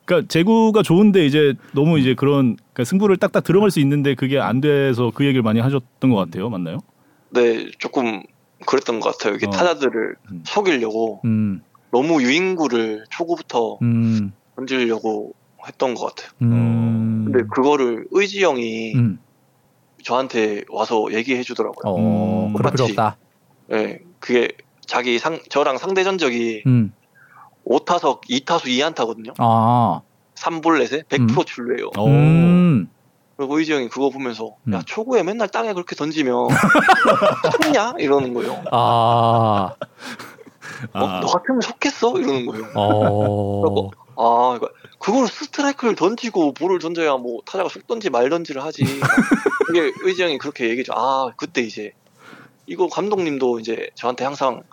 그러니까 0.06 0.28
제구가 0.28 0.84
좋은데 0.84 1.26
이제 1.26 1.54
너무 1.74 2.00
이제 2.00 2.14
그런 2.16 2.56
그러니까 2.56 2.84
승부를 2.84 3.18
딱딱 3.18 3.44
들어갈 3.44 3.72
수 3.72 3.80
있는데 3.80 4.16
그게 4.16 4.40
안 4.40 4.62
돼서 4.62 5.12
그 5.14 5.26
얘기를 5.26 5.42
많이 5.42 5.60
하셨던 5.60 6.10
것 6.10 6.16
같아요. 6.16 6.50
맞나요? 6.50 6.80
네 7.30 7.70
조금 7.80 8.24
그랬던 8.66 9.00
것 9.00 9.18
같아요. 9.18 9.36
이게 9.36 9.48
어. 9.48 9.50
타자들을 9.50 10.16
음. 10.32 10.44
속이려고 10.46 11.22
음. 11.26 11.62
너무 11.92 12.22
유인구를 12.24 13.06
초구부터 13.10 13.80
음. 13.82 14.34
던지려고 14.56 15.34
했던 15.68 15.94
것 15.96 16.08
같아요. 16.08 16.32
음. 16.42 16.52
근데 17.34 17.48
그거를 17.52 18.06
의지 18.12 18.44
형이 18.44 18.94
음. 18.96 19.20
저한테 20.04 20.64
와서 20.70 21.08
얘기해 21.12 21.42
주더라고요. 21.44 21.92
어, 21.94 22.46
음. 22.48 22.54
그럴 22.54 22.72
필요. 22.72 22.86
없다. 22.86 23.18
네, 23.68 24.00
그게 24.20 24.50
자기 24.86 25.18
상 25.18 25.40
저랑 25.50 25.78
상대 25.80 26.04
전적이 26.04 26.64
음. 26.68 26.94
5타석 27.66 28.22
2타수 28.30 28.66
2안타거든요. 28.66 29.34
아. 29.40 30.02
3볼넷에 30.36 31.08
100% 31.08 31.20
음. 31.40 31.46
출루예요. 31.46 31.92
어. 31.98 32.06
음. 32.08 32.90
그리고 33.36 33.58
의지 33.58 33.74
형이 33.74 33.90
그거 33.90 34.10
보면서 34.12 34.56
음. 34.68 34.74
야 34.74 34.82
초구에 34.86 35.24
맨날 35.24 35.48
땅에 35.48 35.74
그렇게 35.74 35.96
던지면 35.96 36.36
속냐 37.64 37.94
이러는 37.98 38.34
거예요. 38.34 38.62
아. 38.72 39.74
어, 40.94 41.06
아. 41.08 41.20
너 41.22 41.28
같으면 41.28 41.62
속겠어 41.62 42.20
이러는 42.20 42.46
거예요. 42.46 42.66
어. 42.76 43.90
아, 44.16 44.58
그러니까 44.60 44.70
그걸 45.00 45.28
스트라이크를 45.28 45.96
던지고 45.96 46.54
볼을 46.54 46.80
던져야 46.80 47.18
뭐 47.18 47.42
타자가 47.46 47.70
속던지 47.70 48.10
말던지를 48.10 48.64
하지. 48.64 48.84
이게 48.84 49.92
의지 50.04 50.24
형이 50.24 50.38
그렇게 50.38 50.70
얘기죠. 50.70 50.94
아, 50.96 51.32
그때 51.36 51.62
이제 51.62 51.92
이거 52.68 52.88
감독님도 52.88 53.60
이제 53.60 53.90
저한테 53.96 54.24
항상 54.24 54.64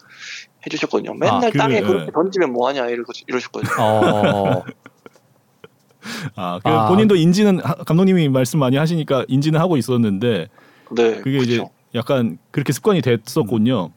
해주셨거든요. 0.67 1.15
맨날 1.15 1.47
아, 1.47 1.51
그, 1.51 1.59
땅에 1.59 1.77
예. 1.77 1.81
그렇게 1.81 2.13
던지면 2.13 2.53
뭐하냐 2.53 2.87
이러, 2.89 3.03
이러셨거든요. 3.27 3.73
어. 3.79 4.65
아, 6.37 6.61
그 6.63 6.69
아. 6.71 6.89
본인도 6.89 7.17
인지는 7.17 7.61
하- 7.61 7.75
감독님이 7.75 8.29
말씀 8.29 8.59
많이 8.59 8.77
하시니까 8.77 9.25
인지는 9.29 9.61
하고 9.61 9.77
있었는데 9.77 10.49
네, 10.97 11.21
그게 11.21 11.39
그쵸. 11.39 11.53
이제 11.53 11.65
약간 11.95 12.39
그렇게 12.51 12.73
습관이 12.73 13.03
됐었군요. 13.03 13.91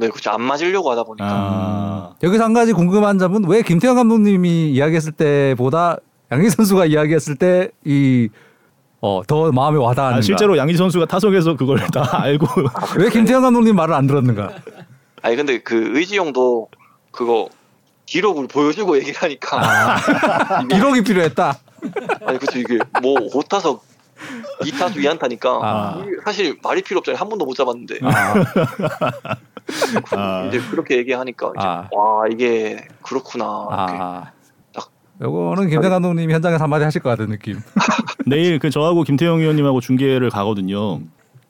네, 0.00 0.08
그렇죠. 0.08 0.30
안 0.30 0.40
맞으려고 0.42 0.90
하다 0.90 1.02
보니까. 1.04 1.26
아. 1.28 2.14
여기서 2.22 2.42
한 2.44 2.54
가지 2.54 2.72
궁금한 2.72 3.18
점은 3.18 3.44
왜 3.46 3.60
김태형 3.62 3.96
감독님이 3.96 4.70
이야기했을 4.70 5.12
때보다 5.12 5.98
양희 6.32 6.48
선수가 6.48 6.86
이야기했을 6.86 7.36
때 7.36 7.70
이 7.84 8.28
어, 9.02 9.22
더 9.26 9.50
마음에 9.52 9.78
와닿았는가? 9.78 10.18
아, 10.18 10.20
실제로 10.22 10.56
양희 10.58 10.76
선수가 10.76 11.06
타석에서 11.06 11.56
그걸 11.56 11.78
다 11.88 12.02
알고 12.22 12.46
왜 12.98 13.08
김태형 13.10 13.42
감독님 13.42 13.74
말을 13.76 13.94
안 13.94 14.06
들었는가? 14.06 14.50
아니 15.22 15.36
근데 15.36 15.58
그 15.60 15.96
의지 15.96 16.18
형도 16.18 16.68
그거 17.10 17.48
기록을 18.06 18.46
보여주고 18.48 18.96
얘기를 18.98 19.22
하니까 19.22 19.96
기록이 20.70 21.02
필요했다. 21.02 21.58
아니 22.26 22.38
그쵸 22.38 22.58
이게 22.58 22.78
뭐 23.02 23.14
5타석 23.32 23.80
2타수 24.60 24.96
2안타니까 24.96 25.60
아. 25.62 26.04
사실 26.24 26.56
말이 26.62 26.82
필요 26.82 26.98
없잖아요. 26.98 27.18
한 27.18 27.28
번도 27.28 27.44
못 27.44 27.54
잡았는데. 27.54 27.98
아, 28.02 28.34
아. 30.16 30.46
이제 30.48 30.60
그렇게 30.70 30.96
얘기하니까 30.98 31.52
이제 31.56 31.66
아. 31.66 31.88
와 31.92 32.26
이게 32.30 32.86
그렇구나. 33.02 33.44
아. 33.70 34.32
요거는 35.22 35.68
김태형 35.68 35.90
감독님이 35.90 36.32
현장에서 36.32 36.64
한마디 36.64 36.84
하실 36.84 37.02
것 37.02 37.10
같은 37.10 37.28
느낌. 37.28 37.60
내일 38.26 38.58
그 38.58 38.70
저하고 38.70 39.02
김태형 39.02 39.40
의원님하고 39.40 39.80
중계를 39.80 40.30
가거든요. 40.30 41.00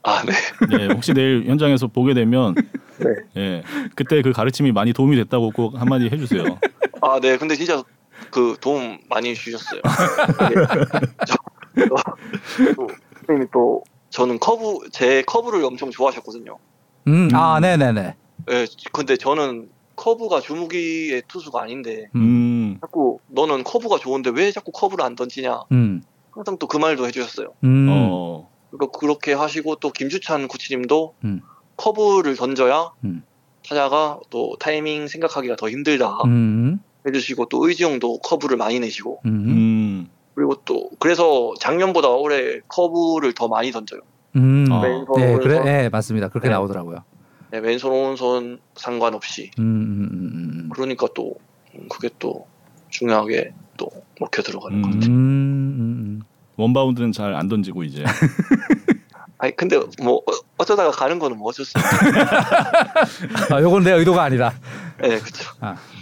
아 0.02 0.22
네. 0.24 0.32
네, 0.76 0.86
혹시 0.92 1.12
내일 1.12 1.44
현장에서 1.46 1.86
보게 1.86 2.14
되면 2.14 2.54
네. 2.98 3.10
예, 3.36 3.62
그때 3.94 4.22
그 4.22 4.32
가르침이 4.32 4.72
많이 4.72 4.92
도움이 4.92 5.14
됐다고 5.16 5.50
꼭 5.50 5.80
한마디 5.80 6.06
해주세요. 6.06 6.58
아 7.02 7.20
네. 7.20 7.36
근데 7.36 7.54
진짜 7.54 7.82
그 8.30 8.56
도움 8.60 8.98
많이 9.08 9.34
주셨어요. 9.34 9.80
네. 10.40 11.36
또 11.74 12.88
선생님이 13.18 13.48
또 13.52 13.82
저는 14.10 14.38
커브 14.38 14.88
제 14.90 15.22
커브를 15.22 15.64
엄청 15.64 15.90
좋아하셨거든요. 15.90 16.58
음, 17.06 17.28
아, 17.32 17.60
네, 17.60 17.76
네, 17.76 17.92
네. 17.92 18.16
예, 18.50 18.66
근데 18.92 19.16
저는 19.16 19.68
커브가 19.96 20.40
주무기의 20.40 21.22
투수가 21.28 21.60
아닌데 21.60 22.08
음. 22.14 22.78
자꾸 22.80 23.20
너는 23.28 23.64
커브가 23.64 23.98
좋은데 23.98 24.30
왜 24.30 24.50
자꾸 24.50 24.72
커브를 24.72 25.04
안 25.04 25.14
던지냐 25.14 25.64
음. 25.72 26.02
항상 26.30 26.56
또 26.58 26.66
그 26.66 26.78
말도 26.78 27.06
해주셨어요. 27.06 27.52
음. 27.64 27.86
어. 27.90 28.48
그러니까 28.70 28.98
그렇게 28.98 29.32
하시고 29.32 29.76
또 29.76 29.90
김주찬 29.90 30.48
코치님도 30.48 31.14
음. 31.24 31.42
커브를 31.76 32.36
던져야 32.36 32.92
음. 33.04 33.22
타자가 33.68 34.20
또 34.30 34.56
타이밍 34.58 35.06
생각하기가 35.06 35.56
더 35.56 35.68
힘들다 35.68 36.18
음. 36.24 36.80
해주시고 37.06 37.46
또 37.46 37.66
의지형도 37.66 38.18
커브를 38.18 38.56
많이 38.56 38.80
내시고 38.80 39.20
음. 39.26 39.30
음. 39.30 40.08
그리고 40.40 40.56
또 40.64 40.88
그래서 40.98 41.52
작년보다 41.60 42.08
올해 42.08 42.60
커브를 42.66 43.34
더 43.34 43.46
많이 43.46 43.70
던져요. 43.70 44.00
음. 44.36 44.66
어. 44.70 44.80
왼손 44.80 45.06
네, 45.18 45.34
오른손 45.34 45.40
그래, 45.42 45.60
네, 45.62 45.88
맞습니다. 45.90 46.28
그렇게 46.28 46.48
네. 46.48 46.54
나오더라고요. 46.54 47.04
네, 47.50 47.58
왼손 47.58 47.92
오른손 47.92 48.58
상관없이 48.74 49.50
음, 49.58 49.62
음, 49.62 50.08
음, 50.10 50.30
음, 50.64 50.68
그러니까 50.72 51.08
또 51.14 51.34
음, 51.74 51.88
그게 51.90 52.08
또 52.18 52.46
중요하게 52.88 53.52
또 53.76 53.90
먹혀 54.18 54.40
들어가는 54.40 54.80
것 54.80 54.88
음. 54.88 54.92
음, 54.94 54.94
같아요. 55.00 55.12
음, 55.14 56.20
원바운드는 56.56 57.12
잘 57.12 57.34
안 57.34 57.48
던지고 57.48 57.84
이제. 57.84 58.02
아니 59.42 59.56
근데 59.56 59.80
뭐 60.02 60.16
어- 60.16 60.22
어쩌다가 60.58 60.90
가는 60.90 61.18
거는 61.18 61.38
뭐 61.38 61.48
어쩔 61.48 61.64
수 61.64 61.78
없어요. 61.78 62.10
음. 62.10 62.14
아, 63.56 63.62
요건 63.62 63.82
내 63.82 63.92
의도가 63.92 64.22
아니다. 64.22 64.52
네, 65.00 65.18
그렇죠. 65.18 65.50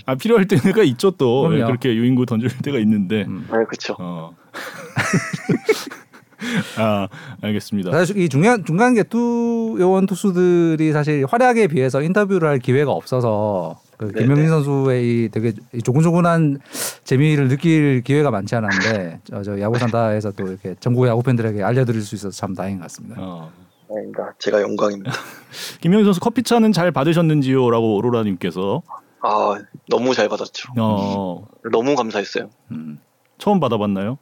아 0.07 0.15
필요할 0.17 0.47
때가 0.49 0.83
있죠 0.83 1.13
또 1.13 1.43
그럼요. 1.43 1.57
왜 1.57 1.65
그렇게 1.65 1.95
유인구 1.95 2.27
던질 2.27 2.59
때가 2.59 2.79
있는데. 2.79 3.25
음. 3.29 3.47
네, 3.51 3.59
그렇죠. 3.65 3.95
어. 3.99 4.35
아 6.79 7.09
알겠습니다. 7.43 7.91
사실 7.93 8.17
이 8.19 8.29
중간 8.29 8.65
중간 8.65 8.95
개투 8.95 9.77
요원 9.81 10.07
투수들이 10.07 10.93
사실 10.93 11.25
활약에 11.29 11.67
비해서 11.69 12.01
인터뷰를 12.03 12.49
할 12.49 12.59
기회가 12.59 12.91
없어서 12.93 13.81
그 13.99 14.13
네네. 14.13 14.21
김명민 14.21 14.49
선수의 14.49 15.03
이 15.05 15.29
되게 15.29 15.53
이 15.75 15.83
조근조근한 15.83 16.61
재미를 17.03 17.49
느낄 17.49 18.03
기회가 18.03 18.31
많지 18.31 18.55
않았는데 18.55 19.21
저, 19.25 19.43
저 19.43 19.61
야구 19.61 19.79
산다에서 19.79 20.31
또 20.31 20.47
이렇게 20.47 20.77
전국 20.79 21.07
야구 21.09 21.23
팬들에게 21.23 21.63
알려드릴 21.63 22.01
수 22.03 22.15
있어서 22.15 22.35
참 22.35 22.55
다행인 22.55 22.79
것 22.79 22.85
같습니다. 22.85 23.21
어. 23.21 23.51
아닙니다. 23.91 24.35
제가 24.39 24.63
영광입니다. 24.63 25.11
김명희 25.81 26.05
선수 26.05 26.21
커피차는 26.21 26.73
잘 26.73 26.93
받으셨는지요라고 26.93 27.97
오로라님께서 27.97 28.83
아 29.21 29.55
너무 29.89 30.15
잘 30.15 30.29
받았죠. 30.29 30.73
어, 30.79 31.47
너무 31.73 31.97
감사했어요. 31.97 32.51
음. 32.71 33.01
처음 33.39 33.61
받아봤나요? 33.61 34.19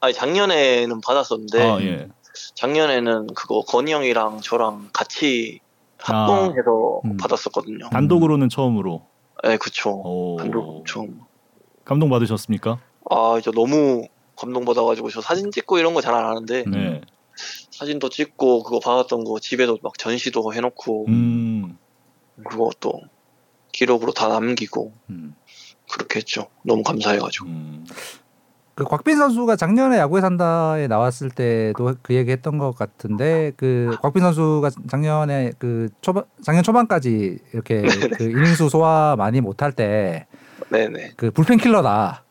아니 0.00 0.14
작년에는 0.14 1.00
받았었는데 1.02 1.62
아 1.62 1.80
예. 1.82 2.08
작년에는 2.54 3.28
그거 3.34 3.60
건희 3.62 3.92
형이랑 3.92 4.40
저랑 4.40 4.88
같이 4.92 5.60
합동해서 5.98 7.00
음. 7.04 7.16
받았었거든요. 7.16 7.90
단독으로는 7.90 8.48
처음으로. 8.48 9.09
네, 9.44 9.56
그쵸. 9.56 10.02
오. 10.04 10.36
단독 10.38 10.86
처음. 10.86 11.20
감동 11.84 12.10
받으셨습니까? 12.10 12.78
아, 13.10 13.36
이제 13.38 13.50
너무 13.54 14.06
감동 14.36 14.64
받아가지고 14.64 15.10
저 15.10 15.20
사진 15.20 15.50
찍고 15.50 15.78
이런 15.78 15.94
거 15.94 16.00
잘 16.00 16.14
안 16.14 16.24
하는데 16.26 16.64
네. 16.66 17.00
사진도 17.70 18.08
찍고 18.08 18.62
그거 18.64 18.80
받았던 18.80 19.24
거 19.24 19.38
집에도 19.40 19.78
막 19.82 19.96
전시도 19.98 20.52
해놓고 20.52 21.06
음. 21.08 21.78
그거 22.48 22.70
또 22.80 23.00
기록으로 23.72 24.12
다 24.12 24.28
남기고 24.28 24.92
음. 25.10 25.34
그렇게 25.90 26.18
했죠. 26.18 26.48
너무 26.64 26.82
감사해가지고. 26.82 27.46
음. 27.46 27.86
그 28.74 28.84
곽빈 28.84 29.16
선수가 29.16 29.56
작년에 29.56 29.98
야구에 29.98 30.20
산다에 30.20 30.86
나왔을 30.86 31.30
때도 31.30 31.96
그 32.02 32.14
얘기 32.14 32.30
했던 32.30 32.58
것 32.58 32.74
같은데 32.74 33.52
그 33.56 33.96
곽빈 34.00 34.22
선수가 34.22 34.70
작년에 34.88 35.52
그 35.58 35.88
초반 36.00 36.24
작년 36.42 36.62
초반까지 36.62 37.38
이렇게 37.52 37.82
그 38.18 38.24
이닝수 38.24 38.68
소화 38.68 39.16
많이 39.18 39.40
못할 39.40 39.72
때 39.72 40.26
그. 41.16 41.30
불펜 41.30 41.58
킬러다. 41.58 42.24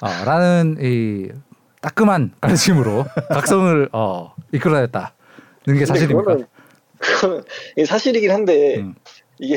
어, 0.00 0.24
라는 0.24 0.76
이 0.80 1.28
따끔한 1.80 2.32
가르침으로 2.40 3.04
각성을 3.30 3.88
어, 3.92 4.34
이끌어냈다는 4.52 5.12
게 5.78 5.86
사실입니까? 5.86 6.20
그거는, 6.20 6.46
그거는 6.98 7.44
사실이긴 7.86 8.30
한데 8.30 8.76
음. 8.78 8.94
이게 9.38 9.56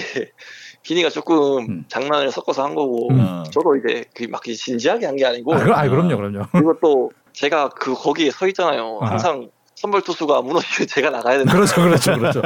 비니가 0.88 1.10
조금 1.10 1.58
음. 1.70 1.86
장난을 1.90 2.32
섞어서 2.32 2.64
한 2.64 2.74
거고 2.74 3.10
음. 3.12 3.20
아. 3.20 3.44
저도 3.52 3.76
이제 3.76 4.06
그막 4.16 4.42
진지하게 4.44 5.06
한 5.06 5.18
게 5.18 5.26
아니고 5.26 5.54
아, 5.54 5.58
아, 5.58 5.90
그럼요, 5.90 6.16
그럼요. 6.16 6.46
그리고 6.54 6.78
또 6.82 7.12
제가 7.34 7.70
그 7.70 7.94
거기에 7.94 8.32
서 8.32 8.48
있잖아요. 8.48 9.00
항상 9.02 9.50
선발 9.76 10.02
투수가 10.04 10.42
무너지면 10.44 10.88
제가 10.88 11.10
나가야 11.10 11.40
된다. 11.40 11.54
그렇죠, 11.54 11.82
그렇죠, 11.82 12.16
그렇죠. 12.18 12.42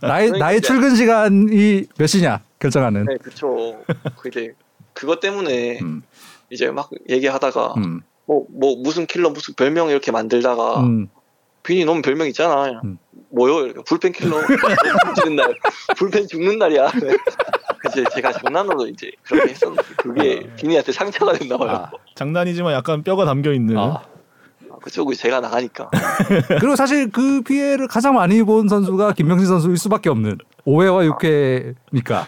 나의 0.00 0.28
그러니까 0.30 0.38
나의 0.38 0.58
이제- 0.58 0.66
출근 0.66 0.96
시간이 0.96 1.84
몇 1.96 2.06
시냐 2.08 2.40
결정하는. 2.58 3.04
네, 3.04 3.16
그렇죠. 3.22 3.76
그게 4.16 4.52
그것 4.92 5.20
때문에 5.20 5.78
음, 5.82 6.02
이제 6.50 6.70
막 6.70 6.90
얘기하다가 7.08 7.74
음, 7.76 8.00
뭐뭐 8.26 8.82
무슨 8.82 9.06
킬러 9.06 9.30
무슨 9.30 9.54
별명 9.54 9.88
이렇게 9.90 10.10
만들다가 10.10 10.80
음. 10.80 11.08
빈이 11.64 11.84
너무 11.84 12.02
별명 12.02 12.28
있잖아. 12.28 12.80
음. 12.84 12.98
뭐요? 13.30 13.72
불펜 13.84 14.12
킬러 14.12 14.36
죽는 15.16 15.36
날 15.36 15.54
불펜 15.96 16.26
죽는 16.28 16.58
날이야. 16.58 16.92
이제 17.88 18.04
제가 18.14 18.32
장난으로 18.32 18.86
이제 18.86 19.10
그렇게 19.24 19.50
했었는데 19.50 19.82
그게 19.96 20.48
빈이한테 20.56 20.92
상처가 20.92 21.32
됐나 21.32 21.56
봐요. 21.56 21.70
아, 21.70 21.90
장난이지만 22.14 22.72
약간 22.72 23.02
뼈가 23.02 23.24
담겨 23.24 23.52
있는. 23.52 23.76
아. 23.76 24.02
그쪽이 24.82 25.16
제가 25.16 25.40
나가니까. 25.40 25.88
그리고 26.60 26.76
사실 26.76 27.10
그 27.10 27.40
피해를 27.40 27.88
가장 27.88 28.14
많이 28.14 28.42
본 28.42 28.68
선수가 28.68 29.14
김명진 29.14 29.46
선수일 29.46 29.78
수밖에 29.78 30.10
없는 30.10 30.38
5회와 30.66 31.10
6회니까. 31.18 32.26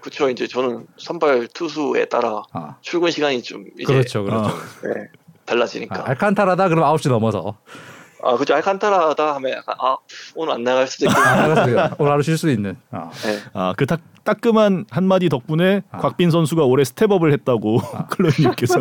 그쵸 0.00 0.28
이제 0.28 0.46
저는 0.46 0.86
선발 0.98 1.48
투수에 1.54 2.04
따라 2.04 2.42
아, 2.52 2.76
출근 2.82 3.10
시간이 3.10 3.42
좀 3.42 3.64
이제 3.74 3.84
그렇죠, 3.84 4.22
그렇죠. 4.22 4.50
네, 4.82 5.08
달라지니까. 5.46 6.00
아, 6.00 6.08
알칸타라다 6.10 6.68
그럼 6.68 6.84
9시 6.94 7.08
넘어서 7.08 7.56
아, 8.24 8.36
그죠. 8.36 8.54
알칸타라다 8.54 9.34
하면 9.36 9.52
약간, 9.52 9.74
아, 9.78 9.96
오늘 10.34 10.54
안 10.54 10.64
나갈 10.64 10.86
수도 10.86 11.08
아, 11.08 11.12
있겠네. 11.12 11.28
알았어요. 11.78 11.96
오늘 11.98 12.12
하루 12.12 12.22
쉴 12.22 12.36
수 12.38 12.50
있는. 12.50 12.76
아. 12.90 13.10
네. 13.24 13.38
아 13.52 13.74
그 13.76 13.86
따끔한 14.24 14.86
한 14.90 15.04
마디 15.04 15.28
덕분에 15.28 15.82
아. 15.90 15.98
곽빈 15.98 16.30
선수가 16.30 16.64
올해 16.64 16.82
스텝업을 16.84 17.32
했다고 17.34 17.78
클로이님께서. 18.10 18.80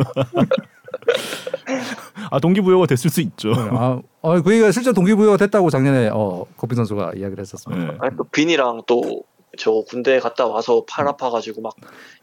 아 2.31 2.39
동기부여가 2.39 2.85
됐을 2.85 3.09
수 3.09 3.19
있죠. 3.21 3.51
아, 3.55 3.99
어, 4.21 4.41
그 4.41 4.51
얘기가 4.53 4.71
실제 4.71 4.93
동기부여가 4.93 5.37
됐다고 5.37 5.69
작년에 5.69 6.09
어, 6.13 6.45
코피 6.55 6.75
선수가 6.75 7.13
이야기를 7.17 7.39
했었습니다. 7.41 7.91
네. 7.93 7.97
아니, 7.99 8.15
또 8.15 8.23
빈이랑 8.25 8.83
또, 8.87 9.23
저 9.57 9.83
군대 9.87 10.19
갔다 10.19 10.47
와서 10.47 10.83
팔 10.89 11.07
아파가지고 11.07 11.61
막, 11.61 11.75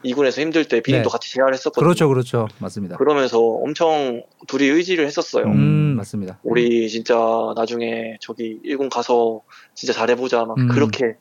이군에서 0.02 0.40
힘들 0.40 0.66
때 0.66 0.80
빈이도 0.80 1.04
네. 1.04 1.08
같이 1.10 1.32
재활 1.32 1.52
했었거든요. 1.52 1.84
그렇죠, 1.84 2.08
그렇죠, 2.08 2.48
맞습니다. 2.58 2.96
그러면서 2.96 3.38
엄청 3.38 4.22
둘이 4.48 4.64
의지를 4.64 5.06
했었어요. 5.06 5.44
음, 5.44 5.94
맞습니다. 5.96 6.40
우리 6.42 6.88
진짜 6.88 7.16
나중에 7.54 8.16
저기 8.20 8.58
일군 8.64 8.88
가서 8.88 9.42
진짜 9.74 9.92
잘해보자 9.92 10.44
막 10.44 10.58
음. 10.58 10.68
그렇게 10.68 11.16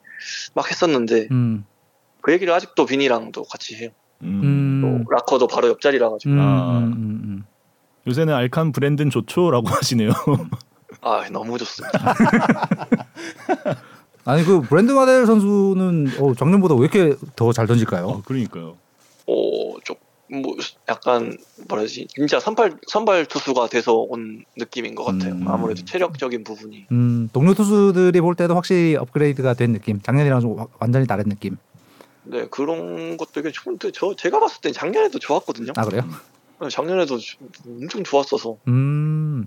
막 0.54 0.68
했었는데 0.68 1.28
음, 1.30 1.64
그 2.22 2.32
얘기를 2.32 2.52
아직도 2.52 2.86
빈이랑도 2.86 3.44
같이 3.44 3.76
해요. 3.76 3.90
음. 4.22 4.40
음, 4.42 5.04
또 5.04 5.10
라커도 5.12 5.46
바로 5.46 5.68
옆자리라 5.68 6.10
가지고 6.10 6.34
음, 6.34 6.40
아. 6.40 6.78
음, 6.78 6.84
음, 6.84 7.20
음. 7.24 7.44
요새는 8.06 8.34
알칸 8.34 8.72
브랜드는 8.72 9.10
좋죠라고 9.10 9.68
하시네요. 9.70 10.10
아 11.02 11.28
너무 11.30 11.56
좋습니다. 11.58 12.14
아니 14.30 14.44
그 14.44 14.60
브랜드 14.62 14.92
마델 14.92 15.26
선수는 15.26 16.06
어, 16.20 16.34
작년보다 16.34 16.74
왜 16.76 16.82
이렇게 16.82 17.16
더 17.36 17.52
잘 17.52 17.66
던질까요? 17.66 18.06
어, 18.06 18.22
그러니까요. 18.24 18.76
어 19.26 19.74
좀뭐 19.84 20.56
약간 20.88 21.36
뭐라지 21.68 22.06
진짜 22.08 22.38
선발 22.38 22.78
선발 22.86 23.26
투수가 23.26 23.68
돼서 23.68 23.94
온 23.94 24.44
느낌인 24.56 24.94
것 24.94 25.04
같아요. 25.04 25.34
음. 25.34 25.48
아무래도 25.48 25.84
체력적인 25.84 26.44
부분이 26.44 26.86
음, 26.92 27.28
동료 27.32 27.54
투수들이 27.54 28.20
볼 28.20 28.34
때도 28.36 28.54
확실히 28.54 28.96
업그레이드가 28.96 29.54
된 29.54 29.72
느낌. 29.72 30.00
작년이랑 30.00 30.40
좀 30.40 30.56
와- 30.58 30.66
완전히 30.78 31.06
다른 31.06 31.24
느낌. 31.28 31.56
네 32.24 32.46
그런 32.50 33.16
것도 33.16 33.30
되게 33.32 33.50
좋은데 33.50 33.90
저 33.92 34.14
제가 34.14 34.38
봤을 34.38 34.60
때 34.60 34.70
작년에도 34.72 35.18
좋았거든요. 35.18 35.72
아 35.76 35.84
그래요? 35.84 36.02
네, 36.60 36.68
작년에도 36.68 37.18
엄청 37.66 38.04
좋았어서 38.04 38.58
음, 38.68 39.46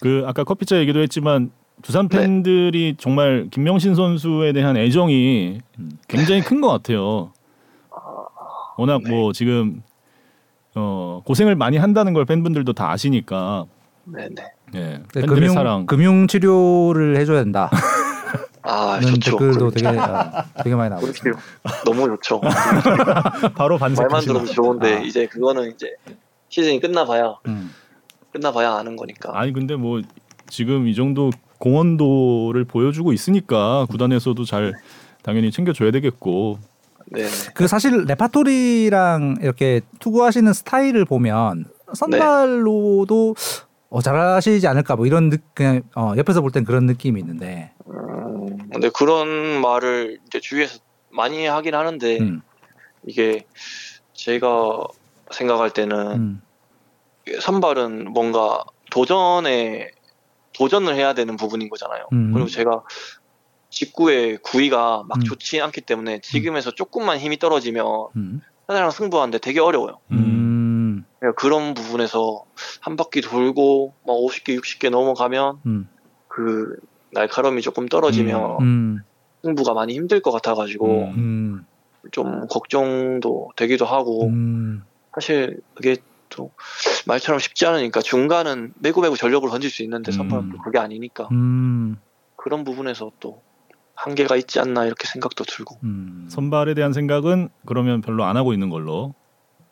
그 0.00 0.22
아까 0.26 0.44
커피차 0.44 0.78
얘기도 0.78 1.00
했지만 1.00 1.50
두산 1.82 2.08
네. 2.08 2.18
팬들이 2.18 2.96
정말 2.98 3.48
김명신 3.50 3.94
선수에 3.94 4.52
대한 4.52 4.76
애정이 4.76 5.60
굉장히 6.08 6.42
큰 6.42 6.60
것 6.60 6.68
같아요. 6.68 7.32
워낙 8.76 9.00
네. 9.04 9.10
뭐 9.10 9.32
지금 9.32 9.82
어, 10.74 11.22
고생을 11.24 11.54
많이 11.56 11.76
한다는 11.76 12.12
걸 12.12 12.24
팬분들도 12.24 12.72
다 12.72 12.90
아시니까 12.90 13.64
네네. 14.04 14.34
예, 14.74 14.78
네, 14.80 15.02
팬들의 15.12 15.26
금융 15.26 15.54
사랑. 15.54 15.86
금융 15.86 16.26
치료를 16.26 17.16
해줘야 17.16 17.42
된다. 17.42 17.70
아는 18.62 19.14
좋죠. 19.14 19.30
댓글도 19.32 19.70
그- 19.70 19.74
되게 19.74 19.88
아, 19.98 20.44
되게 20.62 20.74
많이 20.76 20.90
나오고 20.90 21.06
있어요. 21.08 21.32
그렇게 21.32 21.40
너무 21.84 22.06
좋죠. 22.08 22.40
바로 23.56 23.78
말만 23.78 23.96
반색하시는. 23.96 24.34
들어도 24.34 24.46
좋은데 24.52 24.96
아. 24.96 24.98
이제 25.00 25.26
그거는 25.26 25.70
이제 25.72 25.94
시즌이 26.50 26.78
끝나봐야 26.80 27.36
음. 27.46 27.70
끝나봐야 28.32 28.74
아는 28.74 28.96
거니까. 28.96 29.30
아니 29.38 29.52
근데 29.52 29.74
뭐 29.76 30.02
지금 30.48 30.86
이 30.86 30.94
정도 30.94 31.30
공헌도를 31.58 32.64
보여주고 32.64 33.12
있으니까 33.12 33.86
구단에서도 33.90 34.42
잘 34.44 34.74
당연히 35.22 35.50
챙겨줘야 35.50 35.90
되겠고. 35.90 36.58
네. 37.10 37.26
그 37.54 37.66
사실 37.66 38.04
레파토리랑 38.04 39.38
이렇게 39.40 39.80
투구하시는 39.98 40.52
스타일을 40.52 41.04
보면 41.04 41.64
선발로도 41.94 43.34
어, 43.90 44.02
잘하시지 44.02 44.66
않을까 44.66 44.96
뭐 44.96 45.06
이런 45.06 45.30
느, 45.30 45.36
그냥 45.54 45.82
어, 45.96 46.12
옆에서 46.16 46.42
볼 46.42 46.50
땐 46.52 46.64
그런 46.64 46.84
느낌이 46.86 47.18
있는데. 47.20 47.72
음, 47.88 48.58
근데 48.70 48.90
그런 48.90 49.28
말을 49.62 50.18
이제 50.26 50.40
주위에서 50.40 50.80
많이 51.10 51.46
하긴 51.46 51.74
하는데 51.74 52.18
음, 52.18 52.42
이게 53.06 53.46
제가 54.12 54.84
생각할 55.30 55.70
때는 55.70 55.96
음, 56.12 56.42
선발은 57.40 58.12
뭔가 58.12 58.62
도전에 58.90 59.90
도전을 60.58 60.96
해야 60.96 61.14
되는 61.14 61.36
부분인 61.36 61.68
거잖아요. 61.68 62.08
음. 62.12 62.32
그리고 62.32 62.48
제가 62.48 62.82
직구의 63.70 64.38
구위가 64.38 65.04
막 65.08 65.18
음. 65.18 65.20
좋지 65.24 65.60
않기 65.60 65.82
때문에 65.82 66.20
지금에서 66.20 66.72
조금만 66.72 67.18
힘이 67.18 67.38
떨어지면 67.38 68.08
음, 68.16 68.40
사람랑 68.66 68.90
승부하는데 68.90 69.38
되게 69.38 69.60
어려워요. 69.60 70.00
음, 70.10 71.04
그런 71.36 71.74
부분에서 71.74 72.44
한 72.80 72.96
바퀴 72.96 73.20
돌고 73.20 73.94
막 74.06 74.14
50개, 74.14 74.58
60개 74.58 74.90
넘어가면 74.90 75.60
음, 75.66 75.88
그 76.26 76.74
날카로움이 77.12 77.62
조금 77.62 77.86
떨어지면 77.86 78.60
음, 78.60 78.98
승부가 79.42 79.74
많이 79.74 79.94
힘들 79.94 80.20
것 80.20 80.32
같아가지고 80.32 80.86
음. 80.86 81.14
음, 81.16 81.66
좀 82.10 82.46
걱정도 82.48 83.50
되기도 83.56 83.84
하고 83.84 84.26
음, 84.26 84.82
사실 85.14 85.60
그게 85.74 85.96
또 86.30 86.52
말처럼 87.06 87.38
쉽지 87.38 87.66
않으니까 87.66 88.00
중간은 88.00 88.74
매구매구 88.80 89.16
전력을 89.16 89.48
던질 89.48 89.70
수 89.70 89.82
있는데 89.82 90.10
음. 90.10 90.12
선발은 90.12 90.50
또 90.50 90.58
그게 90.58 90.78
아니니까 90.78 91.28
음, 91.32 91.96
그런 92.36 92.64
부분에서 92.64 93.12
또 93.20 93.42
한계가 93.94 94.36
있지 94.36 94.60
않나 94.60 94.84
이렇게 94.84 95.06
생각도 95.08 95.44
들고 95.44 95.80
음. 95.82 96.26
선발에 96.30 96.74
대한 96.74 96.92
생각은 96.92 97.48
그러면 97.66 98.00
별로 98.00 98.24
안 98.24 98.36
하고 98.36 98.52
있는 98.52 98.70
걸로. 98.70 99.14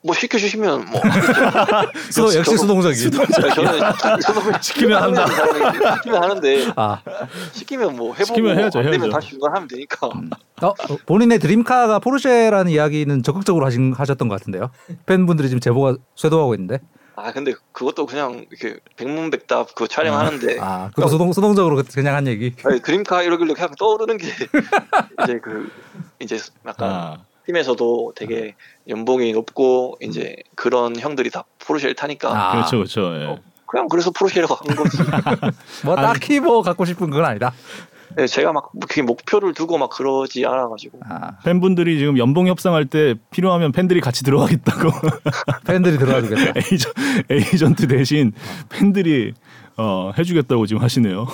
뭐 0.03 0.15
시켜주시면 0.15 0.87
뭐 0.87 1.01
수, 2.11 2.37
역시 2.37 2.57
수동적이. 2.57 3.11
저는 3.11 4.63
시키면 4.63 5.03
한다. 5.03 5.27
시키면 5.97 6.23
하는데 6.23 6.73
아, 6.77 7.03
시키면 7.53 7.97
뭐 7.97 8.13
해보고 8.15 8.25
시키면 8.27 8.59
해야죠, 8.59 8.79
안 8.79 8.91
되면. 8.91 9.11
다시 9.11 9.31
중간하면 9.31 9.69
되니까 9.69 10.07
어, 10.07 10.69
어, 10.69 10.75
본인의 11.07 11.39
드림카가 11.41 11.99
포르쉐라는 11.99 12.71
이야기는 12.71 13.23
적극적으로 13.25 13.67
하신 13.67 13.95
하셨던 13.95 14.29
것 14.29 14.39
같은데요. 14.39 14.71
팬분들이 15.07 15.49
지금 15.49 15.61
제보가 15.61 15.97
쇄도하고 16.15 16.55
있는데. 16.55 16.79
아 17.19 17.33
근데 17.33 17.55
그것도 17.73 18.05
그냥 18.05 18.45
이렇게 18.51 18.79
백문백답 18.97 19.75
그 19.75 19.89
촬영하는데 19.89 20.59
아, 20.61 20.91
그거 20.95 21.09
수동 21.09 21.33
수동적으로 21.33 21.83
그냥 21.95 22.15
한 22.15 22.27
얘기. 22.27 22.55
아니, 22.65 22.81
드림카 22.81 23.23
이러길래 23.23 23.55
그냥 23.55 23.71
떠오르는 23.79 24.19
게 24.19 24.27
이제 25.25 25.41
그 25.43 25.71
이제 26.21 26.39
약간 26.67 26.91
아, 26.91 27.25
팀에서도 27.47 28.13
되게 28.17 28.55
연봉이 28.89 29.33
높고 29.33 29.99
이제 30.01 30.37
그런 30.55 30.99
형들이 30.99 31.31
다 31.31 31.45
포르쉐를 31.59 31.95
타니까 31.95 32.31
아. 32.31 32.53
그렇죠, 32.53 32.77
그렇죠. 32.79 33.15
예. 33.17 33.39
그냥 33.67 33.89
그래서 33.89 34.11
포르쉐라고 34.11 34.55
한 34.55 34.77
거지. 34.77 34.99
뭐 35.85 35.97
딱히 35.97 36.41
뭐 36.41 36.63
갖고 36.63 36.85
싶은 36.85 37.11
건 37.11 37.25
아니다. 37.25 37.53
네, 38.17 38.27
제가 38.27 38.53
막 38.53 38.71
그게 38.81 39.03
목표를 39.03 39.53
두고 39.53 39.77
막 39.77 39.91
그러지 39.91 40.47
않아가지고 40.47 41.01
아, 41.09 41.33
팬분들이 41.45 41.99
지금 41.99 42.17
연봉 42.17 42.47
협상할 42.47 42.87
때 42.87 43.15
필요하면 43.31 43.73
팬들이 43.73 44.01
같이 44.01 44.25
들어가겠다고 44.25 44.91
팬들이 45.67 45.99
들어와 45.99 46.23
주겠다. 46.23 46.53
에이전, 46.57 46.93
에이전트 47.29 47.89
대신 47.89 48.33
팬들이 48.71 49.35
어, 49.77 50.13
해주겠다고 50.17 50.67
지금 50.67 50.83
하시네요. 50.83 51.27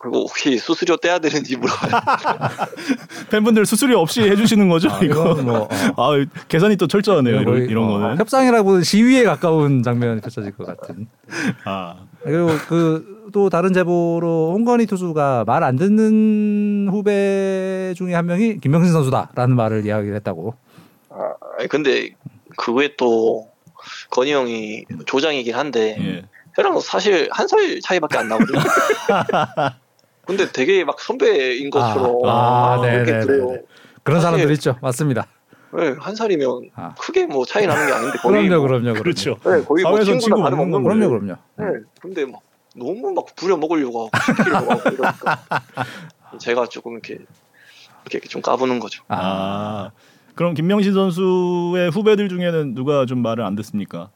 그리고 0.00 0.20
혹시 0.22 0.56
수수료 0.58 0.96
떼야 0.96 1.18
되는지 1.18 1.56
물어봐요. 1.58 1.90
팬분들 3.30 3.66
수수료 3.66 3.98
없이 4.00 4.22
해주시는 4.22 4.68
거죠? 4.68 4.90
아, 4.90 5.00
이거. 5.02 5.34
뭐 5.34 5.60
어. 5.60 5.68
아 5.96 6.24
계산이 6.48 6.76
또 6.76 6.86
철저하네요. 6.86 7.34
이런, 7.42 7.44
거의, 7.44 7.66
이런 7.68 7.84
어, 7.84 7.88
거는. 7.98 8.18
협상이라고 8.18 8.82
시위에 8.82 9.24
가까운 9.24 9.82
장면이 9.82 10.20
펼쳐질 10.22 10.52
것 10.56 10.66
같은. 10.66 11.06
아, 11.64 11.96
그리고 12.24 12.48
그 12.68 13.20
또 13.32 13.48
다른 13.48 13.72
제보로 13.72 14.50
홍건희 14.54 14.86
투수가 14.86 15.44
말 15.46 15.62
안 15.62 15.76
듣는 15.76 16.88
후배 16.90 17.94
중에 17.96 18.12
한 18.12 18.26
명이 18.26 18.58
김명신 18.58 18.92
선수다라는 18.92 19.54
말을 19.54 19.86
이야기를 19.86 20.16
했다고. 20.16 20.54
아니, 21.56 21.68
근데 21.68 22.10
그게 22.56 22.94
또 22.98 23.46
건희 24.10 24.32
형이 24.32 24.84
조장이긴 25.06 25.54
한데 25.54 25.96
예. 26.00 26.24
걔랑 26.56 26.80
사실 26.80 27.28
한 27.30 27.46
살 27.46 27.78
차이밖에 27.80 28.18
안 28.18 28.28
나거든요. 28.28 28.58
근데 30.30 30.52
되게 30.52 30.84
막 30.84 31.00
선배인 31.00 31.70
것처럼 31.70 32.18
아, 32.24 32.74
아, 32.74 32.80
그렇게 32.80 33.10
네네네. 33.12 33.26
그래요. 33.26 33.56
그런 34.04 34.20
사실- 34.20 34.36
사람들 34.38 34.54
있죠. 34.54 34.76
맞습니다. 34.80 35.26
네, 35.72 35.94
한 36.00 36.14
살이면 36.16 36.70
아. 36.74 36.94
크게 36.98 37.26
뭐 37.26 37.44
차이 37.44 37.66
나는 37.66 37.86
게 37.86 37.92
아닌데 37.92 38.18
거의 38.18 38.48
그럼요, 38.48 38.58
뭐, 38.60 38.66
그럼요, 38.66 38.82
그럼요. 38.84 39.02
그렇죠. 39.02 39.36
네, 39.44 39.62
거의 39.64 39.84
뭐 39.84 39.98
친구나 40.02 40.18
친구 40.20 40.42
다름없는 40.42 40.82
먹는 40.82 40.82
거예요. 41.00 41.08
그럼요, 41.10 41.36
그럼요. 41.56 41.72
네, 41.74 41.80
근데 42.00 42.24
막 42.26 42.40
너무 42.76 43.12
막 43.12 43.26
부려 43.36 43.56
먹으려고 43.56 44.06
하고 44.06 44.10
시키려고 44.36 44.70
하고 44.72 44.80
이러니까 44.90 45.38
제가 46.38 46.66
조금 46.66 46.92
이렇게 46.92 47.18
이렇게 48.10 48.28
좀 48.28 48.40
까부는 48.42 48.78
거죠. 48.80 49.02
아, 49.08 49.16
아, 49.16 49.90
그럼 50.34 50.54
김명신 50.54 50.92
선수의 50.94 51.90
후배들 51.90 52.28
중에는 52.28 52.74
누가 52.74 53.06
좀 53.06 53.18
말을 53.22 53.44
안 53.44 53.54
듣습니까? 53.56 54.10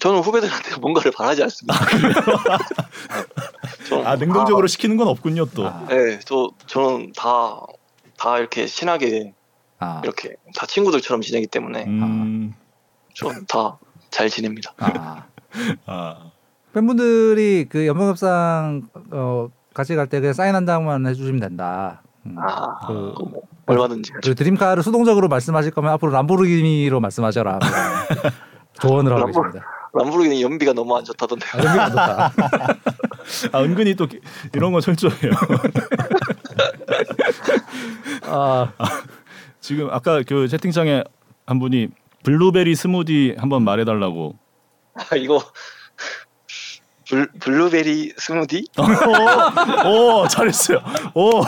저는 0.00 0.20
후배들한테 0.20 0.76
뭔가를 0.80 1.12
바라지 1.14 1.42
않습니다. 1.42 1.74
아 4.04 4.16
능동적으로 4.16 4.66
시키는 4.66 4.96
건 4.96 5.08
없군요 5.08 5.46
또. 5.54 5.66
아, 5.66 5.72
다, 5.86 5.86
네, 5.94 6.18
저 6.24 6.50
저는 6.66 7.12
다 7.16 7.60
다 8.18 8.38
이렇게 8.38 8.66
친하게 8.66 9.34
아, 9.80 10.00
이렇게 10.04 10.36
다 10.54 10.64
친구들처럼 10.64 11.22
지내기 11.22 11.48
때문에 11.48 11.84
음, 11.86 12.54
저는 13.14 13.46
다잘 13.46 14.28
지냅니다. 14.30 14.72
아. 14.78 15.24
아, 15.86 16.30
팬분들이 16.72 17.66
그 17.68 17.84
연봉협상 17.86 18.82
어, 19.10 19.48
같이 19.74 19.96
갈 19.96 20.06
때 20.08 20.20
그냥 20.20 20.34
사인 20.34 20.54
한 20.54 20.66
장만 20.66 21.04
해주시면 21.06 21.40
된다. 21.40 22.00
음. 22.26 22.36
아, 22.38 22.86
그- 22.86 22.92
뭐 23.18 23.42
얼마든지 23.66 24.12
하죠. 24.14 24.30
그 24.30 24.34
드림카를 24.36 24.84
수동적으로 24.84 25.26
말씀하실 25.28 25.72
거면 25.72 25.90
앞으로 25.94 26.12
람보르기니로 26.12 27.00
말씀하셔라. 27.00 27.58
조언을 28.80 29.12
하고 29.12 29.22
람보- 29.22 29.26
계십니다. 29.26 29.66
람보르기니 29.94 30.42
연비가 30.42 30.72
너무 30.72 30.96
안 30.96 31.04
좋다던데. 31.04 31.44
아, 31.54 31.58
연비가 31.58 31.84
안 31.84 31.90
좋다. 31.90 32.32
아 33.52 33.62
은근히 33.62 33.94
또 33.94 34.06
이런 34.54 34.72
거 34.72 34.80
철저해요. 34.80 35.32
아, 38.24 38.72
지금 39.60 39.88
아까 39.90 40.22
그 40.26 40.48
채팅창에 40.48 41.04
한 41.46 41.58
분이 41.58 41.88
블루베리 42.24 42.74
스무디 42.74 43.34
한번 43.38 43.64
말해달라고. 43.64 44.36
아, 44.94 45.16
이거 45.16 45.42
블, 47.08 47.28
블루베리 47.40 48.14
스무디? 48.16 48.66
오 49.84 50.26
잘했어요. 50.28 50.78
오, 51.14 51.42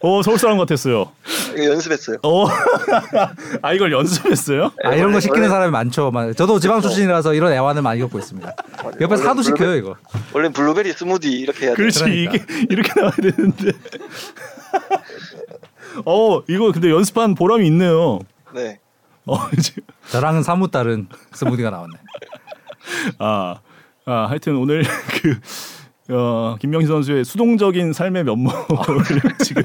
오 0.00 0.22
서울 0.22 0.38
사람 0.38 0.58
같았어요. 0.58 1.10
연습했어요. 1.56 2.18
오, 2.22 2.46
아 3.62 3.72
이걸 3.72 3.92
연습했어요? 3.92 4.72
아 4.84 4.94
이런 4.94 5.12
거 5.12 5.20
시키는 5.20 5.42
원래- 5.42 5.48
사람이 5.50 5.70
많죠. 5.72 6.10
막 6.10 6.34
저도 6.36 6.58
지방 6.58 6.80
출신이라서 6.80 7.34
이런 7.34 7.52
애환을 7.52 7.82
많이 7.82 8.00
겪고 8.00 8.18
있습니다. 8.18 8.52
옆에서 9.00 9.28
하도 9.28 9.42
시켜요 9.42 9.74
이거. 9.76 9.96
원래 10.32 10.48
블루베리 10.48 10.92
스무디 10.92 11.30
이렇게 11.30 11.66
해야 11.66 11.70
돼. 11.70 11.76
그렇지 11.76 12.02
그러니까. 12.04 12.34
이게 12.34 12.44
이렇게 12.70 12.92
나와야 12.98 13.12
되는데. 13.12 13.72
어 16.06 16.42
이거 16.48 16.72
근데 16.72 16.90
연습한 16.90 17.34
보람이 17.34 17.66
있네요. 17.66 18.20
네. 18.54 18.78
어 19.26 19.36
저랑은 20.10 20.42
사뭇 20.42 20.70
다른 20.70 21.08
스무디가 21.32 21.70
나왔네. 21.70 21.94
아, 23.18 23.56
아 24.06 24.26
하여튼 24.28 24.56
오늘 24.56 24.82
그 25.22 25.38
어, 26.10 26.56
김명희 26.60 26.86
선수의 26.86 27.24
수동적인 27.24 27.92
삶의 27.92 28.24
면모를 28.24 28.54
지금 29.44 29.62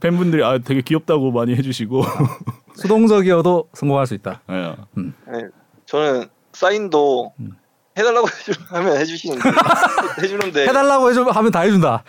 팬분들이 0.00 0.42
아 0.42 0.58
되게 0.58 0.80
귀엽다고 0.80 1.30
많이 1.30 1.54
해주시고 1.54 2.02
수동적이어도 2.74 3.68
성공할 3.74 4.06
수 4.06 4.14
있다. 4.14 4.42
예. 4.50 4.74
네. 4.96 5.44
저는 5.86 6.28
사인도 6.52 7.32
음. 7.40 7.52
해달라고 7.98 8.28
하면 8.70 8.96
해주시는데 8.96 9.42
해주는데 10.22 10.62
해달라고 10.68 11.08
하면 11.08 11.50
다 11.50 11.60
해준다. 11.60 12.04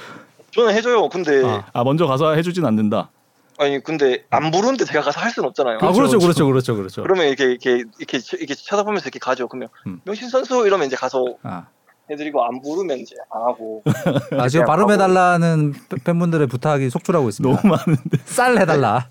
저는 0.52 0.74
해줘요. 0.74 1.10
근데 1.10 1.44
아. 1.46 1.66
아 1.74 1.84
먼저 1.84 2.08
가서 2.08 2.34
해주진 2.34 2.66
않는다. 2.66 3.10
아니 3.58 3.84
근데 3.84 4.24
안 4.30 4.52
부르는데 4.52 4.86
제가 4.86 5.02
가서 5.02 5.20
할 5.20 5.32
수는 5.32 5.50
없잖아요. 5.50 5.80
아 5.82 5.92
그렇죠, 5.92 6.18
그렇죠, 6.18 6.46
그렇죠, 6.46 6.76
그렇죠. 6.76 7.04
그러면 7.04 7.28
이렇게 7.28 7.44
이렇게 7.44 7.84
이렇게 8.00 8.20
이렇게 8.38 8.56
쳐다보면서 8.56 9.06
이렇게 9.06 9.20
가죠. 9.20 9.48
그러면 9.50 9.68
음. 9.86 10.00
명신 10.06 10.30
선수 10.30 10.66
이러면 10.66 10.88
이제 10.88 10.96
가서 10.96 11.26
아, 11.44 11.68
해드리고 12.10 12.44
안 12.44 12.62
부르면 12.62 12.98
이제 13.00 13.16
안 13.32 13.42
하고 13.44 13.84
아 14.38 14.48
지금 14.48 14.66
발음 14.66 14.90
해달라는 14.92 15.74
팬- 15.90 16.00
팬분들의 16.04 16.48
부탁이 16.48 16.90
속출하고 16.90 17.30
있습니다. 17.30 17.62
너무 17.62 17.76
많은데. 17.76 18.18
쌀 18.26 18.58
해달라. 18.58 19.08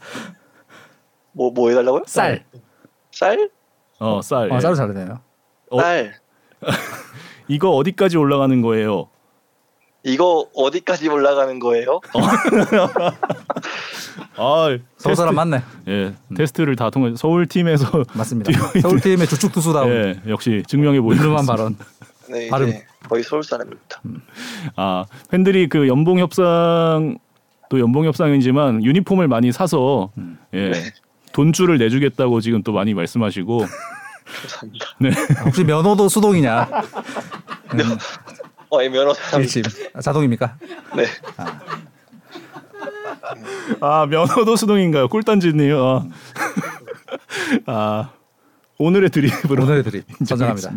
뭐뭐 1.32 1.68
해달라고요? 1.70 2.02
쌀. 2.06 2.44
쌀? 3.12 3.50
어 4.00 4.20
쌀. 4.22 4.50
아, 4.52 4.56
예. 4.56 4.60
쌀을 4.60 4.76
잘하네요. 4.76 5.20
어? 5.70 5.80
쌀. 5.80 6.14
이거 7.48 7.70
어디까지 7.70 8.16
올라가는 8.16 8.60
거예요? 8.62 9.08
이거 10.04 10.46
어디까지 10.54 11.08
올라가는 11.08 11.58
거예요? 11.58 12.00
아, 14.36 14.78
서울 14.96 15.16
사람 15.16 15.34
맞네. 15.34 15.62
예, 15.88 16.14
테스트를 16.36 16.76
다 16.76 16.90
통해 16.90 17.12
서울 17.16 17.46
팀에서 17.46 18.04
맞습니다. 18.14 18.52
뛰고 18.52 18.64
있는- 18.66 18.80
서울 18.80 19.00
팀의 19.00 19.26
주축 19.26 19.52
투수다운 19.52 19.88
예, 19.90 20.20
역시 20.30 20.62
증명해 20.66 21.00
보이는 21.00 21.34
발음. 21.46 21.76
네, 22.30 22.48
발음. 22.48 22.72
거의 23.08 23.22
서울 23.22 23.42
사람입니다. 23.42 24.02
아 24.76 25.04
팬들이 25.30 25.68
그 25.68 25.88
연봉 25.88 26.18
협상 26.18 27.18
또 27.70 27.80
연봉 27.80 28.04
협상이지만 28.04 28.84
유니폼을 28.84 29.28
많이 29.28 29.52
사서 29.52 30.10
예 30.54 30.72
돈줄을 31.32 31.78
내주겠다고 31.78 32.40
지금 32.40 32.62
또 32.62 32.72
많이 32.72 32.94
말씀하시고 32.94 33.58
감사합니다. 34.42 34.86
네 35.00 35.10
아, 35.38 35.44
혹시 35.44 35.64
면허도 35.64 36.08
수동이냐? 36.08 36.68
어, 38.70 38.82
이 38.82 38.88
면허. 38.88 39.14
일침 39.38 39.62
아, 39.94 40.00
자동입니까? 40.00 40.56
네. 40.96 41.04
아 43.80 44.06
면허도 44.06 44.56
수동인가요? 44.56 45.08
꿀단지네요. 45.08 46.10
아, 47.66 47.72
아 47.72 48.10
오늘의 48.78 49.10
드립으로 49.10 49.64
오늘의 49.64 49.82
드립 49.84 50.04
선정합니다. 50.24 50.70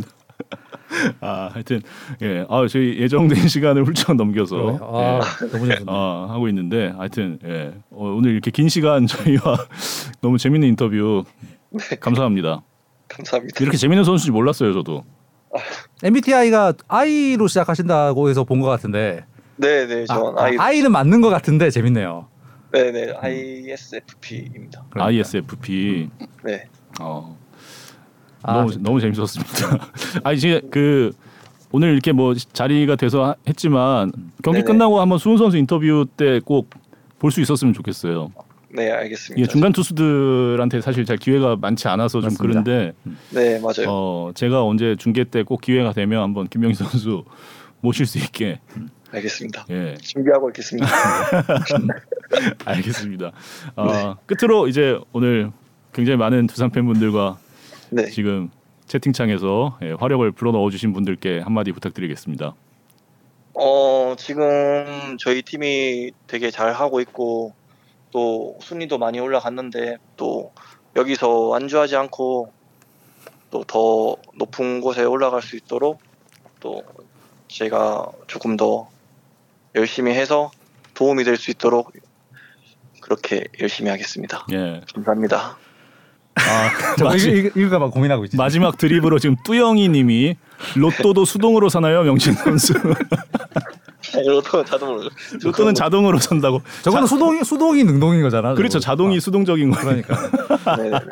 아 1.21 1.49
하여튼 1.53 1.81
예, 2.21 2.45
아 2.49 2.65
저희 2.69 2.97
예정된 2.99 3.47
시간을 3.47 3.85
훌쩍 3.85 4.15
넘겨서 4.15 4.77
아, 4.81 5.19
예, 5.43 5.47
너무 5.51 5.65
재밌네. 5.67 5.85
아, 5.87 6.27
하고 6.29 6.47
있는데 6.49 6.93
하여튼 6.97 7.39
예, 7.45 7.73
어, 7.91 8.13
오늘 8.17 8.31
이렇게 8.31 8.51
긴 8.51 8.69
시간 8.69 9.07
저희와 9.07 9.41
너무 10.21 10.37
재밌는 10.37 10.67
인터뷰 10.69 11.23
감사합니다. 11.99 12.61
감사합니다. 13.07 13.57
이렇게 13.61 13.77
재밌는 13.77 14.03
선수인지 14.03 14.31
몰랐어요 14.31 14.73
저도. 14.73 15.03
MBTI가 16.03 16.73
I로 16.87 17.47
시작하신다고 17.47 18.29
해서 18.29 18.43
본 18.43 18.61
것 18.61 18.67
같은데 18.69 19.25
네, 19.57 19.85
네, 19.85 20.05
전 20.05 20.37
아, 20.37 20.43
I, 20.43 20.57
I는 20.57 20.91
맞는 20.91 21.21
것 21.21 21.29
같은데 21.29 21.69
재밌네요. 21.69 22.27
네, 22.71 22.91
네, 22.91 23.11
ISFP입니다. 23.19 24.85
그러니까. 24.89 25.05
ISFP. 25.05 26.09
네, 26.45 26.69
어, 27.01 27.37
아, 28.43 28.53
너무 28.53 28.71
너무 28.79 28.99
재밌었습니다. 29.01 29.87
아니 30.23 30.37
이제 30.37 30.61
그 30.71 31.11
오늘 31.71 31.93
이렇게 31.93 32.11
뭐 32.11 32.33
자리가 32.33 32.95
돼서 32.95 33.23
하- 33.25 33.35
했지만 33.47 34.11
경기 34.43 34.59
네네. 34.59 34.65
끝나고 34.65 34.99
한번 34.99 35.17
수훈 35.17 35.37
선수 35.37 35.57
인터뷰 35.57 36.05
때 36.17 36.39
꼭 36.41 36.69
볼 37.19 37.31
수 37.31 37.39
있었으면 37.39 37.71
좋겠어요. 37.73 38.31
네, 38.73 38.89
알겠습니다. 38.91 39.39
이게 39.39 39.47
중간 39.51 39.71
투수들한테 39.73 40.81
사실 40.81 41.05
잘 41.05 41.17
기회가 41.17 41.55
많지 41.55 41.87
않아서 41.87 42.19
좀 42.19 42.29
맞습니다. 42.31 42.63
그런데 42.63 42.93
네, 43.29 43.59
맞아요. 43.59 43.85
어 43.89 44.31
제가 44.33 44.63
언제 44.65 44.95
중계 44.97 45.23
때 45.23 45.43
꼭 45.43 45.61
기회가 45.61 45.93
되면 45.93 46.23
한번 46.23 46.47
김명희 46.47 46.73
선수 46.73 47.23
모실 47.81 48.07
수 48.07 48.17
있게 48.17 48.59
알겠습니다. 49.11 49.65
예 49.69 49.95
준비하고 50.01 50.49
있겠습니다. 50.49 50.87
알겠습니다. 52.65 53.31
어, 53.75 54.15
끝으로 54.25 54.67
이제 54.67 54.97
오늘 55.11 55.51
굉장히 55.93 56.17
많은 56.17 56.47
두산 56.47 56.69
팬분들과 56.71 57.37
네, 57.91 58.05
지금 58.09 58.49
채팅창에서 58.85 59.77
예, 59.83 59.91
화력을 59.91 60.29
불어 60.31 60.51
넣어 60.51 60.69
주신 60.69 60.93
분들께 60.93 61.39
한마디 61.39 61.71
부탁드리겠습니다. 61.71 62.55
어, 63.53 64.15
지금 64.17 65.17
저희 65.19 65.41
팀이 65.41 66.11
되게 66.27 66.51
잘 66.51 66.73
하고 66.73 67.01
있고 67.01 67.53
또 68.11 68.57
순위도 68.61 68.97
많이 68.97 69.19
올라갔는데 69.19 69.97
또 70.17 70.51
여기서 70.95 71.29
완주하지 71.47 71.95
않고 71.95 72.51
또 73.49 73.63
더 73.67 74.15
높은 74.35 74.79
곳에 74.79 75.03
올라갈 75.03 75.41
수 75.41 75.57
있도록 75.57 75.99
또 76.61 76.83
제가 77.49 78.05
조금 78.27 78.55
더 78.55 78.87
열심히 79.75 80.13
해서 80.13 80.51
도움이 80.93 81.25
될 81.25 81.35
수 81.35 81.51
있도록 81.51 81.91
그렇게 83.01 83.43
열심히 83.59 83.89
하겠습니다. 83.89 84.45
예. 84.53 84.81
감사합니다. 84.93 85.57
아, 86.35 86.69
저 86.97 87.05
마지, 87.05 87.29
읽- 87.29 87.55
읽을까 87.57 87.79
봐 87.79 87.89
고민하고 87.89 88.25
있지. 88.25 88.37
마지막 88.37 88.77
드립으로 88.77 89.19
지금 89.19 89.35
뚜영이님이 89.43 90.35
로또도 90.75 91.25
수동으로 91.25 91.69
사나요, 91.69 92.03
명신 92.03 92.33
선수? 92.33 92.73
로또는 94.25 94.65
자동으로. 94.65 95.09
로또는 95.43 95.73
자동으로 95.75 96.17
산다고. 96.19 96.61
저거는 96.83 97.07
수동이 97.07 97.43
수동이 97.43 97.83
능동인 97.83 98.21
거잖아. 98.21 98.53
그렇죠, 98.55 98.79
저거. 98.79 98.91
자동이 98.93 99.19
수동적인 99.19 99.73
아, 99.73 99.77
거예요. 99.77 100.01
그러니까. 100.03 100.75
네네네. 100.77 101.05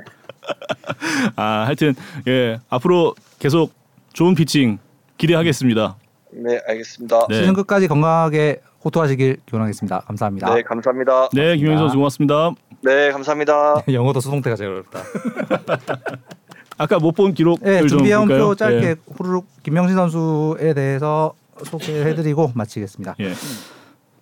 아, 1.36 1.65
하여튼 1.65 1.93
예 2.28 2.59
앞으로 2.70 3.15
계속 3.39 3.74
좋은 4.13 4.36
피칭 4.36 4.80
기대하겠습니다. 5.17 5.95
네, 6.32 6.59
알겠습니다. 6.67 7.26
네. 7.30 7.36
시즌 7.39 7.53
끝까지 7.53 7.88
건강하게 7.88 8.61
호투하시길 8.84 9.38
기원하겠습니다. 9.45 9.99
감사합니다. 10.01 10.53
네, 10.55 10.63
감사합니다. 10.63 11.30
네, 11.34 11.57
김영희 11.57 11.77
선수 11.77 11.97
고맙습니다. 11.97 12.51
네, 12.82 13.11
감사합니다. 13.11 13.84
영어도 13.91 14.19
수동태가 14.21 14.55
제일 14.55 14.69
어렵다. 14.71 14.99
아까 16.77 16.97
못 16.97 17.11
본 17.11 17.34
기록을 17.34 17.82
네, 17.82 17.82
볼까요? 17.86 18.25
표 18.25 18.55
짧게 18.55 18.86
예. 18.88 18.95
후루룩 19.13 19.45
김명신 19.63 19.95
선수에 19.97 20.73
대해서 20.73 21.34
소개해드리고 21.65 22.51
마치겠습니다. 22.55 23.15
예. 23.19 23.34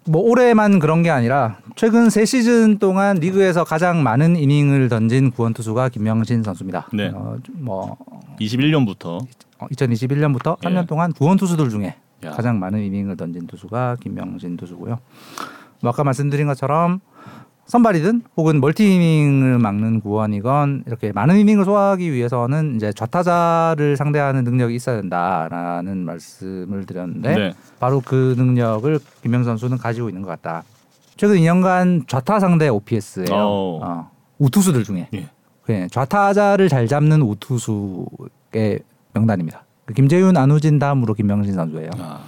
뭐 0.05 0.21
올해만 0.23 0.79
그런 0.79 1.03
게 1.03 1.11
아니라 1.11 1.57
최근 1.75 2.09
세 2.09 2.25
시즌 2.25 2.79
동안 2.79 3.17
리그에서 3.17 3.63
가장 3.63 4.01
많은 4.01 4.37
이닝을 4.37 4.89
던진 4.89 5.29
구원 5.31 5.53
투수가 5.53 5.89
김명신 5.89 6.41
선수입니다. 6.41 6.87
네. 6.93 7.11
어, 7.13 7.37
뭐 7.53 7.97
21년부터 8.39 9.19
2021년부터 9.59 10.57
예. 10.63 10.67
3년 10.69 10.87
동안 10.87 11.11
구원 11.13 11.37
투수들 11.37 11.69
중에 11.69 11.95
야. 12.23 12.31
가장 12.31 12.59
많은 12.59 12.81
이닝을 12.81 13.17
던진 13.17 13.47
투수가 13.47 13.97
김명신 14.01 14.57
투수고요. 14.57 14.99
뭐 15.81 15.91
아까 15.91 16.03
말씀드린 16.03 16.47
것처럼 16.47 16.99
선발이든 17.67 18.23
혹은 18.37 18.61
멀티 18.61 18.95
이닝을 18.95 19.59
막는 19.59 19.99
구원이건 19.99 20.85
이렇게 20.87 21.11
많은 21.11 21.37
이닝을 21.37 21.65
소화하기 21.65 22.13
위해서는 22.13 22.77
이제 22.77 22.93
좌타자를 22.93 23.97
상대하는 23.97 24.45
능력이 24.45 24.73
있어야 24.73 24.95
된다라는 25.01 25.97
말씀을 25.97 26.85
드렸는데 26.85 27.35
네. 27.35 27.53
바로 27.79 28.01
그 28.03 28.35
능력을 28.37 28.99
김명 29.21 29.43
선수는 29.43 29.77
가지고 29.77 30.07
있는 30.07 30.21
것 30.21 30.29
같다. 30.29 30.63
최근 31.17 31.35
2년간 31.35 32.07
좌타 32.07 32.39
상대 32.39 32.69
OPS예요. 32.69 33.27
어. 33.33 33.79
어, 33.83 34.11
우투수들 34.37 34.83
중에 34.85 35.09
예. 35.13 35.29
네, 35.67 35.87
좌타자를 35.91 36.69
잘 36.69 36.87
잡는 36.87 37.21
우투수의 37.21 38.79
명단입니다. 39.13 39.66
그 39.87 39.93
김재윤, 39.93 40.35
안우진 40.37 40.77
다음으로 40.79 41.13
김명신 41.15 41.53
선수예요. 41.55 41.89
아, 41.97 42.19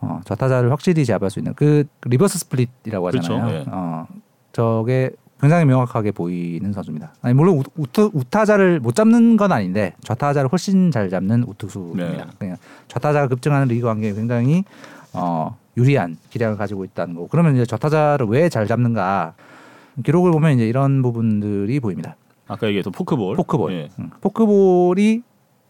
어, 0.00 0.20
좌타자를 0.24 0.70
확실히 0.70 1.04
잡을 1.04 1.30
수 1.30 1.40
있는 1.40 1.54
그 1.54 1.84
reverse 2.04 2.38
split이라고 2.40 3.08
하잖아요. 3.08 3.46
그렇죠, 3.46 3.54
예. 3.56 3.64
어, 3.68 4.06
저게 4.52 5.10
굉장히 5.40 5.64
명확하게 5.64 6.12
보이는 6.12 6.72
선수입니다. 6.72 7.14
아니 7.22 7.34
물론 7.34 7.56
우, 7.58 7.62
우투, 7.76 8.10
우타자를 8.12 8.80
못 8.80 8.94
잡는 8.94 9.36
건 9.36 9.50
아닌데 9.50 9.94
좌타자를 10.04 10.50
훨씬 10.52 10.90
잘 10.90 11.08
잡는 11.08 11.42
우투수입니다. 11.48 12.24
네. 12.26 12.30
그냥 12.38 12.56
좌타자가 12.88 13.28
급증하는 13.28 13.66
리그 13.68 13.86
환경에 13.88 14.12
굉장히 14.12 14.62
어, 15.14 15.56
유리한 15.76 16.16
기량을 16.30 16.56
가지고 16.58 16.84
있다는 16.84 17.14
거고 17.14 17.28
그러면 17.28 17.54
이제 17.56 17.64
좌타자를 17.64 18.26
왜 18.26 18.48
잘 18.50 18.66
잡는가 18.66 19.34
기록을 20.04 20.30
보면 20.32 20.52
이제 20.52 20.68
이런 20.68 21.00
부분들이 21.02 21.80
보입니다. 21.80 22.14
아까 22.46 22.66
얘기했던 22.66 22.92
포크볼. 22.92 23.36
포크볼. 23.36 23.72
예. 23.72 23.88
음, 23.98 24.10
포크볼이 24.20 25.22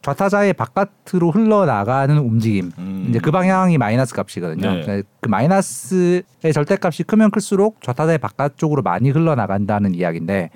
좌타자의 0.03 0.53
바깥으로 0.55 1.31
흘러나가는 1.31 2.19
움직임. 2.19 2.73
음. 2.79 3.07
이제 3.09 3.21
그 3.21 3.31
방향이 3.31 3.79
마이너스 3.79 4.15
값이거든요. 4.15 4.71
네. 4.73 4.83
그러니까 4.83 5.09
그 5.21 5.29
마이너스의 5.29 6.23
절대값이 6.53 7.05
크면 7.05 7.31
클수록 7.31 7.81
좌타자의 7.83 8.19
바깥쪽으로 8.19 8.83
많이 8.83 9.11
흘러나간다는 9.11 9.95
이야기인데 9.95 10.51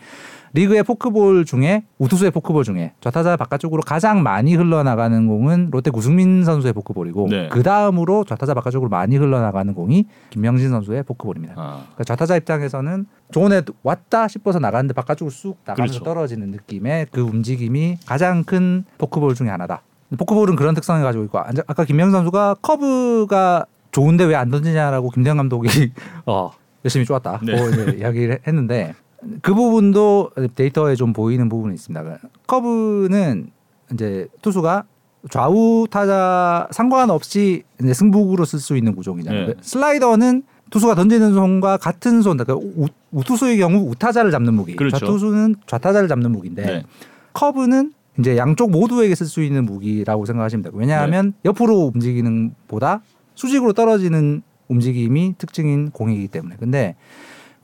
리그의 0.52 0.82
포크볼 0.84 1.44
중에 1.44 1.84
우투수의 1.98 2.30
포크볼 2.30 2.64
중에 2.64 2.92
좌타자 3.00 3.36
바깥쪽으로 3.36 3.82
가장 3.82 4.22
많이 4.22 4.54
흘러나가는 4.54 5.26
공은 5.26 5.68
롯데 5.70 5.90
구승민 5.90 6.44
선수의 6.44 6.72
포크볼이고 6.72 7.28
네. 7.30 7.48
그 7.50 7.62
다음으로 7.62 8.24
좌타자 8.24 8.54
바깥쪽으로 8.54 8.88
많이 8.88 9.16
흘러나가는 9.16 9.72
공이 9.74 10.06
김명신 10.30 10.70
선수의 10.70 11.02
포크볼입니다. 11.02 11.54
아, 11.56 11.80
그러니까 11.84 12.04
좌타자 12.04 12.36
입장에서는 12.36 13.06
좋은애 13.32 13.62
왔다 13.82 14.28
싶어서 14.28 14.58
나가는데 14.58 14.94
바깥쪽으로 14.94 15.30
쑥 15.30 15.58
나가면서 15.64 15.92
그렇죠. 16.00 16.04
떨어지는 16.04 16.50
느낌의 16.50 17.06
그 17.10 17.20
움직임이 17.20 17.98
가장 18.06 18.44
큰 18.44 18.84
포크볼 18.98 19.34
중에 19.34 19.48
하나다. 19.48 19.82
포크볼은 20.16 20.54
그런 20.56 20.74
특성을 20.74 21.02
가지고 21.02 21.24
있고 21.24 21.38
안- 21.38 21.54
아까 21.66 21.84
김명 21.84 22.10
선수가 22.12 22.56
커브가 22.62 23.66
좋은데 23.90 24.24
왜 24.24 24.34
안 24.36 24.50
던지냐라고 24.50 25.10
김대현 25.10 25.36
감독이 25.38 25.68
어, 26.26 26.52
열심히 26.84 27.04
쪼았다. 27.04 27.40
네. 27.42 27.58
고 27.58 27.68
이제 27.70 27.96
이야기를 27.98 28.40
했는데 28.46 28.94
그 29.42 29.54
부분도 29.54 30.30
데이터에 30.54 30.94
좀 30.94 31.12
보이는 31.12 31.48
부분이 31.48 31.74
있습니다. 31.74 32.02
그러니까 32.02 32.28
커브는 32.46 33.50
이제 33.92 34.28
투수가 34.42 34.84
좌우 35.30 35.86
타자 35.90 36.68
상관없이 36.70 37.64
이제 37.82 37.92
승부구로 37.94 38.44
쓸 38.44 38.58
수 38.58 38.76
있는 38.76 38.94
구종이잖아요. 38.94 39.46
네. 39.48 39.54
슬라이더는 39.60 40.42
투수가 40.70 40.94
던지는 40.94 41.32
손과 41.32 41.76
같은 41.76 42.22
손, 42.22 42.36
그러니까 42.36 42.54
우, 42.56 42.86
우투수의 43.12 43.58
경우 43.58 43.88
우타자를 43.90 44.30
잡는 44.30 44.54
무기, 44.54 44.74
그렇죠. 44.74 44.98
좌투수는 44.98 45.56
좌타자를 45.66 46.08
잡는 46.08 46.32
무기인데 46.32 46.66
네. 46.66 46.82
커브는 47.32 47.92
이제 48.18 48.36
양쪽 48.36 48.70
모두에게 48.70 49.14
쓸 49.14 49.26
수 49.26 49.42
있는 49.42 49.64
무기라고 49.64 50.24
생각하시면 50.26 50.62
되고 50.62 50.78
왜냐하면 50.78 51.26
네. 51.26 51.50
옆으로 51.50 51.92
움직이는 51.94 52.54
보다 52.66 53.02
수직으로 53.34 53.74
떨어지는 53.74 54.42
움직임이 54.68 55.34
특징인 55.38 55.90
공이기 55.90 56.28
때문에 56.28 56.56
근데 56.58 56.96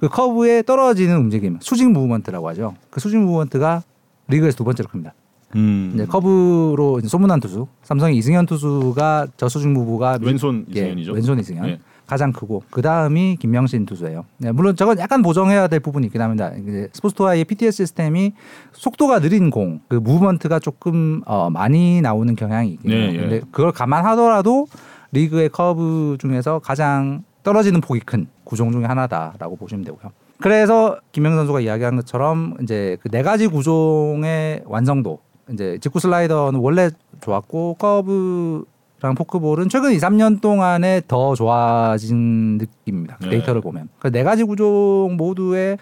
그 0.02 0.08
커브에 0.08 0.62
떨어지는 0.62 1.16
움직임, 1.16 1.58
수직 1.60 1.88
무브먼트라고 1.92 2.48
하죠. 2.48 2.74
그 2.90 2.98
수직 2.98 3.20
무브먼트가 3.20 3.84
리그에서 4.26 4.56
두 4.56 4.64
번째로 4.64 4.88
큽니다. 4.88 5.14
음. 5.54 5.92
이제 5.94 6.06
커브로 6.06 6.98
이제 6.98 7.06
소문난 7.06 7.38
투수, 7.38 7.68
삼성의 7.84 8.16
이승현 8.16 8.46
투수가 8.46 9.28
저 9.36 9.48
수직 9.48 9.68
무브가 9.68 10.18
미- 10.18 10.26
왼손 10.26 10.66
예, 10.74 10.80
이승현이죠. 10.80 11.12
왼손 11.12 11.38
이승현. 11.38 11.66
네. 11.66 11.78
가장 12.04 12.32
크고 12.32 12.64
그 12.70 12.82
다음이 12.82 13.36
김명신 13.38 13.86
투수예요. 13.86 14.24
네, 14.38 14.50
물론 14.50 14.74
저건 14.74 14.98
약간 14.98 15.22
보정해야 15.22 15.68
될 15.68 15.78
부분이 15.78 16.06
있긴 16.08 16.20
합니다. 16.20 16.50
이제 16.60 16.88
스포츠토아의 16.94 17.44
PTS 17.44 17.84
시스템이 17.84 18.32
속도가 18.72 19.20
느린 19.20 19.50
공, 19.50 19.78
그 19.86 19.94
무브먼트가 19.94 20.58
조금 20.58 21.22
어, 21.26 21.48
많이 21.48 22.00
나오는 22.00 22.34
경향이 22.34 22.72
있긴 22.72 22.90
해요. 22.90 23.06
네, 23.12 23.14
예. 23.14 23.20
근데 23.20 23.40
그걸 23.52 23.70
감안하더라도 23.70 24.66
리그의 25.12 25.48
커브 25.50 26.16
중에서 26.20 26.58
가장 26.58 27.22
떨어지는 27.42 27.80
폭이 27.80 28.00
큰 28.00 28.26
구종 28.44 28.72
중에 28.72 28.84
하나다라고 28.84 29.56
보시면 29.56 29.84
되고요. 29.84 30.12
그래서 30.40 30.98
김명 31.12 31.36
선수가 31.36 31.60
이야기한 31.60 31.96
것처럼 31.96 32.56
이제 32.62 32.96
그 33.02 33.08
네 33.10 33.22
가지 33.22 33.46
구종의 33.46 34.62
완성도 34.66 35.20
이제 35.52 35.78
직구 35.80 36.00
슬라이더는 36.00 36.58
원래 36.60 36.90
좋았고 37.20 37.74
커브랑 37.78 39.14
포크볼은 39.16 39.68
최근 39.68 39.92
2, 39.92 39.98
3년 39.98 40.40
동안에 40.40 41.02
더 41.06 41.34
좋아진 41.34 42.58
느낌입니다. 42.58 43.16
그 43.18 43.24
네. 43.24 43.30
데이터를 43.30 43.60
보면. 43.60 43.88
그 44.00 44.13
네 44.13 44.22
가지 44.24 44.44
구종 44.44 45.16
모두의 45.16 45.78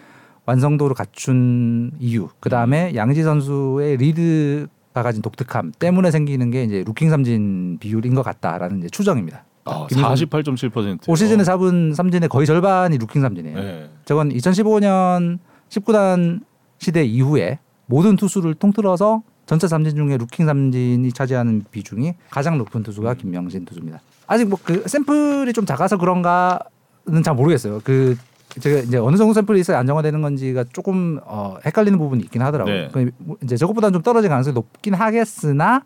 완성도를 0.46 0.94
갖춘 0.94 1.92
이유. 2.00 2.28
그 2.40 2.48
다음에 2.50 2.92
양의지 2.94 3.22
선수의 3.22 3.96
리드가 3.98 5.02
가진 5.02 5.22
독특함 5.22 5.72
때문에 5.78 6.10
생기는 6.10 6.50
게 6.50 6.64
이제 6.64 6.82
루킹 6.84 7.08
삼진 7.10 7.78
비율인 7.80 8.14
것 8.14 8.22
같다라는 8.22 8.78
이제 8.80 8.88
추정입니다. 8.90 9.44
아, 9.70 9.86
김명신- 9.86 10.14
48.7%. 10.28 11.08
올 11.08 11.16
시즌에 11.16 11.44
잡은 11.44 11.94
삼진의 11.94 12.28
거의 12.28 12.46
절반이 12.46 12.98
루킹 12.98 13.20
삼진이에요. 13.22 13.56
네. 13.56 13.90
저건 14.04 14.30
2015년 14.30 15.38
19단 15.68 16.40
시대 16.78 17.04
이후에 17.04 17.58
모든 17.86 18.16
투수를 18.16 18.54
통틀어서 18.54 19.22
전체 19.46 19.66
삼진 19.68 19.96
중에 19.96 20.16
루킹 20.16 20.46
삼진이 20.46 21.12
차지하는 21.12 21.64
비중이 21.70 22.14
가장 22.30 22.56
높은 22.58 22.82
투수가 22.82 23.14
김명진 23.14 23.64
투수입니다. 23.64 24.00
아직 24.26 24.48
뭐 24.48 24.58
그 24.62 24.84
샘플이 24.86 25.52
좀 25.52 25.66
작아서 25.66 25.96
그런가는 25.96 27.22
잘 27.24 27.34
모르겠어요. 27.34 27.80
그 27.82 28.16
제가 28.60 28.80
이제 28.80 28.96
어느 28.98 29.16
정도 29.16 29.32
샘플이 29.34 29.60
있어야 29.60 29.78
안정화되는 29.80 30.22
건지가 30.22 30.64
조금 30.72 31.20
어, 31.24 31.56
헷갈리는 31.64 31.98
부분이 31.98 32.22
있긴 32.24 32.42
하더라고요. 32.42 32.88
네. 32.94 33.06
이제 33.42 33.56
저것보다는 33.56 33.92
좀 33.92 34.02
떨어질 34.02 34.28
가능성이 34.28 34.54
높긴 34.54 34.94
하겠으나 34.94 35.82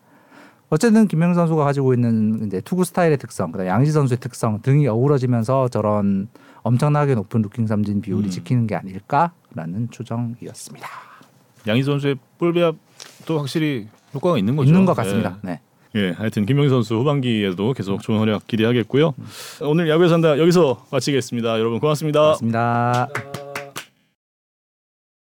어쨌든 0.71 1.07
김명진 1.07 1.35
선수가 1.35 1.65
가지고 1.65 1.95
있는 1.95 2.47
이제 2.47 2.61
투구 2.61 2.85
스타일의 2.85 3.19
특성, 3.19 3.53
그다음 3.53 3.69
양지 3.69 3.93
선수의 3.93 4.19
특성 4.19 4.61
등이 4.63 4.89
어우러지면서 4.89 5.69
저런 5.69 6.29
엄청나게 6.63 7.15
높은 7.15 7.43
루킹 7.43 7.67
삼진 7.67 8.01
비율이 8.01 8.27
음. 8.27 8.31
지키는 8.31 8.67
게 8.67 8.75
아닐까라는 8.75 9.91
추정이었습니다. 9.91 10.89
양희 11.67 11.83
선수의 11.83 12.17
볼배합도 12.39 13.39
확실히 13.39 13.89
효과가 14.15 14.39
있는 14.39 14.57
거죠. 14.57 14.69
있는 14.69 14.85
것 14.85 14.95
같습니다. 14.95 15.39
네. 15.43 15.61
예, 15.97 16.11
하여튼 16.11 16.45
김명희 16.45 16.69
선수 16.69 16.97
후반기에도 16.97 17.73
계속 17.73 18.03
좋은 18.03 18.19
활약 18.19 18.47
기대하겠고요. 18.47 19.15
오늘 19.63 19.89
야구에 19.89 20.09
산다 20.09 20.39
여기서 20.39 20.87
마치겠습니다. 20.91 21.59
여러분 21.61 21.79
고맙습니다. 21.79 22.21
고맙습니다. 22.21 23.44